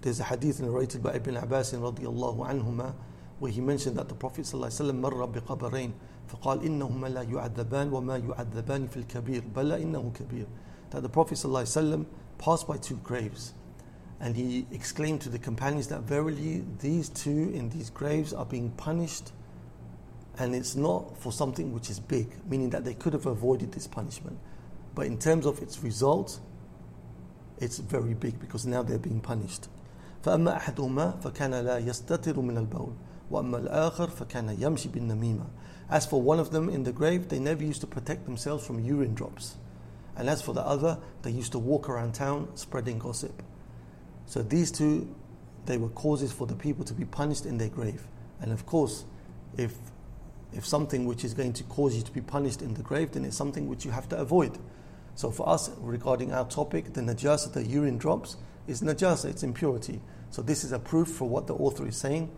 there's 0.00 0.20
a 0.20 0.24
hadith 0.24 0.60
narrated 0.60 1.02
by 1.02 1.12
Ibn 1.14 1.36
Abbas 1.36 1.72
radiallahu 1.74 2.48
anhuma 2.48 2.94
where 3.38 3.50
he 3.52 3.60
mentioned 3.60 3.96
that 3.96 4.08
the 4.08 4.14
Prophet 4.14 4.44
ﷺ 4.44 4.94
مر 4.94 5.26
بقبرين 5.26 5.92
فقال 6.28 6.62
إنهما 6.62 7.08
لا 7.08 7.22
يعذبان 7.22 7.92
وما 7.92 8.16
يعذبان 8.18 8.88
في 8.88 8.96
الكبير 8.96 9.42
بل 9.54 9.72
إنه 9.72 10.12
كبير 10.14 10.46
that 10.90 11.02
the 11.02 11.08
Prophet 11.08 11.34
ﷺ 11.34 12.06
passed 12.38 12.66
by 12.66 12.76
two 12.76 12.96
graves 12.96 13.54
and 14.20 14.36
he 14.36 14.66
exclaimed 14.70 15.20
to 15.22 15.28
the 15.28 15.38
companions 15.38 15.88
that 15.88 16.02
verily 16.02 16.64
these 16.80 17.08
two 17.08 17.50
in 17.54 17.70
these 17.70 17.90
graves 17.90 18.32
are 18.32 18.44
being 18.46 18.70
punished 18.70 19.32
and 20.38 20.54
it's 20.54 20.76
not 20.76 21.16
for 21.18 21.32
something 21.32 21.72
which 21.72 21.90
is 21.90 21.98
big 21.98 22.28
meaning 22.48 22.70
that 22.70 22.84
they 22.84 22.94
could 22.94 23.12
have 23.12 23.26
avoided 23.26 23.72
this 23.72 23.86
punishment 23.86 24.38
but 24.94 25.06
in 25.06 25.18
terms 25.18 25.46
of 25.46 25.60
its 25.62 25.82
result 25.82 26.40
it's 27.58 27.78
very 27.78 28.14
big 28.14 28.38
because 28.40 28.66
now 28.66 28.82
they're 28.82 28.98
being 28.98 29.20
punished 29.20 29.68
فأما 30.24 30.56
أحدهما 30.56 31.10
فكان 31.22 31.54
لا 31.54 31.78
يستتر 31.78 32.40
من 32.40 32.58
البول 32.58 32.92
وأما 33.30 33.58
الآخر 33.58 34.08
فكان 34.10 34.56
يمشي 34.58 34.88
بالنميمة 34.88 35.44
As 35.88 36.06
for 36.06 36.22
one 36.22 36.38
of 36.38 36.52
them 36.52 36.68
in 36.68 36.84
the 36.84 36.92
grave, 36.92 37.28
they 37.28 37.40
never 37.40 37.64
used 37.64 37.80
to 37.80 37.86
protect 37.86 38.24
themselves 38.24 38.64
from 38.64 38.78
urine 38.78 39.12
drops. 39.12 39.56
And 40.16 40.28
as 40.28 40.40
for 40.40 40.54
the 40.54 40.60
other, 40.60 40.98
they 41.22 41.32
used 41.32 41.50
to 41.52 41.58
walk 41.58 41.88
around 41.88 42.14
town 42.14 42.48
spreading 42.54 43.00
gossip. 43.00 43.42
So 44.26 44.42
these 44.42 44.70
two, 44.70 45.12
they 45.66 45.78
were 45.78 45.88
causes 45.88 46.30
for 46.30 46.46
the 46.46 46.54
people 46.54 46.84
to 46.84 46.94
be 46.94 47.04
punished 47.04 47.44
in 47.44 47.58
their 47.58 47.68
grave. 47.68 48.06
And 48.40 48.52
of 48.52 48.66
course, 48.66 49.04
if 49.56 49.74
if 50.52 50.66
something 50.66 51.06
which 51.06 51.24
is 51.24 51.34
going 51.34 51.52
to 51.54 51.64
cause 51.64 51.96
you 51.96 52.02
to 52.02 52.10
be 52.10 52.20
punished 52.20 52.60
in 52.62 52.74
the 52.74 52.82
grave, 52.82 53.12
then 53.12 53.24
it's 53.24 53.36
something 53.36 53.68
which 53.68 53.84
you 53.84 53.90
have 53.92 54.08
to 54.08 54.18
avoid. 54.18 54.58
So 55.14 55.30
for 55.30 55.48
us, 55.48 55.70
regarding 55.78 56.32
our 56.32 56.44
topic, 56.44 56.92
the 56.92 57.00
najasa, 57.02 57.52
the 57.52 57.64
urine 57.64 57.98
drops, 57.98 58.36
is 58.66 58.82
najasa, 58.82 59.26
it's 59.26 59.42
impurity. 59.42 60.00
So 60.30 60.42
this 60.42 60.64
is 60.64 60.72
a 60.72 60.78
proof 60.78 61.08
for 61.08 61.28
what 61.28 61.46
the 61.46 61.54
author 61.54 61.86
is 61.86 61.96
saying, 61.96 62.30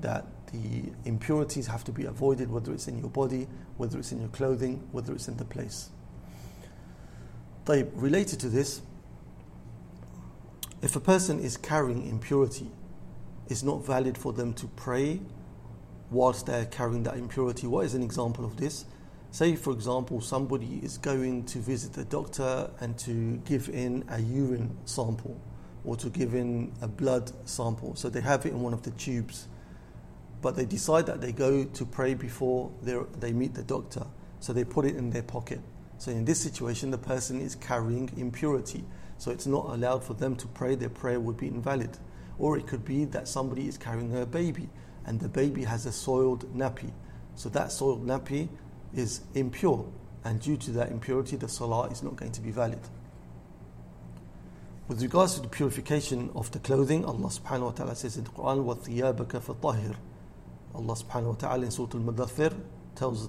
that 0.00 0.26
the 0.52 0.92
impurities 1.04 1.66
have 1.66 1.84
to 1.84 1.92
be 1.92 2.04
avoided, 2.04 2.50
whether 2.50 2.72
it's 2.72 2.88
in 2.88 2.98
your 2.98 3.10
body, 3.10 3.48
whether 3.76 3.98
it's 3.98 4.12
in 4.12 4.20
your 4.20 4.30
clothing, 4.30 4.88
whether 4.92 5.12
it's 5.12 5.28
in 5.28 5.36
the 5.36 5.44
place. 5.44 5.90
طيب, 7.66 7.90
related 7.94 8.40
to 8.40 8.48
this, 8.48 8.82
if 10.82 10.96
a 10.96 11.00
person 11.00 11.38
is 11.38 11.56
carrying 11.56 12.06
impurity, 12.08 12.70
it's 13.48 13.62
not 13.62 13.84
valid 13.84 14.16
for 14.16 14.32
them 14.32 14.54
to 14.54 14.66
pray 14.68 15.20
whilst 16.10 16.46
they're 16.46 16.66
carrying 16.66 17.02
that 17.02 17.16
impurity. 17.16 17.66
What 17.66 17.84
is 17.84 17.94
an 17.94 18.02
example 18.02 18.44
of 18.44 18.56
this? 18.56 18.86
Say, 19.32 19.54
for 19.56 19.72
example, 19.72 20.20
somebody 20.20 20.80
is 20.82 20.98
going 20.98 21.44
to 21.46 21.58
visit 21.58 21.96
a 21.98 22.04
doctor 22.04 22.70
and 22.80 22.98
to 23.00 23.36
give 23.44 23.68
in 23.68 24.04
a 24.08 24.20
urine 24.20 24.76
sample 24.84 25.40
or 25.85 25.95
to 25.97 26.09
give 26.09 26.33
in 26.33 26.71
a 26.81 26.87
blood 26.87 27.31
sample. 27.47 27.95
So 27.95 28.09
they 28.09 28.21
have 28.21 28.45
it 28.45 28.49
in 28.49 28.61
one 28.61 28.73
of 28.73 28.83
the 28.83 28.91
tubes. 28.91 29.47
But 30.41 30.55
they 30.55 30.65
decide 30.65 31.05
that 31.05 31.21
they 31.21 31.31
go 31.31 31.65
to 31.65 31.85
pray 31.85 32.13
before 32.13 32.71
they 32.81 33.33
meet 33.33 33.53
the 33.53 33.63
doctor. 33.63 34.05
So 34.39 34.53
they 34.53 34.63
put 34.63 34.85
it 34.85 34.95
in 34.95 35.09
their 35.09 35.23
pocket. 35.23 35.59
So 35.97 36.11
in 36.11 36.25
this 36.25 36.39
situation, 36.39 36.91
the 36.91 36.97
person 36.97 37.39
is 37.39 37.55
carrying 37.55 38.11
impurity. 38.17 38.83
So 39.17 39.31
it's 39.31 39.47
not 39.47 39.65
allowed 39.69 40.03
for 40.03 40.13
them 40.13 40.35
to 40.35 40.47
pray, 40.47 40.75
their 40.75 40.89
prayer 40.89 41.19
would 41.19 41.37
be 41.37 41.47
invalid. 41.47 41.97
Or 42.37 42.57
it 42.57 42.67
could 42.67 42.83
be 42.83 43.05
that 43.05 43.27
somebody 43.27 43.67
is 43.67 43.77
carrying 43.77 44.15
a 44.17 44.25
baby 44.25 44.69
and 45.05 45.19
the 45.19 45.29
baby 45.29 45.63
has 45.63 45.85
a 45.85 45.91
soiled 45.91 46.51
nappy. 46.53 46.91
So 47.35 47.49
that 47.49 47.71
soiled 47.71 48.05
nappy 48.05 48.49
is 48.93 49.21
impure, 49.33 49.85
and 50.23 50.41
due 50.41 50.57
to 50.57 50.71
that 50.71 50.89
impurity, 50.89 51.35
the 51.35 51.47
salah 51.47 51.89
is 51.89 52.01
not 52.01 52.15
going 52.15 52.31
to 52.31 52.41
be 52.41 52.49
valid. 52.49 52.79
With 54.88 55.02
regards 55.02 55.34
to 55.34 55.42
the 55.42 55.48
purification 55.48 56.30
of 56.34 56.50
the 56.50 56.58
clothing, 56.58 57.04
Allah 57.04 57.28
subhanahu 57.28 57.62
wa 57.62 57.70
ta'ala 57.70 57.94
says 57.94 58.16
in 58.16 58.24
the 58.24 58.30
Quran, 58.30 58.64
وَثِيَابَكَ 58.64 59.40
فَطَهِرْ 59.40 59.96
Allah 60.74 60.94
subhanahu 60.94 61.26
wa 61.26 61.34
ta'ala 61.34 61.64
in 61.64 61.70
Surah 61.70 61.90
Al-Mudathir 61.94 62.54
tells 62.94 63.28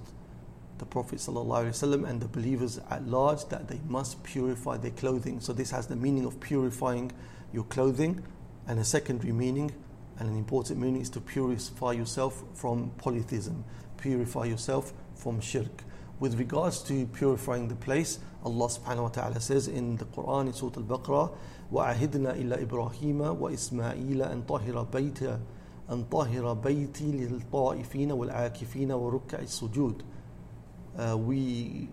the 0.78 0.86
Prophet 0.86 1.18
ﷺ 1.18 2.08
and 2.08 2.20
the 2.20 2.28
believers 2.28 2.80
at 2.90 3.06
large 3.06 3.46
that 3.48 3.68
they 3.68 3.80
must 3.88 4.22
purify 4.24 4.76
their 4.76 4.90
clothing. 4.90 5.40
So 5.40 5.52
this 5.52 5.70
has 5.70 5.86
the 5.86 5.96
meaning 5.96 6.24
of 6.24 6.40
purifying 6.40 7.12
your 7.52 7.64
clothing 7.64 8.22
and 8.66 8.78
a 8.78 8.84
secondary 8.84 9.32
meaning 9.32 9.72
and 10.18 10.28
an 10.28 10.36
important 10.36 10.80
meaning 10.80 11.00
is 11.00 11.10
to 11.10 11.20
purify 11.20 11.92
yourself 11.92 12.42
from 12.54 12.90
polytheism, 12.98 13.64
purify 13.96 14.44
yourself 14.44 14.92
from 15.14 15.40
shirk. 15.40 15.84
With 16.20 16.38
regards 16.38 16.82
to 16.84 17.06
purifying 17.06 17.68
the 17.68 17.74
place, 17.74 18.18
Allah 18.44 18.68
subhanahu 18.68 19.02
wa 19.02 19.08
ta'ala 19.08 19.40
says 19.40 19.66
in 19.68 19.96
the 19.96 20.04
Quran 20.04 20.46
in 20.46 20.52
Surah 20.52 20.76
Al-Baqarah, 20.76 21.34
وَعَهِدْنَا 21.72 22.36
إِلَى 22.38 22.66
إِبْرَاهِيمَ 22.66 23.38
وَإِسْمَاعِيلَ 23.38 24.30
أَن 24.30 24.42
طَهِرَ 24.42 24.86
بَيْتَ 24.90 25.40
أن 25.90 26.04
طهر 26.04 26.52
بيتي 26.54 27.12
للطائفين 27.12 28.12
والعاكفين 28.12 28.92
وركع 28.92 29.38
السجود. 29.38 30.02
Uh, 30.96 31.16
we 31.16 31.88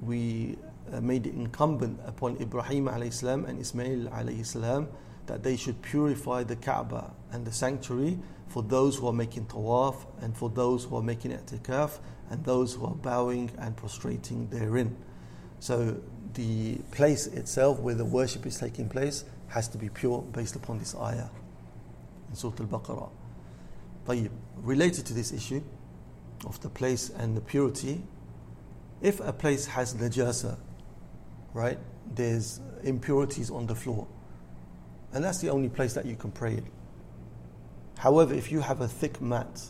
we 0.00 0.56
uh, 0.92 1.00
made 1.00 1.26
it 1.26 1.34
incumbent 1.34 2.00
upon 2.06 2.36
Ibrahim 2.40 2.86
alayhi 2.86 3.12
salam 3.12 3.44
and 3.44 3.60
Ismail 3.60 4.06
alayhi 4.08 4.46
salam 4.46 4.88
that 5.26 5.42
they 5.42 5.56
should 5.56 5.80
purify 5.82 6.42
the 6.42 6.56
Kaaba 6.56 7.12
and 7.32 7.44
the 7.44 7.52
sanctuary 7.52 8.18
for 8.48 8.62
those 8.62 8.96
who 8.96 9.06
are 9.06 9.12
making 9.12 9.46
tawaf 9.46 10.06
and 10.22 10.36
for 10.36 10.48
those 10.50 10.84
who 10.84 10.96
are 10.96 11.02
making 11.02 11.30
i'tikaf 11.30 11.98
and 12.30 12.44
those 12.44 12.74
who 12.74 12.86
are 12.86 12.94
bowing 12.94 13.50
and 13.58 13.76
prostrating 13.76 14.48
therein. 14.48 14.96
So 15.58 16.00
the 16.34 16.76
place 16.92 17.26
itself 17.26 17.80
where 17.80 17.94
the 17.94 18.04
worship 18.04 18.46
is 18.46 18.58
taking 18.58 18.88
place 18.88 19.24
has 19.48 19.68
to 19.68 19.78
be 19.78 19.88
pure 19.88 20.22
based 20.22 20.56
upon 20.56 20.78
this 20.78 20.94
ayah 20.94 21.28
in 22.28 22.36
Surah 22.36 22.54
Al-Baqarah. 22.60 23.10
طيب, 24.06 24.30
related 24.62 25.04
to 25.06 25.14
this 25.14 25.32
issue 25.32 25.62
of 26.46 26.60
the 26.62 26.68
place 26.68 27.10
and 27.10 27.36
the 27.36 27.40
purity, 27.40 28.02
if 29.02 29.20
a 29.20 29.32
place 29.32 29.66
has 29.66 29.94
najasa, 29.94 30.56
right, 31.52 31.78
there's 32.14 32.60
impurities 32.82 33.50
on 33.50 33.66
the 33.66 33.74
floor, 33.74 34.06
and 35.12 35.24
that's 35.24 35.38
the 35.38 35.50
only 35.50 35.68
place 35.68 35.94
that 35.94 36.06
you 36.06 36.16
can 36.16 36.30
pray 36.30 36.52
in. 36.52 36.64
However, 37.98 38.32
if 38.32 38.50
you 38.50 38.60
have 38.60 38.80
a 38.80 38.88
thick 38.88 39.20
mat, 39.20 39.60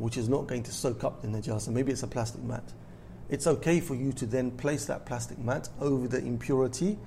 which 0.00 0.16
is 0.16 0.28
not 0.28 0.46
going 0.46 0.62
to 0.62 0.72
soak 0.72 1.04
up 1.04 1.22
the 1.22 1.28
najasa, 1.28 1.68
maybe 1.68 1.92
it's 1.92 2.02
a 2.02 2.06
plastic 2.06 2.42
mat, 2.42 2.64
it's 3.28 3.46
okay 3.46 3.80
for 3.80 3.94
you 3.94 4.12
to 4.12 4.26
then 4.26 4.50
place 4.50 4.86
that 4.86 5.06
plastic 5.06 5.38
mat 5.38 5.68
over 5.80 6.08
the 6.08 6.18
impurity, 6.18 6.98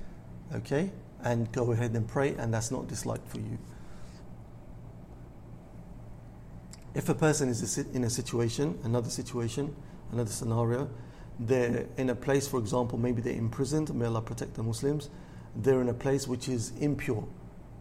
okay, 0.54 0.92
and 1.24 1.52
go 1.52 1.72
ahead 1.72 1.92
and 1.92 2.08
pray, 2.08 2.36
and 2.36 2.54
that's 2.54 2.72
not 2.72 2.88
disliked 2.88 3.28
for 3.28 3.40
you. 3.40 3.58
If 6.96 7.10
a 7.10 7.16
person 7.16 7.50
is 7.50 7.78
in 7.78 8.04
a 8.04 8.10
situation, 8.10 8.80
another 8.84 9.10
situation, 9.10 9.76
another 10.12 10.30
scenario, 10.30 10.90
they're 11.40 11.88
in 11.98 12.10
a 12.12 12.16
place, 12.16 12.48
for 12.48 12.60
example, 12.60 13.00
maybe 13.00 13.22
they're 13.22 13.34
imprisoned, 13.34 13.94
may 13.94 14.06
Allah 14.06 14.22
protect 14.22 14.54
the 14.54 14.64
Muslims, 14.64 15.10
they're 15.56 15.82
in 15.82 15.90
a 15.90 15.94
place 15.94 16.28
which 16.28 16.48
is 16.48 16.72
impure 16.80 17.28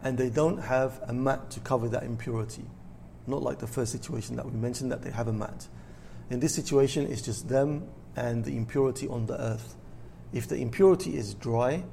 and 0.03 0.17
they 0.17 0.29
don't 0.29 0.57
have 0.57 0.99
a 1.07 1.13
mat 1.13 1.49
to 1.51 1.59
cover 1.61 1.87
that 1.89 2.03
impurity. 2.03 2.65
Not 3.27 3.41
like 3.41 3.59
the 3.59 3.67
first 3.67 3.91
situation 3.91 4.35
that 4.35 4.45
we 4.45 4.51
mentioned 4.51 4.91
that 4.91 5.01
they 5.01 5.11
have 5.11 5.27
a 5.27 5.33
mat. 5.33 5.67
In 6.29 6.39
this 6.39 6.53
situation, 6.53 7.11
it's 7.11 7.21
just 7.21 7.47
them 7.47 7.87
and 8.15 8.43
the 8.43 8.55
impurity 8.55 9.07
on 9.07 9.25
the 9.25 9.39
earth. 9.39 9.75
If 10.33 10.47
the 10.47 10.57
impurity 10.57 11.15
is 11.17 11.33
dry, 11.33 11.83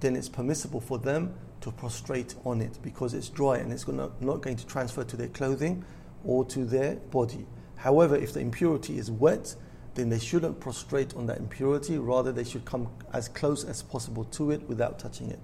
then 0.00 0.16
it's 0.16 0.28
permissible 0.28 0.80
for 0.80 0.98
them 0.98 1.34
to 1.60 1.70
prostrate 1.70 2.34
on 2.44 2.60
it 2.60 2.78
because 2.82 3.14
it's 3.14 3.28
dry 3.28 3.58
and 3.58 3.72
it's 3.72 3.86
not 3.86 4.20
going 4.20 4.56
to 4.56 4.66
transfer 4.66 5.04
to 5.04 5.16
their 5.16 5.28
clothing 5.28 5.84
or 6.24 6.44
to 6.46 6.64
their 6.64 6.96
body. 6.96 7.46
However, 7.76 8.16
if 8.16 8.32
the 8.32 8.40
impurity 8.40 8.98
is 8.98 9.10
wet, 9.10 9.54
then 9.94 10.08
they 10.08 10.18
shouldn't 10.18 10.60
prostrate 10.60 11.14
on 11.16 11.26
that 11.26 11.38
impurity, 11.38 11.98
rather, 11.98 12.32
they 12.32 12.44
should 12.44 12.64
come 12.64 12.88
as 13.12 13.28
close 13.28 13.64
as 13.64 13.82
possible 13.82 14.24
to 14.24 14.50
it 14.50 14.68
without 14.68 14.98
touching 14.98 15.30
it. 15.30 15.40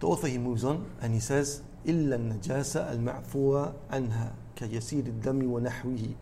The 0.00 0.06
author 0.06 0.28
he 0.28 0.38
moves 0.38 0.62
on 0.62 0.90
and 1.00 1.14
he 1.14 1.20
says, 1.20 1.62
إلا 1.87 2.15
النجاسة 2.15 2.93
المعفوة 2.93 3.73
عنها 3.91 4.33
كيسير 4.55 5.05
الدم 5.05 5.51
ونحوه 5.51 6.15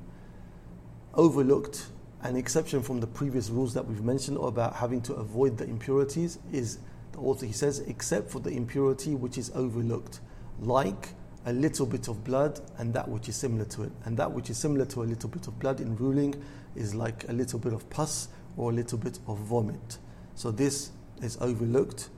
overlooked 1.14 1.88
an 2.24 2.36
exception 2.36 2.82
from 2.82 3.00
the 3.00 3.08
previous 3.08 3.50
rules 3.50 3.74
that 3.74 3.86
we've 3.88 4.04
mentioned 4.04 4.38
about 4.38 4.76
having 4.76 5.02
to 5.02 5.14
avoid 5.16 5.58
the 5.58 5.66
impurities 5.66 6.38
is 6.52 6.78
the 7.14 7.20
author 7.20 7.46
he 7.46 7.52
says 7.52 7.80
except 7.88 8.30
for 8.30 8.40
the 8.40 8.50
impurity 8.52 9.16
which 9.16 9.38
is 9.38 9.52
overlooked 9.56 10.20
like 10.60 11.10
a 11.46 11.54
little 11.54 11.86
bit 11.86 12.08
of 12.08 12.24
blood 12.24 12.60
and 12.78 12.94
that 12.94 13.08
which 13.08 13.30
is 13.30 13.36
similar 13.36 13.66
to 13.66 13.84
it 13.84 13.92
and 14.06 14.18
that 14.18 14.32
which 14.32 14.50
is 14.50 14.58
similar 14.58 14.86
to 14.86 15.04
a 15.04 15.06
little 15.06 15.30
bit 15.30 15.48
of 15.48 15.58
blood 15.60 15.80
in 15.80 15.96
ruling 15.96 16.36
is 16.76 16.94
like 16.94 17.28
a 17.30 17.34
little 17.34 17.60
bit 17.60 17.74
of 17.74 17.90
pus 17.90 18.28
or 18.58 18.72
a 18.72 18.74
little 18.74 18.98
bit 18.98 19.20
of 19.28 19.38
vomit 19.38 19.98
so 20.36 20.52
this 20.52 20.92
is 21.22 21.38
overlooked 21.42 22.10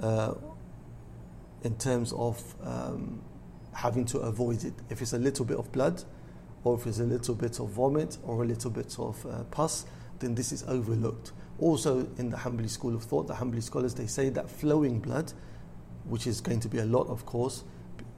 uh, 0.00 0.34
in 1.63 1.75
terms 1.77 2.13
of 2.13 2.55
um, 2.63 3.21
having 3.73 4.05
to 4.05 4.19
avoid 4.19 4.63
it. 4.63 4.73
If 4.89 5.01
it's 5.01 5.13
a 5.13 5.19
little 5.19 5.45
bit 5.45 5.57
of 5.57 5.71
blood, 5.71 6.03
or 6.63 6.75
if 6.75 6.87
it's 6.87 6.99
a 6.99 7.03
little 7.03 7.35
bit 7.35 7.59
of 7.59 7.69
vomit, 7.69 8.17
or 8.23 8.43
a 8.43 8.45
little 8.45 8.71
bit 8.71 8.97
of 8.99 9.25
uh, 9.25 9.43
pus, 9.45 9.85
then 10.19 10.35
this 10.35 10.51
is 10.51 10.63
overlooked. 10.67 11.31
Also, 11.59 12.07
in 12.17 12.29
the 12.29 12.37
Hanbali 12.37 12.69
school 12.69 12.95
of 12.95 13.03
thought, 13.03 13.27
the 13.27 13.33
Hanbali 13.33 13.63
scholars 13.63 13.93
they 13.93 14.07
say 14.07 14.29
that 14.29 14.49
flowing 14.49 14.99
blood, 14.99 15.33
which 16.05 16.27
is 16.27 16.41
going 16.41 16.59
to 16.59 16.67
be 16.67 16.79
a 16.79 16.85
lot, 16.85 17.07
of 17.07 17.25
course, 17.25 17.63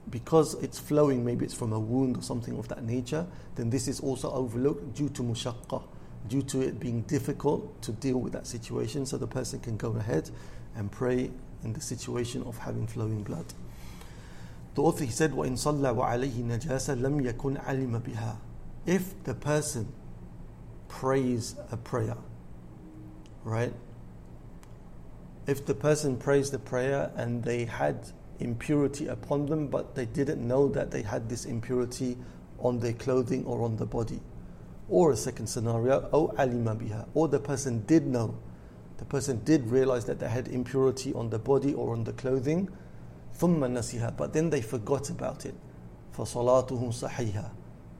because 0.10 0.56
it's 0.56 0.80
flowing, 0.80 1.24
maybe 1.24 1.46
it's 1.46 1.54
from 1.54 1.74
a 1.74 1.80
wound 1.80 2.18
or 2.18 2.22
something 2.22 2.58
of 2.58 2.68
that 2.68 2.84
nature, 2.84 3.26
then 3.56 3.70
this 3.70 3.88
is 3.88 4.00
also 4.00 4.32
overlooked 4.32 4.94
due 4.96 5.10
to 5.10 5.22
mushaqqa, 5.22 5.84
due 6.28 6.42
to 6.42 6.62
it 6.62 6.80
being 6.80 7.02
difficult 7.04 7.82
to 7.82 7.92
deal 7.92 8.18
with 8.18 8.34
that 8.34 8.48
situation. 8.48 9.06
So 9.06 9.18
the 9.18 9.28
person 9.28 9.60
can 9.60 9.78
go 9.78 9.92
ahead 9.92 10.30
and 10.76 10.92
pray 10.92 11.32
in 11.63 11.73
the 11.73 11.81
situation 11.81 12.43
of 12.43 12.59
having 12.59 12.87
flowing 12.87 13.23
blood. 13.23 13.47
The 14.75 14.83
author 14.83 15.05
he 15.05 15.11
said, 15.11 15.33
وَإِن 15.33 15.53
صَلَّى 15.53 15.95
وَعَلَيْهِ 15.95 16.45
نَجَاسَ 16.45 16.99
لَمْ 17.01 17.33
يَكُنْ 17.33 17.65
عَلِمَ 17.65 18.01
بِهَا 18.01 18.37
If 18.87 19.23
the 19.25 19.35
person 19.35 19.93
prays 20.89 21.55
a 21.71 21.77
prayer, 21.77 22.17
right? 23.45 23.73
If 25.47 25.65
the 25.67 25.75
person 25.75 26.17
prays 26.17 26.51
the 26.51 26.59
prayer 26.59 27.13
and 27.17 27.45
they 27.45 27.67
had 27.67 28.09
impurity 28.41 29.07
upon 29.07 29.47
them, 29.47 29.69
but 29.69 29.95
they 29.95 30.07
didn't 30.07 30.47
know 30.47 30.69
that 30.69 30.91
they 30.91 31.03
had 31.03 31.29
this 31.29 31.45
impurity 31.45 32.17
on 32.59 32.81
their 32.81 32.95
clothing 32.95 33.45
or 33.45 33.63
on 33.63 33.77
the 33.77 33.87
body. 33.87 34.21
Or 34.89 35.13
a 35.13 35.17
second 35.17 35.47
scenario, 35.47 36.01
أو 36.13 36.37
علم 36.37 36.79
بها, 36.79 37.07
or 37.15 37.29
the 37.29 37.39
person 37.39 37.85
did 37.87 38.07
know 38.07 38.35
the 38.99 39.05
person 39.05 39.41
did 39.45 39.67
realize 39.69 40.05
that 40.07 40.19
they 40.19 40.29
had 40.29 40.49
impurity 40.49 41.13
on 41.15 41.31
the 41.31 41.39
body 41.39 41.75
or 41.75 41.93
on 41.93 42.05
the 42.05 42.13
clothing, 42.13 42.69
ثم 43.39 43.61
نسيها, 43.61 44.17
but 44.17 44.33
then 44.33 44.51
they 44.51 44.61
forgot 44.61 45.11
about 45.11 45.45
it. 45.45 45.55
فصلاته 46.17 46.93
صحيحة. 46.93 47.51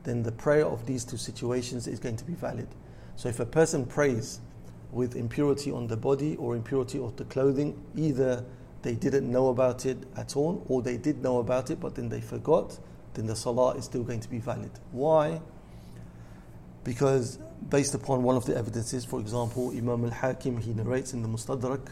Then 0.05 0.23
the 0.23 0.33
prayer 0.33 0.67
of 0.67 0.87
these 0.87 1.05
two 1.05 1.17
situations 1.17 1.87
is 1.87 1.99
going 1.99 2.17
to 2.17 2.25
be 2.25 2.35
valid. 2.35 2.69
So 3.17 3.29
if 3.29 3.41
a 3.41 3.47
person 3.47 3.87
prays 3.87 4.41
with 4.93 5.17
impurity 5.17 5.71
on 5.71 5.89
the 5.89 5.97
body 5.97 6.37
or 6.37 6.55
impurity 6.55 6.99
of 6.99 7.17
the 7.17 7.25
clothing, 7.25 7.83
either 7.97 8.45
they 8.83 8.95
didn't 8.95 9.31
know 9.31 9.49
about 9.49 9.87
it 9.87 9.99
at 10.17 10.37
all 10.37 10.65
or 10.69 10.83
they 10.83 10.97
did 10.97 11.23
know 11.23 11.39
about 11.39 11.71
it 11.71 11.81
but 11.81 11.95
then 11.95 12.09
they 12.09 12.21
forgot, 12.21 12.79
then 13.15 13.27
the 13.27 13.35
salah 13.35 13.75
is 13.77 13.85
still 13.87 14.05
going 14.05 14.21
to 14.21 14.29
be 14.29 14.39
valid. 14.39 14.71
Why? 14.93 15.41
Because 16.85 17.39
based 17.69 17.95
upon 17.95 18.23
one 18.23 18.37
of 18.37 18.45
the 18.47 18.57
evidences, 18.57 19.05
for 19.05 19.21
example, 19.21 19.71
Imam 19.71 20.05
al-Hakim, 20.05 20.59
he 20.59 20.73
narrates 20.73 21.13
in 21.13 21.23
the 21.23 21.29
Mustadrak 21.29 21.89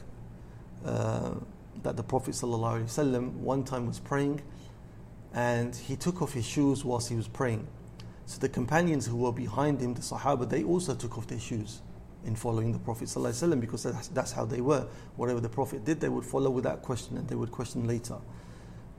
uh, 0.85 1.35
that 1.83 1.97
the 1.97 2.03
Prophet 2.03 2.35
ﷺ 2.35 3.33
one 3.35 3.65
time 3.65 3.87
was 3.87 3.99
praying 3.99 4.43
and 5.35 5.75
he 5.75 5.97
took 5.97 6.21
off 6.23 6.33
his 6.33 6.47
shoes 6.47 6.85
whilst 6.85 7.09
he 7.09 7.17
was 7.17 7.29
praying. 7.29 7.67
So 8.27 8.39
the 8.39 8.49
companions 8.49 9.07
who 9.07 9.17
were 9.17 9.33
behind 9.33 9.81
him, 9.81 9.95
the 9.95 10.01
Sahaba, 10.01 10.49
they 10.49 10.63
also 10.63 10.95
took 10.95 11.19
off 11.19 11.27
their 11.27 11.41
shoes 11.41 11.81
in 12.25 12.37
following 12.37 12.73
the 12.73 12.79
Prophet 12.79 13.09
ﷺ 13.09 13.61
because 13.61 13.83
that's, 13.83 14.09
that's 14.09 14.33
how 14.33 14.45
they 14.45 14.61
were. 14.61 14.87
Whatever 15.17 15.41
the 15.41 15.49
Prophet 15.49 15.85
did, 15.85 16.01
they 16.01 16.09
would 16.09 16.25
follow 16.25 16.51
without 16.51 16.83
question 16.83 17.17
and 17.17 17.29
they 17.29 17.35
would 17.35 17.51
question 17.51 17.87
later. 17.87 18.19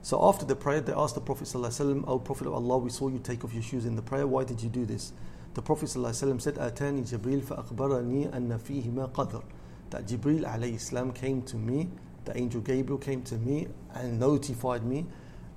So 0.01 0.21
after 0.27 0.45
the 0.45 0.55
prayer, 0.55 0.81
they 0.81 0.91
asked 0.91 1.15
the 1.15 1.21
Prophet 1.21 1.47
ﷺ, 1.47 2.03
O 2.07 2.19
Prophet 2.19 2.47
of 2.47 2.53
Allah, 2.53 2.77
we 2.77 2.89
saw 2.89 3.07
you 3.07 3.19
take 3.19 3.45
off 3.45 3.53
your 3.53 3.63
shoes 3.63 3.85
in 3.85 3.95
the 3.95 4.01
prayer. 4.01 4.27
Why 4.27 4.43
did 4.43 4.61
you 4.61 4.69
do 4.69 4.85
this? 4.85 5.13
The 5.58 5.62
Prophet 5.62 5.86
ﷺ 5.86 6.40
said, 6.40 6.54
"Atani 6.54 7.02
Jibril 7.02 7.42
فأخبرني 7.42 8.32
أن 8.32 8.56
فيه 8.60 8.92
ما 8.92 9.08
قدر." 9.12 9.42
That 9.90 10.06
Jibril 10.06 10.78
salam 10.78 11.10
came 11.10 11.42
to 11.42 11.56
me, 11.56 11.90
the 12.26 12.38
angel 12.38 12.60
Gabriel 12.60 12.96
came 12.96 13.22
to 13.22 13.34
me 13.34 13.66
and 13.92 14.20
notified 14.20 14.84
me 14.84 15.04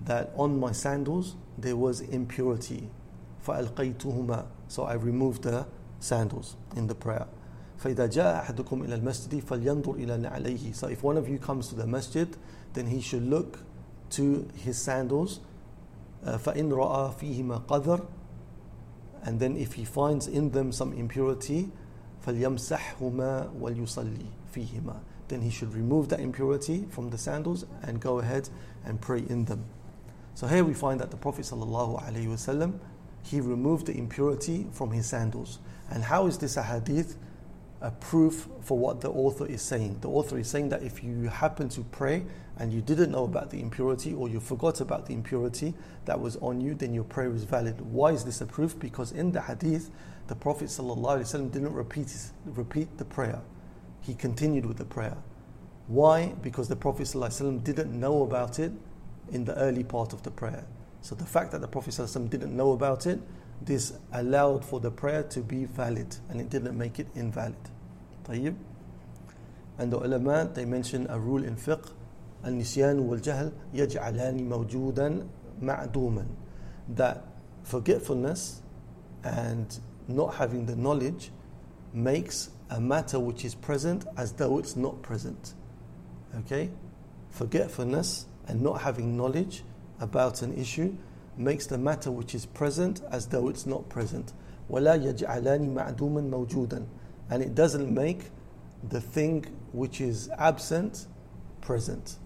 that 0.03 0.33
on 0.35 0.59
my 0.59 0.71
sandals 0.71 1.35
there 1.55 1.75
was 1.75 2.01
impurity. 2.01 2.89
فألقيتهما. 3.45 4.47
So 4.69 4.85
I 4.85 4.93
removed 4.93 5.43
the 5.43 5.67
sandals 5.99 6.55
in 6.75 6.87
the 6.87 6.95
prayer. 6.95 7.27
فإذا 7.77 8.07
جاء 8.07 8.41
أحدكم 8.41 8.83
إلى 8.83 8.95
المسجد 8.95 9.43
فلينظر 9.43 9.97
إلى 9.97 10.17
نعليه. 10.17 10.73
So 10.73 10.87
if 10.87 11.03
one 11.03 11.17
of 11.17 11.29
you 11.29 11.37
comes 11.37 11.67
to 11.67 11.75
the 11.75 11.85
masjid, 11.85 12.35
then 12.73 12.87
he 12.87 13.01
should 13.01 13.27
look 13.29 13.59
to 14.09 14.47
his 14.55 14.81
sandals. 14.81 15.41
فإن 16.23 16.71
رأى 16.71 17.11
فيهما 17.19 17.67
قذر 17.67 18.01
and 19.22 19.40
then 19.40 19.56
if 19.56 19.74
he 19.74 19.84
finds 19.84 20.28
in 20.28 20.50
them 20.50 20.72
some 20.72 20.92
impurity 20.92 21.70
فَلْيَمْسَحْهُمَا 22.26 23.60
وَلْيُصَلِّي 23.60 24.26
فِيهِمَا 24.52 24.96
Then 25.28 25.42
he 25.42 25.50
should 25.50 25.72
remove 25.74 26.08
that 26.08 26.20
impurity 26.20 26.86
from 26.90 27.10
the 27.10 27.18
sandals 27.18 27.64
and 27.82 28.00
go 28.00 28.18
ahead 28.18 28.48
and 28.84 29.00
pray 29.00 29.22
in 29.28 29.44
them. 29.44 29.64
So 30.34 30.46
here 30.46 30.64
we 30.64 30.74
find 30.74 31.00
that 31.00 31.10
the 31.10 31.16
Prophet 31.16 31.44
ﷺ, 31.44 32.78
he 33.22 33.40
removed 33.40 33.86
the 33.86 33.96
impurity 33.96 34.66
from 34.72 34.90
his 34.90 35.06
sandals. 35.06 35.60
And 35.90 36.02
how 36.04 36.26
is 36.26 36.38
this 36.38 36.56
a 36.56 36.62
hadith? 36.62 37.16
A 37.80 37.90
proof 37.90 38.48
for 38.60 38.76
what 38.76 39.00
the 39.00 39.10
author 39.10 39.46
is 39.46 39.62
saying. 39.62 39.98
The 40.00 40.08
author 40.08 40.38
is 40.38 40.48
saying 40.48 40.70
that 40.70 40.82
if 40.82 41.04
you 41.04 41.28
happen 41.28 41.68
to 41.70 41.82
pray 41.82 42.24
and 42.60 42.72
you 42.72 42.80
didn't 42.80 43.10
know 43.10 43.24
about 43.24 43.50
the 43.50 43.60
impurity 43.60 44.14
or 44.14 44.28
you 44.28 44.40
forgot 44.40 44.80
about 44.80 45.06
the 45.06 45.12
impurity 45.12 45.74
that 46.06 46.18
was 46.18 46.36
on 46.36 46.60
you, 46.60 46.74
then 46.74 46.94
your 46.94 47.04
prayer 47.04 47.34
is 47.34 47.44
valid. 47.44 47.80
Why 47.80 48.12
is 48.12 48.24
this 48.24 48.40
a 48.40 48.46
proof? 48.46 48.78
Because 48.78 49.12
in 49.12 49.32
the 49.32 49.42
hadith, 49.42 49.90
the 50.28 50.34
Prophet 50.34 50.68
ﷺ 50.68 51.52
didn't 51.52 51.72
repeat, 51.72 52.14
repeat 52.46 52.96
the 52.98 53.04
prayer. 53.04 53.40
He 54.00 54.14
continued 54.14 54.64
with 54.64 54.78
the 54.78 54.84
prayer. 54.84 55.16
Why? 55.86 56.32
Because 56.42 56.68
the 56.68 56.76
Prophet 56.76 57.02
ﷺ 57.04 57.62
didn't 57.62 57.98
know 57.98 58.22
about 58.22 58.58
it 58.58 58.72
in 59.30 59.44
the 59.44 59.54
early 59.56 59.84
part 59.84 60.12
of 60.12 60.22
the 60.22 60.30
prayer. 60.30 60.64
So 61.02 61.14
the 61.14 61.26
fact 61.26 61.52
that 61.52 61.60
the 61.60 61.68
Prophet 61.68 61.90
ﷺ 61.90 62.30
didn't 62.30 62.56
know 62.56 62.72
about 62.72 63.06
it, 63.06 63.20
this 63.60 63.92
allowed 64.12 64.64
for 64.64 64.80
the 64.80 64.90
prayer 64.90 65.22
to 65.24 65.40
be 65.40 65.64
valid 65.64 66.16
and 66.28 66.40
it 66.40 66.50
didn't 66.50 66.76
make 66.76 66.98
it 66.98 67.08
invalid. 67.14 67.54
طيب? 68.24 68.54
And 69.78 69.92
the 69.92 69.98
ulama, 69.98 70.50
they 70.52 70.64
mention 70.64 71.06
a 71.10 71.18
rule 71.18 71.44
in 71.44 71.54
fiqh 71.56 71.90
النسيان 72.46 72.98
والجهل 72.98 73.52
يجعلان 73.74 74.48
موجودا 74.48 75.26
معدوما 75.62 76.26
that 76.94 77.22
forgetfulness 77.64 78.62
and 79.24 79.80
not 80.08 80.34
having 80.34 80.66
the 80.66 80.76
knowledge 80.76 81.30
makes 81.92 82.50
a 82.70 82.80
matter 82.80 83.18
which 83.18 83.44
is 83.44 83.54
present 83.54 84.04
as 84.16 84.32
though 84.32 84.58
it's 84.58 84.76
not 84.76 85.02
present 85.02 85.54
okay 86.38 86.70
forgetfulness 87.30 88.26
and 88.48 88.60
not 88.60 88.80
having 88.82 89.16
knowledge 89.16 89.64
about 90.00 90.42
an 90.42 90.56
issue 90.56 90.94
makes 91.36 91.66
the 91.66 91.78
matter 91.78 92.10
which 92.10 92.34
is 92.34 92.46
present 92.46 93.00
as 93.10 93.26
though 93.26 93.48
it's 93.48 93.66
not 93.66 93.88
present 93.88 94.32
ولا 94.70 94.94
يجعلان 94.94 95.74
معدوما 95.74 96.20
موجودا 96.30 96.86
and 97.30 97.42
it 97.42 97.54
doesn't 97.54 97.92
make 97.92 98.30
the 98.88 99.00
thing 99.00 99.44
which 99.72 100.00
is 100.00 100.28
absent 100.38 101.06
present 101.60 102.16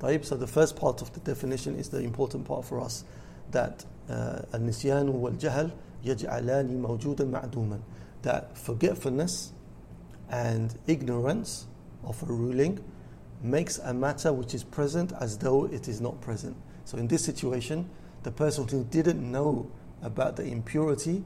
طيب, 0.00 0.24
so 0.24 0.36
the 0.36 0.46
first 0.46 0.76
part 0.76 1.02
of 1.02 1.12
the 1.12 1.20
definition 1.20 1.74
is 1.76 1.88
the 1.88 2.00
important 2.00 2.44
part 2.44 2.64
for 2.64 2.80
us 2.80 3.04
that 3.50 3.84
النسيان 4.08 5.08
والجهل 5.08 5.70
يجعلان 6.04 6.82
موجودا 6.82 7.24
معدوما 7.24 7.78
that 8.22 8.56
forgetfulness 8.56 9.52
and 10.30 10.74
ignorance 10.86 11.66
of 12.04 12.22
a 12.22 12.26
ruling 12.26 12.82
makes 13.42 13.78
a 13.78 13.92
matter 13.92 14.32
which 14.32 14.54
is 14.54 14.64
present 14.64 15.12
as 15.20 15.38
though 15.38 15.66
it 15.66 15.88
is 15.88 16.00
not 16.00 16.20
present. 16.20 16.56
So 16.84 16.98
in 16.98 17.08
this 17.08 17.24
situation, 17.24 17.88
the 18.22 18.30
person 18.30 18.66
who 18.66 18.84
didn't 18.84 19.20
know 19.30 19.70
about 20.02 20.36
the 20.36 20.44
impurity, 20.44 21.24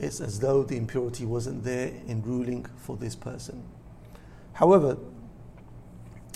it's 0.00 0.20
as 0.20 0.40
though 0.40 0.62
the 0.62 0.76
impurity 0.76 1.24
wasn't 1.24 1.64
there 1.64 1.92
in 2.06 2.22
ruling 2.22 2.66
for 2.76 2.96
this 2.96 3.14
person. 3.14 3.62
However, 4.52 4.96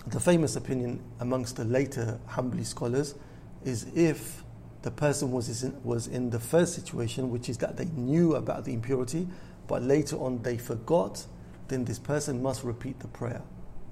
the 0.08 0.20
famous 0.20 0.56
opinion 0.56 1.02
amongst 1.20 1.56
the 1.56 1.66
later 1.66 2.20
Hanbali 2.30 2.66
scholars 2.66 3.16
is 3.63 3.88
if 3.96 4.44
the 4.82 4.92
person 4.92 5.32
was 5.32 5.63
in, 5.63 5.82
was 5.84 6.08
in 6.08 6.30
the 6.30 6.39
first 6.39 6.76
situation, 6.76 7.30
which 7.32 7.48
is 7.48 7.58
that 7.60 7.78
they 7.78 7.86
knew 7.86 8.36
about 8.36 8.66
the 8.66 8.74
impurity, 8.74 9.28
but 9.68 9.82
later 9.82 10.18
on 10.18 10.42
they 10.44 10.58
forgot, 10.58 11.26
then 11.70 11.86
this 11.86 12.00
person 12.00 12.42
must 12.42 12.63
repeat 12.63 13.00
the 13.00 13.08
prayer. 13.08 13.42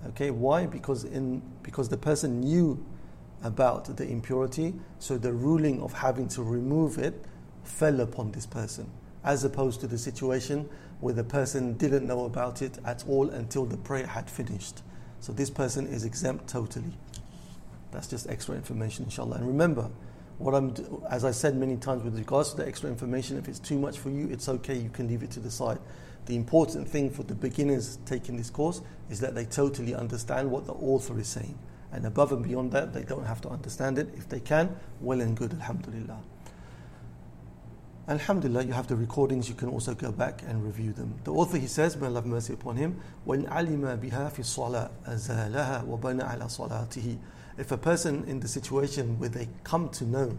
Okay, 0.09 0.31
why? 0.31 0.65
Because 0.65 1.05
in 1.05 1.41
because 1.63 1.87
the 1.87 1.97
person 1.97 2.41
knew 2.41 2.83
about 3.43 3.95
the 3.95 4.07
impurity, 4.07 4.73
so 4.99 5.17
the 5.17 5.31
ruling 5.31 5.81
of 5.81 5.93
having 5.93 6.27
to 6.27 6.43
remove 6.43 6.97
it 6.97 7.25
fell 7.63 8.01
upon 8.01 8.31
this 8.31 8.45
person, 8.45 8.89
as 9.23 9.43
opposed 9.43 9.79
to 9.79 9.87
the 9.87 9.97
situation 9.97 10.67
where 10.99 11.13
the 11.13 11.23
person 11.23 11.73
didn't 11.77 12.05
know 12.05 12.25
about 12.25 12.61
it 12.61 12.77
at 12.83 13.03
all 13.07 13.29
until 13.29 13.65
the 13.65 13.77
prayer 13.77 14.07
had 14.07 14.29
finished. 14.29 14.81
So 15.21 15.31
this 15.31 15.49
person 15.49 15.87
is 15.87 16.03
exempt 16.03 16.47
totally. 16.49 16.93
That's 17.91 18.07
just 18.07 18.27
extra 18.29 18.55
information, 18.55 19.05
inshallah. 19.05 19.37
And 19.37 19.47
remember, 19.47 19.89
what 20.39 20.55
I'm, 20.55 20.73
as 21.09 21.23
I 21.23 21.31
said 21.31 21.55
many 21.55 21.77
times 21.77 22.03
with 22.03 22.17
regards 22.17 22.51
to 22.51 22.57
the 22.57 22.67
extra 22.67 22.89
information, 22.89 23.37
if 23.37 23.47
it's 23.47 23.59
too 23.59 23.77
much 23.77 23.99
for 23.99 24.09
you, 24.09 24.27
it's 24.29 24.49
okay, 24.49 24.75
you 24.75 24.89
can 24.89 25.07
leave 25.07 25.21
it 25.21 25.29
to 25.31 25.39
the 25.39 25.51
side. 25.51 25.77
The 26.25 26.35
important 26.35 26.87
thing 26.87 27.11
for 27.11 27.21
the 27.23 27.35
beginners 27.35 27.99
taking 28.05 28.35
this 28.35 28.49
course 28.49 28.81
is 29.09 29.19
that 29.19 29.35
they 29.35 29.45
totally 29.45 29.93
understand 29.93 30.49
what 30.49 30.65
the 30.65 30.73
author 30.73 31.19
is 31.19 31.27
saying. 31.27 31.57
And 31.91 32.05
above 32.05 32.31
and 32.31 32.43
beyond 32.43 32.71
that, 32.71 32.93
they 32.93 33.03
don't 33.03 33.25
have 33.25 33.41
to 33.41 33.49
understand 33.49 33.99
it. 33.99 34.09
If 34.15 34.27
they 34.27 34.39
can, 34.39 34.75
well 35.01 35.21
and 35.21 35.37
good, 35.37 35.53
alhamdulillah. 35.53 36.19
Alhamdulillah, 38.08 38.64
you 38.64 38.72
have 38.72 38.86
the 38.86 38.94
recordings, 38.94 39.48
you 39.48 39.56
can 39.56 39.68
also 39.68 39.92
go 39.92 40.12
back 40.12 40.42
and 40.46 40.64
review 40.64 40.92
them. 40.92 41.12
The 41.24 41.32
author, 41.32 41.58
he 41.58 41.66
says, 41.66 41.96
may 41.96 42.06
Allah 42.06 42.20
have 42.20 42.26
mercy 42.26 42.52
upon 42.52 42.76
him, 42.76 43.00
وَإِنْ 43.26 43.48
عَلِمَ 43.48 43.98
بِهَا 43.98 44.30
فِي 44.30 44.42
الصَّلَاةِ 44.42 44.90
أَزَالَهَا 45.08 45.84
وَبَنَى 45.88 46.22
عَلَى 46.22 46.44
صَلَاتِهِ 46.44 47.18
If 47.58 47.72
a 47.72 47.76
person 47.76 48.22
in 48.28 48.38
the 48.38 48.46
situation 48.46 49.18
where 49.18 49.28
they 49.28 49.48
come 49.64 49.88
to 49.88 50.04
know 50.04 50.38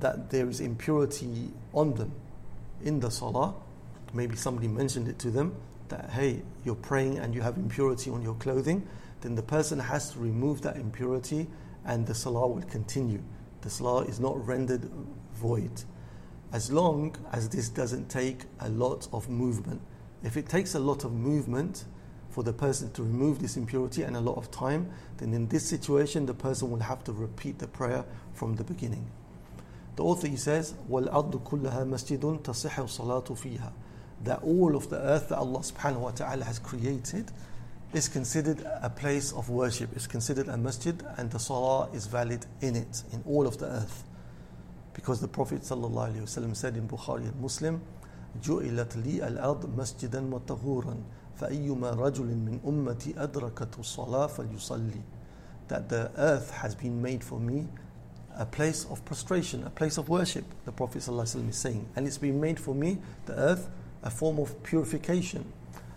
that 0.00 0.30
there 0.30 0.48
is 0.48 0.60
impurity 0.60 1.50
on 1.74 1.92
them 1.96 2.12
in 2.82 3.00
the 3.00 3.10
salah, 3.10 3.54
maybe 4.14 4.34
somebody 4.34 4.66
mentioned 4.66 5.06
it 5.06 5.18
to 5.18 5.30
them, 5.30 5.54
that 5.88 6.08
hey, 6.12 6.40
you're 6.64 6.74
praying 6.74 7.18
and 7.18 7.34
you 7.34 7.42
have 7.42 7.58
impurity 7.58 8.10
on 8.10 8.22
your 8.22 8.34
clothing, 8.36 8.88
then 9.20 9.34
the 9.34 9.42
person 9.42 9.78
has 9.78 10.12
to 10.12 10.18
remove 10.18 10.62
that 10.62 10.76
impurity 10.76 11.46
and 11.84 12.06
the 12.06 12.14
salah 12.14 12.48
will 12.48 12.62
continue. 12.62 13.22
The 13.60 13.68
salah 13.68 14.04
is 14.04 14.18
not 14.18 14.46
rendered 14.46 14.90
void 15.34 15.84
as 16.52 16.72
long 16.72 17.14
as 17.32 17.48
this 17.48 17.68
doesn't 17.68 18.08
take 18.08 18.42
a 18.60 18.68
lot 18.68 19.08
of 19.12 19.28
movement. 19.28 19.80
If 20.22 20.36
it 20.36 20.48
takes 20.48 20.74
a 20.74 20.78
lot 20.78 21.04
of 21.04 21.12
movement 21.12 21.84
for 22.30 22.42
the 22.42 22.52
person 22.52 22.90
to 22.92 23.02
remove 23.02 23.40
this 23.40 23.56
impurity 23.56 24.02
and 24.02 24.16
a 24.16 24.20
lot 24.20 24.36
of 24.36 24.50
time, 24.50 24.90
then 25.18 25.32
in 25.32 25.48
this 25.48 25.66
situation 25.66 26.26
the 26.26 26.34
person 26.34 26.70
will 26.70 26.80
have 26.80 27.02
to 27.04 27.12
repeat 27.12 27.58
the 27.58 27.66
prayer 27.66 28.04
from 28.34 28.56
the 28.56 28.64
beginning. 28.64 29.06
The 29.96 30.04
author 30.04 30.28
he 30.28 30.36
says, 30.36 30.74
وَالْأَرْضُ 30.90 31.42
كُلَّهَا 31.42 31.88
مَسْجِدٌ 31.88 32.42
تَصِحُ 32.42 32.70
الصَّلَاةُ 32.70 33.26
فِيهَا 33.26 33.72
That 34.24 34.42
all 34.42 34.76
of 34.76 34.90
the 34.90 34.98
earth 34.98 35.30
that 35.30 35.38
Allah 35.38 35.60
subhanahu 35.60 36.00
wa 36.00 36.10
ta'ala 36.10 36.44
has 36.44 36.58
created 36.58 37.32
is 37.94 38.08
considered 38.08 38.60
a 38.82 38.90
place 38.90 39.32
of 39.32 39.48
worship, 39.48 39.90
it's 39.96 40.06
considered 40.06 40.48
a 40.48 40.56
masjid, 40.56 41.02
and 41.16 41.30
the 41.30 41.38
salah 41.38 41.88
is 41.94 42.06
valid 42.06 42.44
in 42.60 42.76
it, 42.76 43.02
in 43.12 43.22
all 43.26 43.46
of 43.46 43.56
the 43.56 43.66
earth. 43.66 44.04
Because 44.92 45.20
the 45.20 45.28
Prophet 45.28 45.62
ﷺ 45.62 46.56
said 46.56 46.76
in 46.76 46.88
Bukhari 46.88 47.22
and 47.22 47.40
Muslim, 47.40 47.82
جُعِلَتْ 48.40 49.02
لِي 49.04 49.20
الْأَرْض 49.20 49.76
مَسْجِدًا 49.76 50.30
وَطَهُورًا 50.30 50.96
فَأَيُّمَا 51.40 51.96
رَجُلٍ 51.96 52.34
مِّنْ 52.34 52.60
أُمَّتِي 52.60 53.14
أَدْرَكَتُ 53.14 53.78
الصَّلَاةَ 53.78 54.30
فَلْيُصَلِّ 54.30 55.00
That 55.68 55.88
the 55.88 56.10
earth 56.16 56.50
has 56.50 56.74
been 56.74 57.02
made 57.02 57.22
for 57.22 57.38
me 57.38 57.68
a 58.38 58.46
place 58.46 58.86
of 58.90 59.04
prostration, 59.04 59.64
a 59.64 59.70
place 59.70 59.98
of 59.98 60.08
worship, 60.08 60.44
the 60.64 60.72
Prophet 60.72 60.98
ﷺ 60.98 61.48
is 61.48 61.56
saying. 61.56 61.88
And 61.96 62.06
it's 62.06 62.18
been 62.18 62.40
made 62.40 62.60
for 62.60 62.74
me, 62.74 62.98
the 63.26 63.34
earth, 63.34 63.68
a 64.02 64.10
form 64.10 64.38
of 64.38 64.62
purification. 64.62 65.52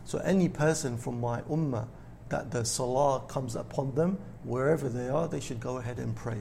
So 0.05 0.19
any 0.19 0.49
person 0.49 0.97
from 0.97 1.19
my 1.19 1.41
ummah 1.41 1.87
that 2.29 2.51
the 2.51 2.63
salah 2.63 3.21
comes 3.27 3.55
upon 3.55 3.95
them, 3.95 4.17
wherever 4.43 4.87
they 4.87 5.09
are, 5.09 5.27
they 5.27 5.39
should 5.39 5.59
go 5.59 5.77
ahead 5.77 5.99
and 5.99 6.15
pray. 6.15 6.39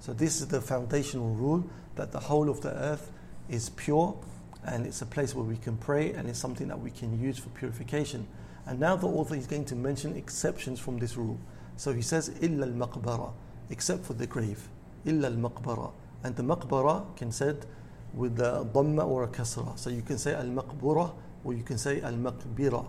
So 0.00 0.12
this 0.12 0.40
is 0.40 0.48
the 0.48 0.60
foundational 0.60 1.34
rule 1.34 1.64
that 1.96 2.12
the 2.12 2.20
whole 2.20 2.48
of 2.48 2.60
the 2.60 2.70
earth 2.70 3.10
is 3.48 3.70
pure 3.70 4.16
and 4.64 4.86
it's 4.86 5.02
a 5.02 5.06
place 5.06 5.34
where 5.34 5.44
we 5.44 5.56
can 5.56 5.76
pray 5.76 6.12
and 6.12 6.28
it's 6.28 6.38
something 6.38 6.68
that 6.68 6.80
we 6.80 6.90
can 6.90 7.20
use 7.20 7.38
for 7.38 7.48
purification. 7.50 8.26
And 8.66 8.78
now 8.78 8.96
the 8.96 9.08
author 9.08 9.34
is 9.34 9.46
going 9.46 9.64
to 9.66 9.76
mention 9.76 10.16
exceptions 10.16 10.78
from 10.78 10.98
this 10.98 11.16
rule. 11.16 11.38
So 11.76 11.92
he 11.92 12.02
says, 12.02 12.30
إِلَّا 12.30 12.76
الْمَقْبَرَةِ 12.76 13.32
except 13.70 14.04
for 14.04 14.12
the 14.14 14.26
grave. 14.26 14.68
إِلَّا 15.06 15.36
الْمَقْبَرَةِ 15.36 15.92
And 16.22 16.36
the 16.36 16.42
maqbara 16.42 17.16
can 17.16 17.32
said 17.32 17.66
with 18.14 18.36
the 18.36 18.64
dhamma 18.66 19.06
or 19.06 19.24
a 19.24 19.28
kasra. 19.28 19.78
So 19.78 19.90
you 19.90 20.02
can 20.02 20.18
say 20.18 20.34
al-maqbura 20.34 21.12
or 21.44 21.54
you 21.54 21.62
can 21.62 21.78
say 21.78 22.00
al-maqbira 22.00 22.86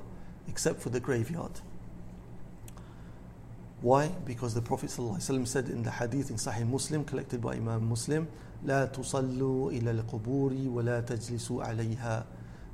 except 0.47 0.81
for 0.81 0.89
the 0.89 0.99
graveyard. 0.99 1.61
Why? 3.81 4.09
Because 4.25 4.53
the 4.53 4.61
Prophet 4.61 4.89
ﷺ 4.89 5.47
said 5.47 5.67
in 5.67 5.83
the 5.83 5.91
hadith 5.91 6.29
in 6.29 6.37
Sahih 6.37 6.67
Muslim, 6.67 7.03
collected 7.03 7.41
by 7.41 7.55
Imam 7.55 7.89
Muslim, 7.89 8.29
لا 8.65 8.85
تصلوا 8.85 9.71
إلى 9.71 9.91
القبور 9.91 10.53
ولا 10.67 11.01
تجلسوا 11.01 11.63
عليها. 11.63 12.25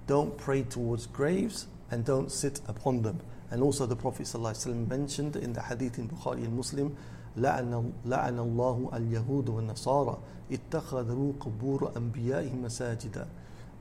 Don't 0.08 0.38
pray 0.38 0.64
towards 0.64 1.08
graves 1.08 1.68
and 1.92 2.06
don't 2.06 2.32
sit 2.32 2.62
upon 2.68 3.02
them. 3.02 3.20
And 3.52 3.62
also 3.64 3.86
the 3.86 3.96
Prophet 3.96 4.24
ﷺ 4.24 4.88
mentioned 4.88 5.36
in 5.36 5.54
the 5.54 5.62
hadith 5.62 5.98
in 5.98 6.08
Bukhari 6.08 6.46
and 6.46 6.56
Muslim, 6.56 6.96
لعن, 7.38 7.92
لعن 8.06 8.40
الله 8.40 8.90
اليهود 8.94 9.50
والنصارى 9.50 10.18
اتخذوا 10.52 11.34
قبور 11.40 11.92
أنبيائهم 11.96 12.64
مساجدا. 12.64 13.28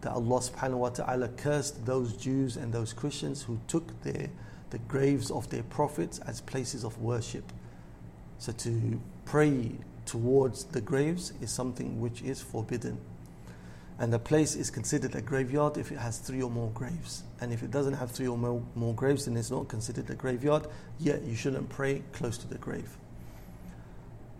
That 0.00 0.12
Allah 0.12 0.40
subhanahu 0.40 0.78
wa 0.78 0.88
ta'ala 0.90 1.28
cursed 1.28 1.84
those 1.84 2.16
Jews 2.16 2.56
and 2.56 2.72
those 2.72 2.92
Christians 2.92 3.42
who 3.42 3.58
took 3.66 4.00
their 4.02 4.30
the 4.70 4.78
graves 4.78 5.30
of 5.30 5.48
their 5.50 5.62
prophets 5.62 6.18
as 6.20 6.40
places 6.40 6.84
of 6.84 6.98
worship. 6.98 7.52
So 8.38 8.52
to 8.52 9.00
pray 9.24 9.72
towards 10.05 10.65
the 10.65 10.81
graves 10.81 11.33
is 11.41 11.51
something 11.51 11.99
which 11.99 12.21
is 12.21 12.41
forbidden. 12.41 12.99
And 13.99 14.11
the 14.11 14.19
place 14.19 14.55
is 14.55 14.69
considered 14.69 15.15
a 15.15 15.21
graveyard 15.21 15.77
if 15.77 15.91
it 15.91 15.97
has 15.97 16.17
three 16.17 16.41
or 16.41 16.49
more 16.49 16.71
graves. 16.71 17.23
And 17.39 17.53
if 17.53 17.61
it 17.61 17.71
doesn't 17.71 17.93
have 17.93 18.11
three 18.11 18.27
or 18.27 18.37
more, 18.37 18.63
more 18.75 18.93
graves, 18.93 19.25
then 19.25 19.37
it's 19.37 19.51
not 19.51 19.67
considered 19.67 20.09
a 20.09 20.15
graveyard, 20.15 20.67
yet 20.99 21.23
you 21.23 21.35
shouldn't 21.35 21.69
pray 21.69 22.01
close 22.11 22.37
to 22.39 22.47
the 22.47 22.57
grave. 22.57 22.97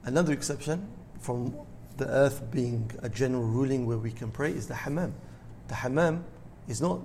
Another 0.06 0.34
exception 0.34 0.88
from 1.20 1.56
the 1.98 2.08
earth 2.08 2.52
being 2.52 2.92
a 3.04 3.10
general 3.10 3.44
ruling 3.44 3.86
where 3.86 3.98
we 3.98 4.12
can 4.12 4.32
pray 4.32 4.52
is 4.52 4.68
the 4.68 4.76
hammam. 4.76 5.14
The 5.68 5.76
hammam 5.76 6.26
is 6.68 6.82
not 6.82 7.00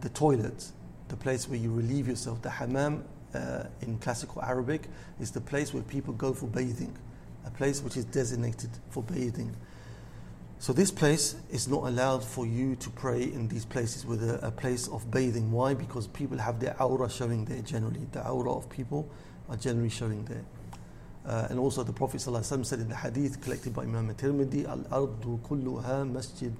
the 0.00 0.08
toilet, 0.08 0.66
the 1.08 1.16
place 1.16 1.48
where 1.48 1.58
you 1.58 1.72
relieve 1.72 2.08
yourself. 2.08 2.42
The 2.42 2.50
hammam 2.50 3.04
uh, 3.34 3.64
in 3.80 3.98
classical 3.98 4.42
Arabic 4.42 4.88
is 5.20 5.30
the 5.30 5.40
place 5.40 5.72
where 5.72 5.82
people 5.82 6.12
go 6.14 6.32
for 6.32 6.46
bathing, 6.46 6.96
a 7.44 7.50
place 7.50 7.82
which 7.82 7.96
is 7.96 8.04
designated 8.04 8.70
for 8.90 9.02
bathing. 9.02 9.54
So 10.60 10.72
this 10.72 10.90
place 10.90 11.36
is 11.50 11.68
not 11.68 11.84
allowed 11.84 12.24
for 12.24 12.44
you 12.44 12.74
to 12.76 12.90
pray 12.90 13.22
in 13.22 13.46
these 13.46 13.64
places 13.64 14.04
with 14.04 14.28
a, 14.28 14.44
a 14.46 14.50
place 14.50 14.88
of 14.88 15.08
bathing. 15.10 15.52
Why? 15.52 15.74
Because 15.74 16.08
people 16.08 16.38
have 16.38 16.58
their 16.58 16.74
awrah 16.74 17.10
showing 17.10 17.44
there 17.44 17.62
generally. 17.62 18.06
The 18.10 18.20
awrah 18.20 18.56
of 18.56 18.68
people 18.68 19.08
are 19.48 19.56
generally 19.56 19.88
showing 19.88 20.24
there. 20.24 20.44
Uh, 21.24 21.46
and 21.50 21.58
also 21.58 21.82
the 21.82 21.92
Prophet 21.92 22.20
ﷺ 22.20 22.66
said 22.66 22.80
in 22.80 22.88
the 22.88 22.96
hadith 22.96 23.40
collected 23.40 23.74
by 23.74 23.82
Imam 23.82 24.12
Tirmidhi, 24.14 24.66
Al-ardu 24.66 25.38
kulluha 25.40 26.10
masjid 26.10 26.54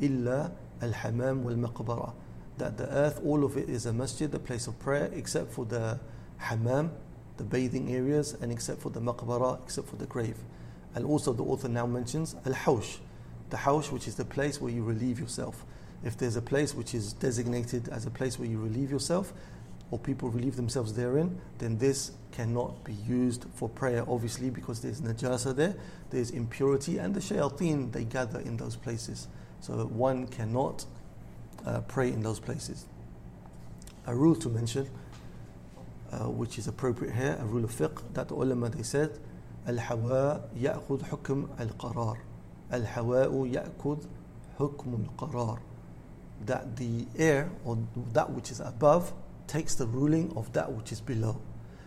illa 0.00 0.50
al-hamam 0.80 1.42
wal-maqbara 1.42 2.12
that 2.58 2.76
the 2.76 2.88
earth, 2.92 3.20
all 3.24 3.44
of 3.44 3.56
it 3.56 3.68
is 3.68 3.86
a 3.86 3.92
masjid, 3.92 4.32
a 4.34 4.38
place 4.38 4.66
of 4.66 4.78
prayer, 4.78 5.10
except 5.14 5.52
for 5.52 5.64
the 5.64 5.98
hammam, 6.38 6.90
the 7.38 7.44
bathing 7.44 7.94
areas, 7.94 8.34
and 8.34 8.52
except 8.52 8.82
for 8.82 8.90
the 8.90 9.00
maqbara, 9.00 9.62
except 9.64 9.88
for 9.88 9.96
the 9.96 10.06
grave. 10.06 10.36
And 10.94 11.04
also 11.04 11.32
the 11.32 11.44
author 11.44 11.68
now 11.68 11.86
mentions 11.86 12.36
al-hawsh, 12.44 12.98
the 13.50 13.56
hawsh 13.56 13.90
which 13.90 14.06
is 14.06 14.16
the 14.16 14.24
place 14.24 14.60
where 14.60 14.72
you 14.72 14.82
relieve 14.82 15.18
yourself. 15.18 15.64
If 16.04 16.16
there's 16.16 16.36
a 16.36 16.42
place 16.42 16.74
which 16.74 16.94
is 16.94 17.12
designated 17.14 17.88
as 17.88 18.06
a 18.06 18.10
place 18.10 18.38
where 18.38 18.48
you 18.48 18.58
relieve 18.58 18.90
yourself, 18.90 19.32
or 19.90 19.98
people 19.98 20.28
relieve 20.28 20.56
themselves 20.56 20.92
therein, 20.92 21.40
then 21.58 21.78
this 21.78 22.12
cannot 22.32 22.84
be 22.84 22.92
used 22.92 23.46
for 23.54 23.68
prayer, 23.68 24.04
obviously, 24.06 24.50
because 24.50 24.80
there's 24.80 25.00
najasa 25.00 25.56
there, 25.56 25.74
there's 26.10 26.30
impurity, 26.30 26.98
and 26.98 27.14
the 27.14 27.20
shayateen, 27.20 27.90
they 27.92 28.04
gather 28.04 28.40
in 28.40 28.56
those 28.58 28.76
places. 28.76 29.28
So 29.60 29.86
one 29.86 30.26
cannot 30.26 30.84
uh, 31.64 31.80
pray 31.88 32.08
in 32.08 32.22
those 32.22 32.38
places. 32.38 32.86
A 34.06 34.14
rule 34.14 34.36
to 34.36 34.48
mention, 34.48 34.88
uh, 36.11 36.29
which 36.29 36.57
is 36.57 36.67
appropriate 36.67 37.13
here, 37.13 37.37
a 37.39 37.45
rule 37.45 37.63
of 37.63 37.71
fiqh, 37.71 38.01
that 38.13 38.27
the 38.27 38.35
ulama 38.35 38.69
they 38.69 38.83
said, 38.83 39.19
الهواء 39.67 40.49
يأخذ 40.57 41.03
حكم 41.03 41.47
القرار 41.59 42.17
الهواء 42.73 43.47
يأخذ 43.47 44.05
حكم 44.59 45.05
القرار 45.05 45.59
that 46.45 46.75
the 46.75 47.05
air 47.17 47.49
or 47.63 47.77
that 48.11 48.29
which 48.29 48.51
is 48.51 48.59
above 48.59 49.13
takes 49.47 49.75
the 49.75 49.87
ruling 49.87 50.33
of 50.35 50.51
that 50.53 50.71
which 50.71 50.91
is 50.91 50.99
below. 50.99 51.39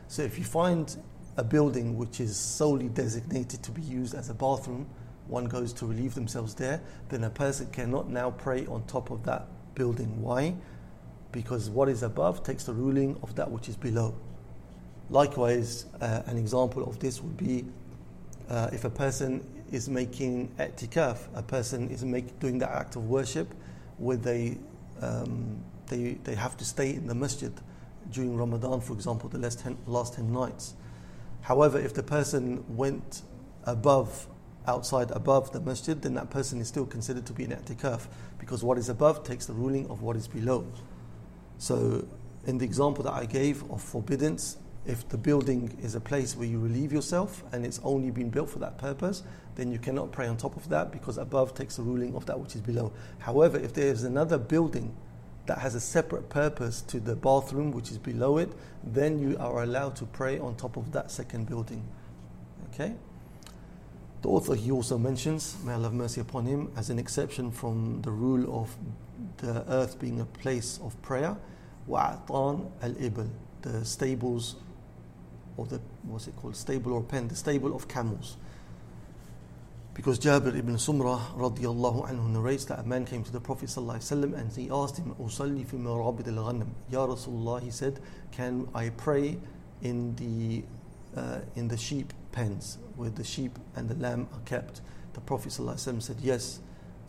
So 0.08 0.22
if 0.22 0.38
you 0.38 0.44
find 0.44 0.96
a 1.36 1.44
building 1.44 1.98
which 1.98 2.20
is 2.20 2.36
solely 2.36 2.88
designated 2.88 3.62
to 3.62 3.70
be 3.70 3.82
used 3.82 4.14
as 4.14 4.30
a 4.30 4.34
bathroom, 4.34 4.86
one 5.26 5.44
goes 5.46 5.72
to 5.74 5.86
relieve 5.86 6.14
themselves 6.14 6.54
there, 6.54 6.80
then 7.08 7.24
a 7.24 7.30
person 7.30 7.66
cannot 7.70 8.08
now 8.08 8.30
pray 8.30 8.66
on 8.66 8.84
top 8.86 9.10
of 9.10 9.24
that 9.24 9.48
building. 9.74 10.22
Why? 10.22 10.54
Because 11.31 11.69
what 11.69 11.89
is 11.89 12.03
above 12.03 12.43
takes 12.43 12.65
the 12.65 12.73
ruling 12.73 13.17
of 13.23 13.35
that 13.35 13.49
which 13.49 13.69
is 13.69 13.75
below. 13.75 14.15
Likewise, 15.09 15.85
uh, 15.99 16.23
an 16.25 16.37
example 16.37 16.83
of 16.83 16.99
this 16.99 17.21
would 17.21 17.37
be 17.37 17.65
uh, 18.49 18.69
if 18.73 18.83
a 18.85 18.89
person 18.89 19.43
is 19.71 19.87
making 19.89 20.49
i'tikaf, 20.59 21.19
a 21.35 21.41
person 21.41 21.89
is 21.89 22.03
make, 22.03 22.37
doing 22.39 22.57
the 22.57 22.69
act 22.69 22.95
of 22.95 23.05
worship 23.09 23.53
where 23.97 24.17
they, 24.17 24.57
um, 25.01 25.63
they, 25.87 26.17
they 26.23 26.35
have 26.35 26.57
to 26.57 26.65
stay 26.65 26.91
in 26.95 27.07
the 27.07 27.15
masjid 27.15 27.53
during 28.11 28.35
Ramadan, 28.35 28.81
for 28.81 28.93
example, 28.93 29.29
the 29.29 29.37
last 29.37 29.59
10, 29.59 29.77
last 29.85 30.15
10 30.15 30.31
nights. 30.31 30.73
However, 31.41 31.79
if 31.79 31.93
the 31.93 32.03
person 32.03 32.63
went 32.75 33.21
above 33.65 34.27
outside 34.67 35.11
above 35.11 35.51
the 35.51 35.59
masjid, 35.59 36.01
then 36.01 36.13
that 36.15 36.29
person 36.29 36.59
is 36.59 36.67
still 36.67 36.85
considered 36.85 37.25
to 37.25 37.33
be 37.33 37.45
an 37.45 37.51
i'tikaf 37.51 38.07
because 38.37 38.63
what 38.63 38.77
is 38.77 38.89
above 38.89 39.23
takes 39.23 39.45
the 39.45 39.53
ruling 39.53 39.89
of 39.89 40.01
what 40.01 40.15
is 40.15 40.27
below. 40.27 40.65
So, 41.61 42.07
in 42.47 42.57
the 42.57 42.65
example 42.65 43.03
that 43.03 43.13
I 43.13 43.25
gave 43.25 43.69
of 43.69 43.83
forbiddance, 43.83 44.57
if 44.87 45.07
the 45.09 45.17
building 45.17 45.77
is 45.83 45.93
a 45.93 45.99
place 45.99 46.35
where 46.35 46.47
you 46.47 46.59
relieve 46.59 46.91
yourself 46.91 47.43
and 47.51 47.63
it's 47.63 47.79
only 47.83 48.09
been 48.09 48.31
built 48.31 48.49
for 48.49 48.57
that 48.57 48.79
purpose, 48.79 49.21
then 49.53 49.71
you 49.71 49.77
cannot 49.77 50.11
pray 50.11 50.25
on 50.25 50.37
top 50.37 50.55
of 50.55 50.67
that 50.69 50.91
because 50.91 51.19
above 51.19 51.53
takes 51.53 51.75
the 51.75 51.83
ruling 51.83 52.15
of 52.15 52.25
that 52.25 52.39
which 52.39 52.55
is 52.55 52.61
below. 52.61 52.91
However, 53.19 53.59
if 53.59 53.75
there 53.75 53.89
is 53.89 54.03
another 54.03 54.39
building 54.39 54.91
that 55.45 55.59
has 55.59 55.75
a 55.75 55.79
separate 55.79 56.29
purpose 56.29 56.81
to 56.81 56.99
the 56.99 57.15
bathroom 57.15 57.71
which 57.71 57.91
is 57.91 57.99
below 57.99 58.39
it, 58.39 58.51
then 58.83 59.19
you 59.19 59.37
are 59.37 59.61
allowed 59.61 59.95
to 59.97 60.05
pray 60.05 60.39
on 60.39 60.55
top 60.55 60.77
of 60.77 60.91
that 60.93 61.11
second 61.11 61.45
building. 61.45 61.87
Okay? 62.73 62.95
The 64.23 64.29
author 64.29 64.55
he 64.55 64.71
also 64.71 64.97
mentions, 64.97 65.57
may 65.63 65.73
Allah 65.73 65.83
have 65.83 65.93
mercy 65.93 66.21
upon 66.21 66.47
him, 66.47 66.71
as 66.75 66.89
an 66.89 66.97
exception 66.97 67.51
from 67.51 68.01
the 68.01 68.09
rule 68.09 68.59
of 68.59 68.75
the 69.37 69.63
earth 69.71 69.99
being 69.99 70.19
a 70.19 70.25
place 70.25 70.79
of 70.83 70.99
prayer, 71.01 71.37
wa'atan 71.87 72.69
al-ibl, 72.81 73.29
the 73.61 73.85
stables, 73.85 74.55
or 75.57 75.65
the, 75.65 75.79
what's 76.03 76.27
it 76.27 76.35
called, 76.37 76.55
stable 76.55 76.93
or 76.93 77.03
pen, 77.03 77.27
the 77.27 77.35
stable 77.35 77.75
of 77.75 77.87
camels. 77.87 78.37
Because 79.93 80.19
Jabir 80.19 80.57
ibn 80.57 80.75
Sumrah 80.75 81.19
radiallahu 81.35 82.09
anhu 82.09 82.29
narrates 82.29 82.65
that 82.65 82.79
a 82.79 82.83
man 82.83 83.05
came 83.05 83.23
to 83.23 83.31
the 83.31 83.41
Prophet 83.41 83.67
ﷺ 83.67 84.39
and 84.39 84.51
he 84.53 84.69
asked 84.71 84.97
him, 84.97 85.13
Usalli 85.19 85.65
fi 85.65 85.75
marabid 85.75 86.27
al-ghanam. 86.27 86.69
Ya 86.89 87.05
Rasulullah, 87.05 87.61
he 87.61 87.71
said, 87.71 87.99
can 88.31 88.69
I 88.73 88.89
pray 88.89 89.37
in 89.81 90.15
the, 90.15 90.63
uh, 91.19 91.39
in 91.55 91.67
the 91.67 91.77
sheep 91.77 92.13
pens 92.31 92.77
where 92.95 93.09
the 93.09 93.23
sheep 93.23 93.57
and 93.75 93.89
the 93.89 93.95
lamb 93.95 94.27
are 94.33 94.39
kept. 94.45 94.81
The 95.13 95.21
Prophet 95.21 95.49
ﷺ 95.49 96.01
said, 96.01 96.17
Yes. 96.21 96.59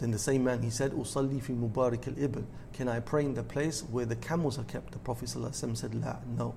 Then 0.03 0.11
the 0.11 0.19
same 0.19 0.43
man 0.43 0.63
he 0.63 0.71
said, 0.71 0.91
Usalli 0.91 1.41
fi 1.41 1.53
mubarak 1.53 2.09
al 2.09 2.21
ibn. 2.21 2.45
Can 2.73 2.89
I 2.89 2.99
pray 2.99 3.25
in 3.25 3.35
the 3.35 3.45
place 3.45 3.83
where 3.83 4.05
the 4.05 4.17
camels 4.17 4.59
are 4.59 4.65
kept? 4.65 4.91
The 4.91 4.99
Prophet 4.99 5.27
ﷺ 5.29 5.77
said, 5.77 5.95
La, 5.95 6.17
no. 6.37 6.57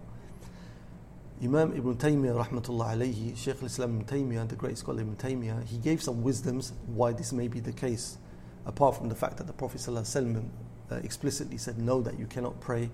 Imam 1.43 1.77
Ibn 1.77 1.95
Taymiyyah, 1.95 2.43
rahmatullah 2.43 2.95
alayhi, 2.95 3.37
Shaykh 3.37 3.57
al-Islam 3.61 4.01
Ibn 4.01 4.05
Taymiyyah, 4.07 4.49
the 4.49 4.55
great 4.55 4.79
scholar 4.79 5.01
Ibn 5.01 5.15
Taymiyyah, 5.17 5.63
he 5.67 5.77
gave 5.77 6.01
some 6.01 6.23
wisdoms 6.23 6.73
why 6.87 7.13
this 7.13 7.31
may 7.31 7.47
be 7.47 7.59
the 7.59 7.71
case. 7.71 8.17
Apart 8.65 8.97
from 8.97 9.09
the 9.09 9.15
fact 9.15 9.37
that 9.37 9.45
the 9.45 9.53
Prophet 9.53 9.79
ﷺ, 9.79 10.43
uh, 10.91 10.95
explicitly 11.03 11.59
said 11.59 11.77
no, 11.77 12.01
that 12.01 12.17
you 12.17 12.25
cannot 12.25 12.59
pray 12.59 12.89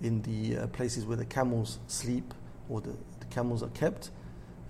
in 0.00 0.22
the 0.22 0.56
uh, 0.56 0.66
places 0.68 1.04
where 1.04 1.16
the 1.16 1.24
camels 1.24 1.80
sleep 1.88 2.32
or 2.68 2.80
the, 2.80 2.92
the 3.18 3.26
camels 3.30 3.60
are 3.60 3.70
kept. 3.70 4.10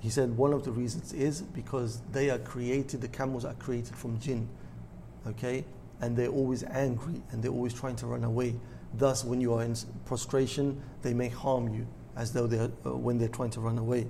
He 0.00 0.08
said 0.08 0.34
one 0.34 0.54
of 0.54 0.64
the 0.64 0.72
reasons 0.72 1.12
is 1.12 1.42
because 1.42 2.00
they 2.12 2.30
are 2.30 2.38
created, 2.38 3.02
the 3.02 3.08
camels 3.08 3.44
are 3.44 3.52
created 3.54 3.94
from 3.96 4.18
jinn, 4.18 4.48
okay? 5.26 5.64
And 6.00 6.16
they're 6.16 6.28
always 6.28 6.62
angry 6.64 7.22
and 7.30 7.42
they're 7.42 7.52
always 7.52 7.74
trying 7.74 7.96
to 7.96 8.06
run 8.06 8.24
away. 8.24 8.54
Thus, 8.94 9.24
when 9.24 9.40
you 9.40 9.54
are 9.54 9.62
in 9.62 9.76
prostration, 10.04 10.80
they 11.02 11.14
may 11.14 11.28
harm 11.28 11.72
you 11.74 11.86
as 12.16 12.32
though 12.32 12.46
they're, 12.46 12.70
uh, 12.84 12.96
when 12.96 13.18
they're 13.18 13.28
trying 13.28 13.50
to 13.50 13.60
run 13.60 13.78
away. 13.78 14.06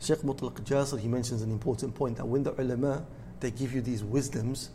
Sheikh 0.00 0.18
Mutlaq 0.18 0.60
Jasir, 0.64 1.00
he 1.00 1.08
mentions 1.08 1.42
an 1.42 1.50
important 1.50 1.94
point 1.94 2.16
that 2.16 2.26
when 2.26 2.42
the 2.42 2.52
ulama, 2.60 3.04
they 3.40 3.50
give 3.50 3.72
you 3.74 3.80
these 3.80 4.04
wisdoms, 4.04 4.70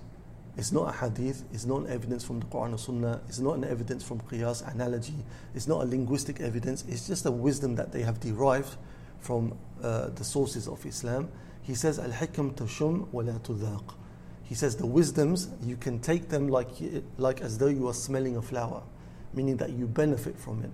it's 0.58 0.72
not 0.72 0.94
a 0.94 0.98
hadith, 0.98 1.46
it's 1.54 1.66
not 1.66 1.82
an 1.82 1.88
evidence 1.92 2.26
from 2.26 2.40
the 2.40 2.46
Quran 2.48 2.74
or 2.74 2.78
Sunnah, 2.78 3.22
it's 3.30 3.40
not 3.40 3.56
an 3.56 3.64
evidence 3.64 4.04
from 4.04 4.20
Qiyas, 4.22 4.70
analogy, 4.74 5.16
it's 5.56 5.68
not 5.68 5.84
a 5.84 5.86
linguistic 5.86 6.42
evidence, 6.42 6.84
it's 6.88 7.08
just 7.08 7.26
a 7.26 7.32
wisdom 7.32 7.76
that 7.76 7.92
they 7.92 8.02
have 8.02 8.20
derived 8.20 8.76
from 9.20 9.58
uh, 9.82 10.10
the 10.10 10.24
sources 10.24 10.68
of 10.68 10.86
Islam. 10.86 11.30
He 11.62 11.76
says, 11.76 12.00
Al 12.00 12.10
Hikam 12.10 12.54
tashum 12.56 13.08
wa 13.12 13.22
la 13.22 13.34
tudhaq. 13.34 13.94
He 14.50 14.56
says, 14.56 14.76
the 14.76 14.88
wisdoms, 14.88 15.48
you 15.62 15.78
can 15.78 16.00
take 16.00 16.30
them 16.30 16.48
like, 16.48 16.70
like 17.20 17.40
as 17.40 17.60
though 17.60 17.68
you 17.68 17.88
are 17.88 17.94
smelling 17.94 18.36
a 18.36 18.42
flower, 18.42 18.82
meaning 19.32 19.58
that 19.58 19.70
you 19.70 19.86
benefit 19.86 20.40
from 20.40 20.64
it, 20.64 20.72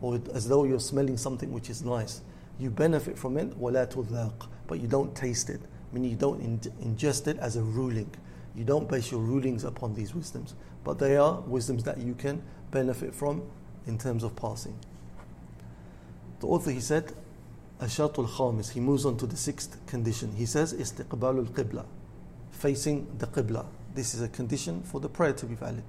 or 0.00 0.20
as 0.32 0.46
though 0.46 0.62
you're 0.62 0.78
smelling 0.78 1.16
something 1.16 1.52
which 1.52 1.68
is 1.68 1.82
nice. 1.82 2.20
You 2.60 2.70
benefit 2.70 3.18
from 3.18 3.36
it, 3.36 3.60
la 3.60 4.30
but 4.68 4.78
you 4.78 4.86
don't 4.86 5.16
taste 5.16 5.50
it, 5.50 5.60
meaning 5.90 6.12
you 6.12 6.16
don't 6.16 6.40
ingest 6.80 7.26
it 7.26 7.38
as 7.38 7.56
a 7.56 7.62
ruling. 7.62 8.14
You 8.54 8.62
don't 8.62 8.88
base 8.88 9.10
your 9.10 9.20
rulings 9.20 9.64
upon 9.64 9.94
these 9.94 10.14
wisdoms, 10.14 10.54
but 10.84 11.00
they 11.00 11.16
are 11.16 11.40
wisdoms 11.40 11.82
that 11.82 11.98
you 11.98 12.14
can 12.14 12.40
benefit 12.70 13.12
from 13.12 13.42
in 13.88 13.98
terms 13.98 14.22
of 14.22 14.36
passing. 14.36 14.78
The 16.38 16.46
author, 16.46 16.70
he 16.70 16.80
said, 16.80 17.12
Ashatul 17.80 18.28
Khamis, 18.28 18.70
he 18.70 18.78
moves 18.78 19.04
on 19.04 19.16
to 19.16 19.26
the 19.26 19.36
sixth 19.36 19.84
condition. 19.88 20.36
He 20.36 20.46
says, 20.46 20.72
Istiqbalul 20.72 21.48
Qibla, 21.50 21.84
facing 22.57 23.17
the 23.17 23.27
Qibla. 23.27 23.65
This 23.93 24.15
is 24.15 24.21
a 24.21 24.27
condition 24.27 24.81
for 24.83 24.99
the 24.99 25.09
prayer 25.09 25.33
to 25.33 25.45
be 25.45 25.55
valid. 25.55 25.83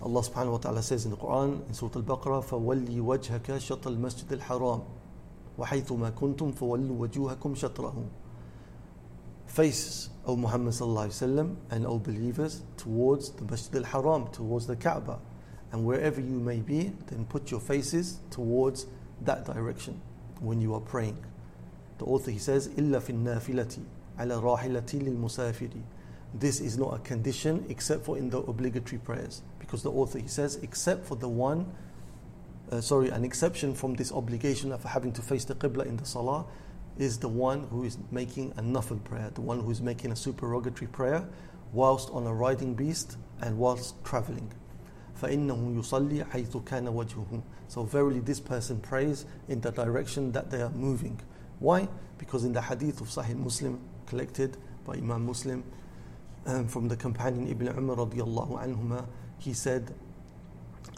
Allah 0.00 0.20
subhanahu 0.20 0.52
wa 0.52 0.58
ta'ala 0.58 0.82
says 0.82 1.04
in 1.04 1.10
the 1.10 1.16
Quran, 1.16 1.66
in 1.66 1.74
Surah 1.74 1.96
Al-Baqarah, 1.96 2.44
فَوَلِّي 2.44 3.00
وَجْهَكَ 3.00 3.42
شَطَ 3.42 3.80
الْمَسْجِدِ 3.80 4.40
الْحَرَامِ 4.40 4.84
وَحَيْثُ 5.58 5.98
مَا 5.98 6.10
كُنْتُمْ 6.12 6.54
فَوَلُّوا 6.54 7.08
وَجُوهَكُمْ 7.08 7.56
شَطْرَهُ 7.56 8.08
Face, 9.46 10.10
O 10.24 10.36
Muhammad 10.36 10.74
sallallahu 10.74 11.06
alaihi 11.06 11.34
wasallam, 11.34 11.56
and 11.70 11.86
O 11.86 11.98
believers, 11.98 12.62
towards 12.76 13.32
the 13.32 13.44
Masjid 13.44 13.76
al-Haram, 13.76 14.28
towards 14.28 14.68
the 14.68 14.76
Kaaba. 14.76 15.18
And 15.72 15.84
wherever 15.84 16.20
you 16.20 16.38
may 16.38 16.60
be, 16.60 16.92
then 17.08 17.24
put 17.24 17.50
your 17.50 17.60
faces 17.60 18.20
towards 18.30 18.86
that 19.22 19.44
direction 19.46 20.00
when 20.38 20.60
you 20.60 20.74
are 20.74 20.80
praying. 20.80 21.18
The 21.98 22.04
author 22.04 22.30
he 22.30 22.38
says, 22.38 22.68
إِلَّا 22.68 23.00
فِي 23.00 23.14
النَّافِلَةِ 23.14 23.80
عَلَى 24.18 24.42
رَاحِلَةِ 24.42 24.82
لِلْمُسَافِرِ 24.82 25.82
This 26.34 26.60
is 26.60 26.76
not 26.76 26.94
a 26.94 26.98
condition 26.98 27.64
except 27.68 28.04
for 28.04 28.18
in 28.18 28.30
the 28.30 28.38
obligatory 28.38 28.98
prayers. 28.98 29.42
Because 29.58 29.82
the 29.82 29.90
author 29.92 30.18
he 30.18 30.28
says, 30.28 30.56
except 30.62 31.06
for 31.06 31.14
the 31.14 31.28
one, 31.28 31.72
uh, 32.70 32.80
sorry, 32.80 33.10
an 33.10 33.24
exception 33.24 33.74
from 33.74 33.94
this 33.94 34.12
obligation 34.12 34.72
of 34.72 34.82
having 34.84 35.12
to 35.12 35.22
face 35.22 35.44
the 35.44 35.54
Qibla 35.54 35.86
in 35.86 35.96
the 35.96 36.04
Salah 36.04 36.46
is 36.98 37.18
the 37.18 37.28
one 37.28 37.64
who 37.68 37.84
is 37.84 37.96
making 38.10 38.52
a 38.56 38.62
nafil 38.62 39.02
prayer, 39.04 39.30
the 39.34 39.40
one 39.40 39.60
who 39.60 39.70
is 39.70 39.80
making 39.80 40.10
a 40.10 40.16
supererogatory 40.16 40.88
prayer 40.90 41.28
whilst 41.72 42.10
on 42.10 42.26
a 42.26 42.34
riding 42.34 42.74
beast 42.74 43.16
and 43.40 43.56
whilst 43.58 44.02
traveling. 44.04 44.50
فإنه 45.20 45.76
يصلي 45.76 46.24
حيث 46.30 46.56
كان 46.64 46.88
وجهه. 46.88 47.42
So 47.68 47.82
verily 47.82 48.20
this 48.20 48.40
person 48.40 48.80
prays 48.80 49.26
in 49.48 49.60
the 49.60 49.70
direction 49.70 50.32
that 50.32 50.50
they 50.50 50.62
are 50.62 50.70
moving. 50.70 51.20
Why? 51.58 51.88
Because 52.18 52.44
in 52.44 52.52
the 52.52 52.62
hadith 52.62 53.00
of 53.00 53.08
Sahih 53.08 53.36
Muslim 53.36 53.80
collected 54.06 54.56
by 54.84 54.94
Imam 54.94 55.26
Muslim 55.26 55.62
um, 56.46 56.66
from 56.68 56.88
the 56.88 56.96
companion 56.96 57.48
Ibn 57.48 57.68
Umar 57.68 57.96
radiallahu 57.96 58.62
anhuma, 58.62 59.06
he 59.38 59.52
said, 59.52 59.94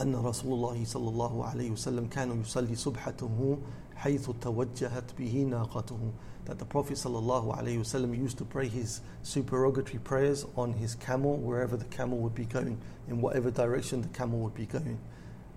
أن 0.00 0.14
رسول 0.14 0.52
الله 0.52 0.84
صلى 0.84 1.08
الله 1.08 1.44
عليه 1.52 1.70
وسلم 1.72 2.08
كان 2.08 2.40
يصلي 2.40 2.74
سبحته 2.74 3.58
حيث 3.96 4.30
توجهت 4.40 5.12
به 5.18 5.46
ناقته 5.50 6.12
that 6.46 6.58
the 6.58 6.64
Prophet 6.64 6.94
ﷺ 6.94 8.18
used 8.18 8.38
to 8.38 8.44
pray 8.44 8.66
his 8.66 9.02
supererogatory 9.22 9.98
prayers 9.98 10.46
on 10.56 10.72
his 10.72 10.94
camel 10.94 11.36
wherever 11.36 11.76
the 11.76 11.84
camel 11.84 12.18
would 12.18 12.34
be 12.34 12.44
going, 12.44 12.80
in 13.08 13.20
whatever 13.20 13.50
direction 13.50 14.02
the 14.02 14.08
camel 14.08 14.40
would 14.40 14.54
be 14.54 14.66
going. 14.66 14.98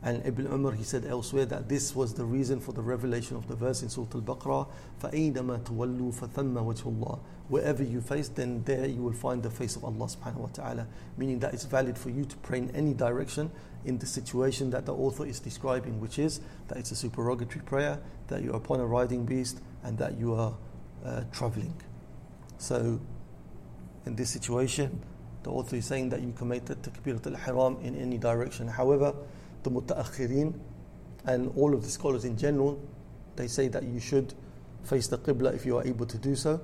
And 0.02 0.24
Ibn 0.24 0.46
Umar, 0.46 0.72
he 0.72 0.84
said 0.84 1.04
elsewhere 1.04 1.44
that 1.46 1.68
this 1.68 1.94
was 1.94 2.14
the 2.14 2.24
reason 2.24 2.60
for 2.60 2.72
the 2.72 2.82
revelation 2.82 3.36
of 3.36 3.48
the 3.48 3.56
verse 3.56 3.82
in 3.82 3.88
Surah 3.88 4.06
Al-Baqarah, 4.14 4.68
فَأَيْنَمَا 5.02 5.64
تُوَلُّوا 5.64 6.14
فَثَمَّ 6.14 6.54
وَجْهُ 6.54 6.82
اللَّهِ 6.82 7.18
Wherever 7.48 7.82
you 7.82 8.00
face, 8.00 8.28
then 8.28 8.62
there 8.64 8.86
you 8.86 9.02
will 9.02 9.12
find 9.12 9.42
the 9.42 9.50
face 9.50 9.74
of 9.74 9.84
Allah 9.84 10.06
subhanahu 10.06 10.36
wa 10.36 10.48
ta'ala. 10.52 10.86
Meaning 11.16 11.40
that 11.40 11.52
it's 11.52 11.64
valid 11.64 11.98
for 11.98 12.10
you 12.10 12.24
to 12.26 12.36
pray 12.36 12.58
in 12.58 12.70
any 12.76 12.94
direction 12.94 13.50
in 13.84 13.98
the 13.98 14.06
situation 14.06 14.70
that 14.70 14.86
the 14.86 14.94
author 14.94 15.26
is 15.26 15.40
describing, 15.40 16.00
which 16.00 16.18
is 16.18 16.40
that 16.68 16.78
it's 16.78 16.92
a 16.92 16.96
supererogatory 16.96 17.64
prayer, 17.64 17.98
that 18.28 18.42
you're 18.42 18.56
upon 18.56 18.80
a 18.80 18.86
riding 18.86 19.24
beast, 19.24 19.60
and 19.82 19.98
that 19.98 20.18
you 20.18 20.34
are 20.34 20.54
uh, 21.04 21.22
traveling. 21.32 21.74
So, 22.58 23.00
in 24.04 24.14
this 24.16 24.30
situation, 24.30 25.00
the 25.42 25.50
author 25.50 25.76
is 25.76 25.86
saying 25.86 26.10
that 26.10 26.20
you 26.20 26.32
committed 26.32 26.82
takbirat 26.82 27.26
al-ihram 27.26 27.78
in 27.82 27.96
any 27.96 28.18
direction. 28.18 28.68
However, 28.68 29.14
the 29.63 29.71
mutaakhirin 29.71 30.53
and 31.25 31.51
all 31.55 31.73
of 31.73 31.83
the 31.83 31.89
scholars 31.89 32.25
in 32.25 32.37
general, 32.37 32.79
they 33.35 33.47
say 33.47 33.67
that 33.69 33.83
you 33.83 33.99
should 33.99 34.33
face 34.83 35.07
the 35.07 35.17
qibla 35.17 35.53
if 35.53 35.65
you 35.65 35.77
are 35.77 35.85
able 35.85 36.05
to 36.05 36.17
do 36.17 36.35
so. 36.35 36.59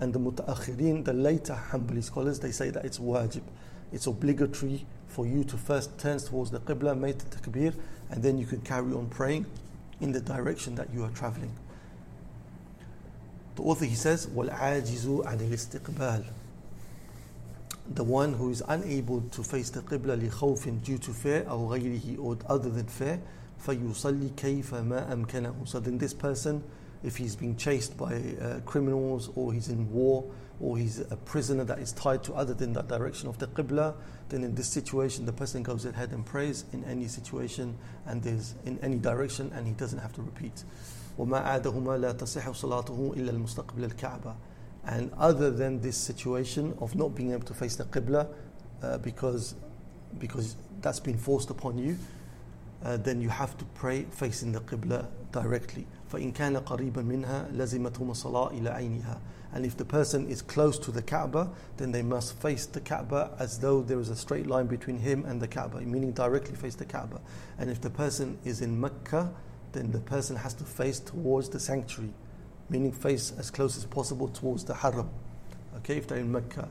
And 0.00 0.12
the 0.12 0.18
mutaakhirin, 0.18 1.04
the 1.04 1.12
later 1.12 1.58
Hanbali 1.70 2.02
scholars, 2.02 2.40
they 2.40 2.50
say 2.50 2.70
that 2.70 2.84
it's 2.84 2.98
wajib. 2.98 3.42
It's 3.92 4.06
obligatory 4.06 4.86
for 5.08 5.26
you 5.26 5.44
to 5.44 5.56
first 5.56 5.98
turn 5.98 6.18
towards 6.18 6.50
the 6.50 6.60
qibla, 6.60 6.98
make 6.98 7.18
the 7.18 7.36
takbir, 7.36 7.74
and 8.10 8.22
then 8.22 8.38
you 8.38 8.46
can 8.46 8.60
carry 8.62 8.92
on 8.92 9.08
praying 9.08 9.46
in 10.00 10.12
the 10.12 10.20
direction 10.20 10.74
that 10.76 10.92
you 10.92 11.04
are 11.04 11.10
traveling. 11.10 11.52
The 13.56 13.62
author 13.62 13.84
he 13.84 13.94
says, 13.94 14.26
وَالْعَاجِزُ 14.28 15.24
عَنِ 15.24 15.38
الْإِسْتِقْبَالِ 15.38 16.24
The 17.92 18.04
one 18.04 18.34
who 18.34 18.50
is 18.50 18.62
unable 18.68 19.20
to 19.20 19.42
face 19.42 19.70
the 19.70 19.80
qibla 19.80 20.16
لِخَوْفٍ 20.16 20.84
due 20.84 20.98
to 20.98 21.10
fear 21.12 21.42
أو 21.42 21.68
غيره 21.68 22.18
or 22.18 22.38
other 22.46 22.70
than 22.70 22.86
fear 22.86 23.20
فَيُصَلِّ 23.66 24.30
كَيْفَ 24.36 24.70
مَا 24.84 25.10
أَمْكَنَهُ 25.10 25.68
So 25.68 25.80
then 25.80 25.98
this 25.98 26.14
person, 26.14 26.62
if 27.02 27.16
he's 27.16 27.36
being 27.36 27.56
chased 27.56 27.96
by 27.96 28.14
uh, 28.40 28.60
criminals 28.60 29.30
or 29.34 29.52
he's 29.52 29.68
in 29.68 29.90
war 29.92 30.24
or 30.60 30.78
he's 30.78 31.00
a 31.00 31.16
prisoner 31.16 31.64
that 31.64 31.78
is 31.78 31.92
tied 31.92 32.22
to 32.24 32.34
other 32.34 32.54
than 32.54 32.72
that 32.74 32.88
direction 32.88 33.28
of 33.28 33.38
the 33.38 33.46
qibla, 33.48 33.94
then 34.28 34.44
in 34.44 34.54
this 34.54 34.68
situation 34.68 35.26
the 35.26 35.32
person 35.32 35.62
goes 35.62 35.84
ahead 35.84 36.12
and 36.12 36.24
prays 36.24 36.64
in 36.72 36.84
any 36.84 37.08
situation 37.08 37.76
and 38.06 38.22
there's 38.22 38.54
in 38.66 38.78
any 38.82 38.98
direction 38.98 39.50
and 39.54 39.66
he 39.66 39.72
doesn't 39.72 39.98
have 39.98 40.12
to 40.12 40.22
repeat. 40.22 40.64
وما 41.18 41.38
عادهما 41.38 41.98
لا 41.98 42.12
تصح 42.12 42.50
صلاته 42.50 43.14
إلا 43.16 43.30
المستقبل 43.30 43.84
الكعبة 43.84 44.34
and 44.84 45.12
other 45.18 45.50
than 45.50 45.80
this 45.80 45.96
situation 45.96 46.74
of 46.80 46.94
not 46.94 47.14
being 47.14 47.32
able 47.32 47.44
to 47.44 47.54
face 47.54 47.76
the 47.76 47.84
qibla 47.84 48.28
uh, 48.82 48.98
because 48.98 49.54
because 50.18 50.56
that's 50.80 51.00
been 51.00 51.18
forced 51.18 51.50
upon 51.50 51.78
you 51.78 51.96
uh, 52.84 52.96
then 52.96 53.20
you 53.20 53.28
have 53.28 53.56
to 53.58 53.64
pray 53.74 54.04
facing 54.10 54.52
the 54.52 54.60
qibla 54.60 55.06
directly 55.32 55.86
فإن 56.12 56.32
كان 56.32 56.56
قريبا 56.56 57.02
منها 57.02 57.48
لزمتهم 57.52 58.10
الصلاة 58.10 58.50
إلى 58.50 58.70
عينها 58.70 59.18
and 59.52 59.66
if 59.66 59.76
the 59.76 59.84
person 59.84 60.28
is 60.28 60.42
close 60.42 60.78
to 60.78 60.90
the 60.90 61.02
Kaaba 61.02 61.50
then 61.76 61.92
they 61.92 62.02
must 62.02 62.34
face 62.40 62.66
the 62.66 62.80
Kaaba 62.80 63.30
as 63.38 63.58
though 63.58 63.80
there 63.82 64.00
is 64.00 64.08
a 64.08 64.16
straight 64.16 64.46
line 64.46 64.66
between 64.66 64.98
him 64.98 65.24
and 65.24 65.40
the 65.40 65.48
Kaaba 65.48 65.80
meaning 65.80 66.12
directly 66.12 66.56
face 66.56 66.74
the 66.74 66.84
Kaaba 66.84 67.20
and 67.58 67.70
if 67.70 67.80
the 67.80 67.90
person 67.90 68.38
is 68.44 68.60
in 68.60 68.80
Mecca 68.80 69.32
then 69.72 69.90
the 69.92 70.00
person 70.00 70.36
has 70.36 70.54
to 70.54 70.64
face 70.64 70.98
towards 70.98 71.48
the 71.48 71.60
sanctuary, 71.60 72.12
meaning 72.68 72.92
face 72.92 73.32
as 73.38 73.50
close 73.50 73.76
as 73.76 73.84
possible 73.84 74.28
towards 74.28 74.64
the 74.64 74.74
Haram. 74.74 75.10
Okay, 75.78 75.96
if 75.96 76.06
they're 76.06 76.18
in 76.18 76.30
Mecca. 76.30 76.68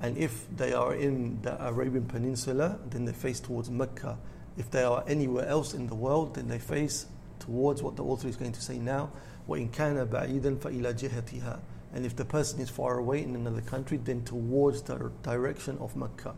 And 0.00 0.18
if 0.18 0.46
they 0.54 0.72
are 0.72 0.94
in 0.94 1.40
the 1.42 1.66
Arabian 1.66 2.06
Peninsula, 2.06 2.78
then 2.90 3.04
they 3.04 3.12
face 3.12 3.40
towards 3.40 3.70
Mecca. 3.70 4.18
If 4.56 4.70
they 4.70 4.82
are 4.82 5.04
anywhere 5.06 5.46
else 5.46 5.74
in 5.74 5.86
the 5.86 5.94
world, 5.94 6.34
then 6.34 6.48
they 6.48 6.58
face 6.58 7.06
towards 7.38 7.82
what 7.82 7.96
the 7.96 8.04
author 8.04 8.28
is 8.28 8.36
going 8.36 8.52
to 8.52 8.62
say 8.62 8.78
now. 8.78 9.10
وَإِن 9.48 9.70
كَانَ 9.70 10.06
بَعِيدًا 10.06 10.56
فَإِلَى 10.56 10.94
جِهَتِهَا 10.94 11.58
And 11.94 12.04
if 12.04 12.16
the 12.16 12.24
person 12.24 12.60
is 12.60 12.68
far 12.68 12.98
away 12.98 13.22
in 13.22 13.34
another 13.34 13.60
country, 13.60 13.96
then 13.96 14.24
towards 14.24 14.82
the 14.82 15.10
direction 15.22 15.78
of 15.78 15.96
Mecca 15.96 16.34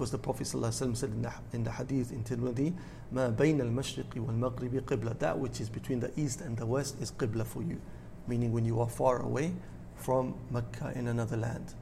because 0.00 0.10
the 0.12 0.18
Prophet 0.18 0.46
ﷺ 0.46 0.96
said 0.96 1.10
in 1.10 1.20
the, 1.20 1.32
in 1.52 1.62
the 1.62 1.70
hadith 1.70 2.10
in 2.10 2.24
Tirmidhi, 2.24 2.72
ما 3.12 3.36
بين 3.36 3.60
المشرق 3.60 4.14
والمغرب 4.16 4.86
قبلة. 4.86 5.18
That 5.18 5.38
which 5.38 5.60
is 5.60 5.68
between 5.68 6.00
the 6.00 6.10
east 6.18 6.40
and 6.40 6.56
the 6.56 6.64
west 6.64 6.96
is 7.02 7.10
qibla 7.10 7.44
for 7.44 7.62
you. 7.62 7.78
Meaning 8.26 8.52
when 8.52 8.64
you 8.64 8.80
are 8.80 8.88
far 8.88 9.22
away 9.22 9.52
from 9.96 10.34
Mecca 10.50 10.92
in 10.94 11.08
another 11.08 11.36
land. 11.36 11.74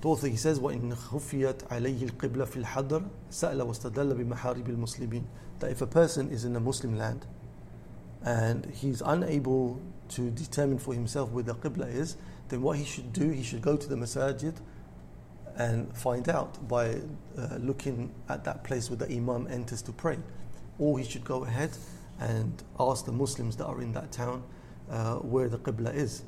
The 0.00 0.08
author 0.08 0.28
he 0.28 0.36
says, 0.36 0.58
وإن 0.58 0.94
خفيت 0.94 1.68
عليه 1.68 2.10
القبلة 2.10 2.44
في 2.44 2.56
الحضر 2.64 3.02
سأل 3.30 3.62
واستدل 3.62 4.14
بمحارب 4.14 4.68
المسلمين. 4.68 5.24
That 5.60 5.70
if 5.70 5.82
a 5.82 5.86
person 5.86 6.30
is 6.30 6.44
in 6.44 6.56
a 6.56 6.60
Muslim 6.60 6.96
land 6.96 7.26
and 8.22 8.66
he's 8.66 9.02
unable 9.02 9.80
to 10.08 10.30
determine 10.30 10.78
for 10.78 10.94
himself 10.94 11.30
where 11.30 11.44
the 11.44 11.54
qibla 11.54 11.92
is, 11.92 12.16
then 12.48 12.62
what 12.62 12.78
he 12.78 12.84
should 12.84 13.12
do, 13.12 13.28
he 13.30 13.42
should 13.42 13.62
go 13.62 13.76
to 13.76 13.88
the 13.88 13.94
masajid 13.94 14.56
and 15.56 15.94
find 15.96 16.28
out 16.28 16.66
by 16.68 17.00
uh, 17.38 17.56
looking 17.58 18.12
at 18.28 18.44
that 18.44 18.64
place 18.64 18.88
where 18.88 18.96
the 18.96 19.14
Imam 19.14 19.46
enters 19.50 19.82
to 19.82 19.92
pray. 19.92 20.18
Or 20.78 20.98
he 20.98 21.04
should 21.04 21.24
go 21.24 21.44
ahead 21.44 21.70
and 22.18 22.62
ask 22.78 23.04
the 23.04 23.12
Muslims 23.12 23.56
that 23.56 23.66
are 23.66 23.80
in 23.80 23.92
that 23.92 24.12
town 24.12 24.42
uh, 24.90 25.16
where 25.16 25.48
the 25.48 25.58
Qibla 25.58 25.94
is. 25.94 26.22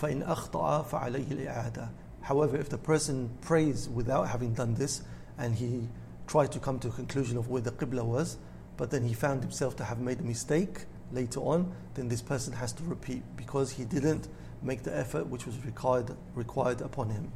فَإِنْ 0.00 0.26
أَخْطَأَ 0.26 0.88
فَعَلَيْهِ 0.88 1.26
الْإِعَادَةِ 1.26 1.88
However, 2.22 2.56
if 2.56 2.68
the 2.68 2.78
person 2.78 3.30
prays 3.40 3.88
without 3.88 4.28
having 4.28 4.54
done 4.54 4.74
this 4.74 5.02
and 5.38 5.54
he 5.54 5.88
tried 6.26 6.52
to 6.52 6.58
come 6.58 6.78
to 6.80 6.88
a 6.88 6.92
conclusion 6.92 7.36
of 7.36 7.48
where 7.48 7.62
the 7.62 7.72
Qibla 7.72 8.04
was, 8.04 8.38
but 8.76 8.90
then 8.90 9.02
he 9.02 9.12
found 9.12 9.42
himself 9.42 9.76
to 9.76 9.84
have 9.84 9.98
made 9.98 10.20
a 10.20 10.24
mistake 10.24 10.86
later 11.12 11.40
on, 11.40 11.72
then 11.94 12.08
this 12.08 12.22
person 12.22 12.52
has 12.54 12.72
to 12.74 12.82
repeat 12.84 13.22
because 13.36 13.72
he 13.72 13.84
didn't 13.84 14.28
make 14.62 14.82
the 14.82 14.96
effort 14.96 15.26
which 15.26 15.46
was 15.46 15.64
required, 15.64 16.16
required 16.34 16.80
upon 16.80 17.10
him 17.10 17.32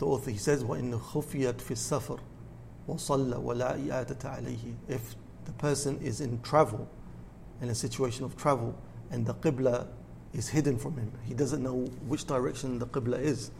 the 0.00 0.06
author 0.06 0.30
he 0.30 0.38
says 0.38 0.64
وَإِنْ 0.64 0.98
خُفِيَتْ 0.98 1.58
فِي 1.58 1.72
السَّفَرِ 1.72 2.18
وَصَلَّ 2.88 3.34
وَلَا 3.34 3.76
إِعَادَةَ 3.86 4.18
عَلَيْهِ 4.18 4.74
If 4.88 5.14
the 5.44 5.52
person 5.52 5.98
is 6.00 6.22
in 6.22 6.40
travel, 6.40 6.88
in 7.61 7.69
a 7.69 7.75
situation 7.75 8.25
of 8.25 8.35
travel, 8.35 8.77
and 9.11 9.25
the 9.25 9.33
Qibla 9.33 9.87
is 10.33 10.49
hidden 10.49 10.77
from 10.77 10.97
him, 10.97 11.11
he 11.23 11.33
doesn't 11.33 11.63
know 11.63 11.85
which 12.07 12.25
direction 12.25 12.79
the 12.79 12.87
Qibla 12.87 13.19
is, 13.19 13.51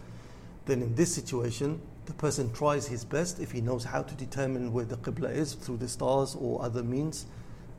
then 0.65 0.81
in 0.81 0.95
this 0.95 1.13
situation, 1.13 1.81
the 2.05 2.13
person 2.13 2.51
tries 2.53 2.87
his 2.87 3.05
best 3.05 3.39
if 3.39 3.51
he 3.51 3.61
knows 3.61 3.83
how 3.83 4.01
to 4.01 4.15
determine 4.15 4.73
where 4.73 4.85
the 4.85 4.97
Qibla 4.97 5.33
is 5.33 5.53
through 5.53 5.77
the 5.77 5.87
stars 5.87 6.35
or 6.35 6.61
other 6.61 6.83
means, 6.83 7.25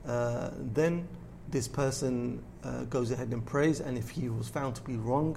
uh, 0.06 0.50
then 0.72 1.06
this 1.48 1.68
person 1.68 2.42
uh, 2.64 2.84
goes 2.84 3.10
ahead 3.10 3.28
and 3.28 3.44
prays, 3.44 3.80
and 3.80 3.98
if 3.98 4.10
he 4.10 4.28
was 4.28 4.48
found 4.48 4.74
to 4.76 4.82
be 4.82 4.96
wrong, 4.96 5.36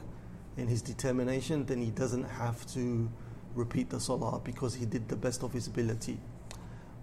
in 0.59 0.67
his 0.67 0.81
determination, 0.81 1.65
then 1.65 1.81
he 1.81 1.89
doesn't 1.89 2.23
have 2.23 2.65
to 2.73 3.09
repeat 3.55 3.89
the 3.89 3.99
salah 3.99 4.39
because 4.43 4.75
he 4.75 4.85
did 4.85 5.07
the 5.07 5.15
best 5.15 5.41
of 5.43 5.53
his 5.53 5.67
ability 5.67 6.17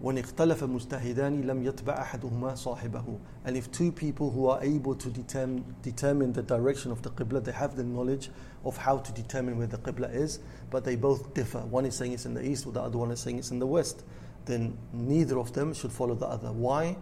وَإِنْ 0.03 0.17
اخْتَلَفَ 0.17 0.63
مُجْتَهِدَانِ 0.63 1.43
لَمْ 1.45 1.63
يَتْبَعْ 1.63 2.05
أَحَدُهُمَا 2.05 2.53
صَاحِبَهُ 2.53 3.19
And 3.45 3.55
if 3.55 3.71
two 3.71 3.91
people 3.91 4.31
who 4.31 4.47
are 4.47 4.61
able 4.63 4.95
to 4.95 5.09
determine, 5.09 5.75
determine 5.83 6.33
the 6.33 6.41
direction 6.41 6.91
of 6.91 7.03
the 7.03 7.11
qibla, 7.11 7.43
they 7.43 7.51
have 7.51 7.75
the 7.75 7.83
knowledge 7.83 8.31
of 8.65 8.77
how 8.77 8.97
to 8.97 9.11
determine 9.11 9.59
where 9.59 9.67
the 9.67 9.77
qibla 9.77 10.11
is, 10.11 10.39
but 10.71 10.83
they 10.83 10.95
both 10.95 11.35
differ. 11.35 11.59
One 11.59 11.85
is 11.85 11.95
saying 11.95 12.13
it's 12.13 12.25
in 12.25 12.33
the 12.33 12.43
east, 12.43 12.65
or 12.65 12.71
the 12.71 12.81
other 12.81 12.97
one 12.97 13.11
is 13.11 13.19
saying 13.19 13.37
it's 13.37 13.51
in 13.51 13.59
the 13.59 13.67
west. 13.67 14.03
Then 14.45 14.75
neither 14.91 15.37
of 15.37 15.53
them 15.53 15.71
should 15.71 15.91
follow 15.91 16.15
the 16.15 16.25
other. 16.25 16.51
Why? 16.51 16.97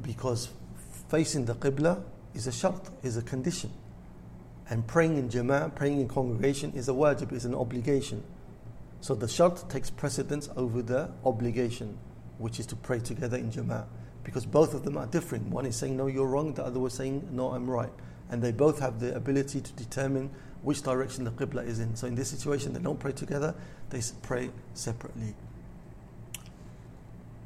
Because 0.00 0.50
facing 1.08 1.46
the 1.46 1.56
qibla 1.56 2.00
is 2.32 2.46
a 2.46 2.52
shart, 2.52 2.90
is 3.02 3.16
a 3.16 3.22
condition. 3.22 3.72
And 4.70 4.86
praying 4.86 5.18
in 5.18 5.28
jama'ah, 5.28 5.74
praying 5.74 6.00
in 6.00 6.08
congregation 6.08 6.72
is 6.74 6.88
a 6.88 6.92
wajib, 6.92 7.32
is 7.32 7.44
an 7.44 7.54
obligation. 7.54 8.22
So 9.00 9.14
the 9.14 9.28
shart 9.28 9.68
takes 9.68 9.90
precedence 9.90 10.48
over 10.56 10.82
the 10.82 11.10
obligation, 11.24 11.98
which 12.38 12.58
is 12.58 12.66
to 12.66 12.76
pray 12.76 13.00
together 13.00 13.36
in 13.36 13.50
jama'ah. 13.50 13.86
Because 14.22 14.46
both 14.46 14.72
of 14.72 14.84
them 14.84 14.96
are 14.96 15.06
different. 15.06 15.48
One 15.48 15.66
is 15.66 15.76
saying, 15.76 15.96
no, 15.96 16.06
you're 16.06 16.26
wrong. 16.26 16.54
The 16.54 16.64
other 16.64 16.80
was 16.80 16.94
saying, 16.94 17.28
no, 17.30 17.50
I'm 17.50 17.68
right. 17.68 17.92
And 18.30 18.42
they 18.42 18.52
both 18.52 18.80
have 18.80 19.00
the 19.00 19.14
ability 19.14 19.60
to 19.60 19.72
determine 19.74 20.30
which 20.62 20.82
direction 20.82 21.24
the 21.24 21.30
qibla 21.30 21.66
is 21.66 21.78
in. 21.78 21.94
So 21.94 22.06
in 22.06 22.14
this 22.14 22.30
situation, 22.30 22.72
they 22.72 22.80
don't 22.80 22.98
pray 22.98 23.12
together, 23.12 23.54
they 23.90 24.00
pray 24.22 24.50
separately. 24.72 25.34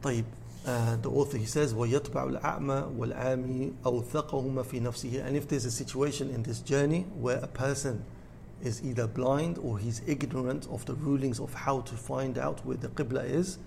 طيب 0.02 0.24
uh, 0.66 0.96
the 0.96 1.10
author 1.10 1.38
he 1.38 1.44
says 1.44 1.74
وَيَتْبَعُ 1.74 2.40
الْأَعْمَى 2.40 2.96
وَالْعَامِي 2.96 3.74
أَوْثَقَهُمَا 3.82 4.64
فِي 4.64 4.80
نَفْسِهِ 4.80 5.24
and 5.24 5.36
if 5.36 5.48
there's 5.48 5.64
a 5.64 5.70
situation 5.70 6.30
in 6.30 6.42
this 6.42 6.60
journey 6.60 7.06
where 7.18 7.38
a 7.38 7.46
person 7.46 8.04
is 8.63 8.83
either 8.83 9.07
blind 9.07 9.57
or 9.59 9.77
he's 9.77 10.01
ignorant 10.07 10.67
of 10.71 10.85
the 10.85 10.93
rulings 10.95 11.39
of 11.39 11.53
how 11.53 11.81
to 11.81 11.95
find 11.95 12.37
out 12.37 12.65
where 12.65 12.77
the 12.77 12.87
qibla 12.89 13.23
is. 13.23 13.59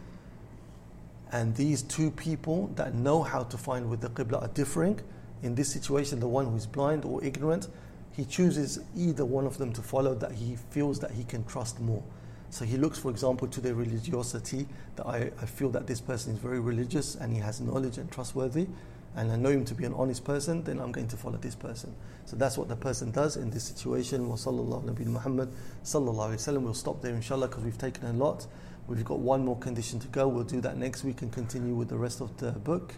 And 1.33 1.55
these 1.55 1.83
two 1.83 2.11
people 2.11 2.69
that 2.77 2.95
know 2.95 3.23
how 3.23 3.45
to 3.45 3.59
find 3.59 3.89
where 3.89 3.99
the 3.99 4.11
qibla 4.11 4.43
are 4.43 4.49
differing 4.49 5.01
in 5.43 5.55
this 5.55 5.71
situation 5.71 6.19
the 6.19 6.29
one 6.29 6.47
who 6.47 6.57
is 6.57 6.67
blind 6.67 7.05
or 7.05 7.23
ignorant 7.23 7.69
he 8.17 8.25
chooses 8.25 8.81
either 8.97 9.27
one 9.27 9.47
of 9.47 9.59
them 9.59 9.73
to 9.75 9.83
follow 9.83 10.15
that 10.15 10.33
he 10.33 10.57
feels 10.71 10.99
that 11.01 11.11
he 11.11 11.23
can 11.25 11.45
trust 11.45 11.79
more. 11.81 12.03
So 12.49 12.65
he 12.65 12.79
looks, 12.79 12.99
for 12.99 13.11
example, 13.11 13.47
to 13.49 13.61
their 13.61 13.75
religiosity, 13.75 14.67
that 14.97 15.07
I, 15.07 15.31
I 15.41 15.45
feel 15.45 15.69
that 15.71 15.87
this 15.87 16.01
person 16.01 16.33
is 16.33 16.39
very 16.39 16.59
religious 16.59 17.17
and 17.17 17.31
he 17.31 17.41
has 17.41 17.61
knowledge 17.61 17.99
and 17.99 18.11
trustworthy, 18.11 18.69
and 19.17 19.33
I 19.33 19.37
know 19.37 19.51
him 19.51 19.65
to 19.65 19.75
be 19.75 19.85
an 19.85 19.95
honest 19.95 20.25
person, 20.25 20.63
then 20.63 20.79
I'm 20.79 20.93
going 20.93 21.09
to 21.09 21.17
follow 21.17 21.39
this 21.39 21.55
person. 21.55 21.95
So 22.27 22.37
that's 22.37 22.59
what 22.59 22.69
the 22.69 22.77
person 22.77 23.11
does 23.11 23.37
in 23.37 23.51
this 23.51 23.65
situation. 23.65 24.29
Wa 24.29 24.37
sallallahu 24.37 24.85
Nabi 24.85 25.07
Muhammad 25.07 25.51
sallallahu 25.83 26.37
alayhi 26.37 26.55
wa 26.55 26.61
We'll 26.61 26.75
stop 26.75 27.03
there 27.03 27.15
inshallah 27.15 27.49
because 27.49 27.65
we've 27.65 27.79
taken 27.79 28.07
a 28.07 28.13
lot. 28.13 28.47
We've 28.87 29.05
got 29.05 29.19
one 29.19 29.45
more 29.45 29.59
condition 29.59 29.99
to 30.01 30.09
go. 30.09 30.29
We'll 30.29 30.45
do 30.45 30.61
that 30.61 30.77
next 30.77 31.03
week 31.03 31.23
and 31.23 31.33
continue 31.33 31.75
with 31.75 31.89
the 31.89 31.97
rest 31.97 32.21
of 32.21 32.37
the 32.37 32.53
book 32.53 32.95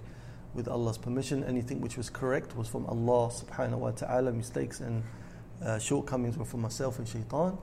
with 0.55 0.69
Allah's 0.69 0.99
permission. 0.99 1.45
Anything 1.45 1.81
which 1.81 1.97
was 1.97 2.11
correct 2.11 2.57
was 2.57 2.69
from 2.69 2.85
Allah 2.87 3.31
subhanahu 3.31 3.79
wa 3.79 3.91
ta'ala. 3.93 4.33
Mistakes 4.33 4.81
and 4.81 5.03
uh, 5.65 5.79
shortcomings 5.79 6.37
were 6.37 6.45
from 6.45 6.61
myself 6.61 6.99
and 6.99 7.09
shaitan 7.09 7.57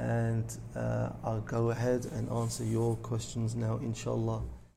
and 0.00 0.56
uh, 0.74 1.10
I'll 1.22 1.42
go 1.42 1.70
ahead 1.70 2.06
and 2.06 2.30
answer 2.30 2.64
your 2.64 2.96
questions 2.96 3.54
now, 3.54 3.76
inshallah. 3.82 4.42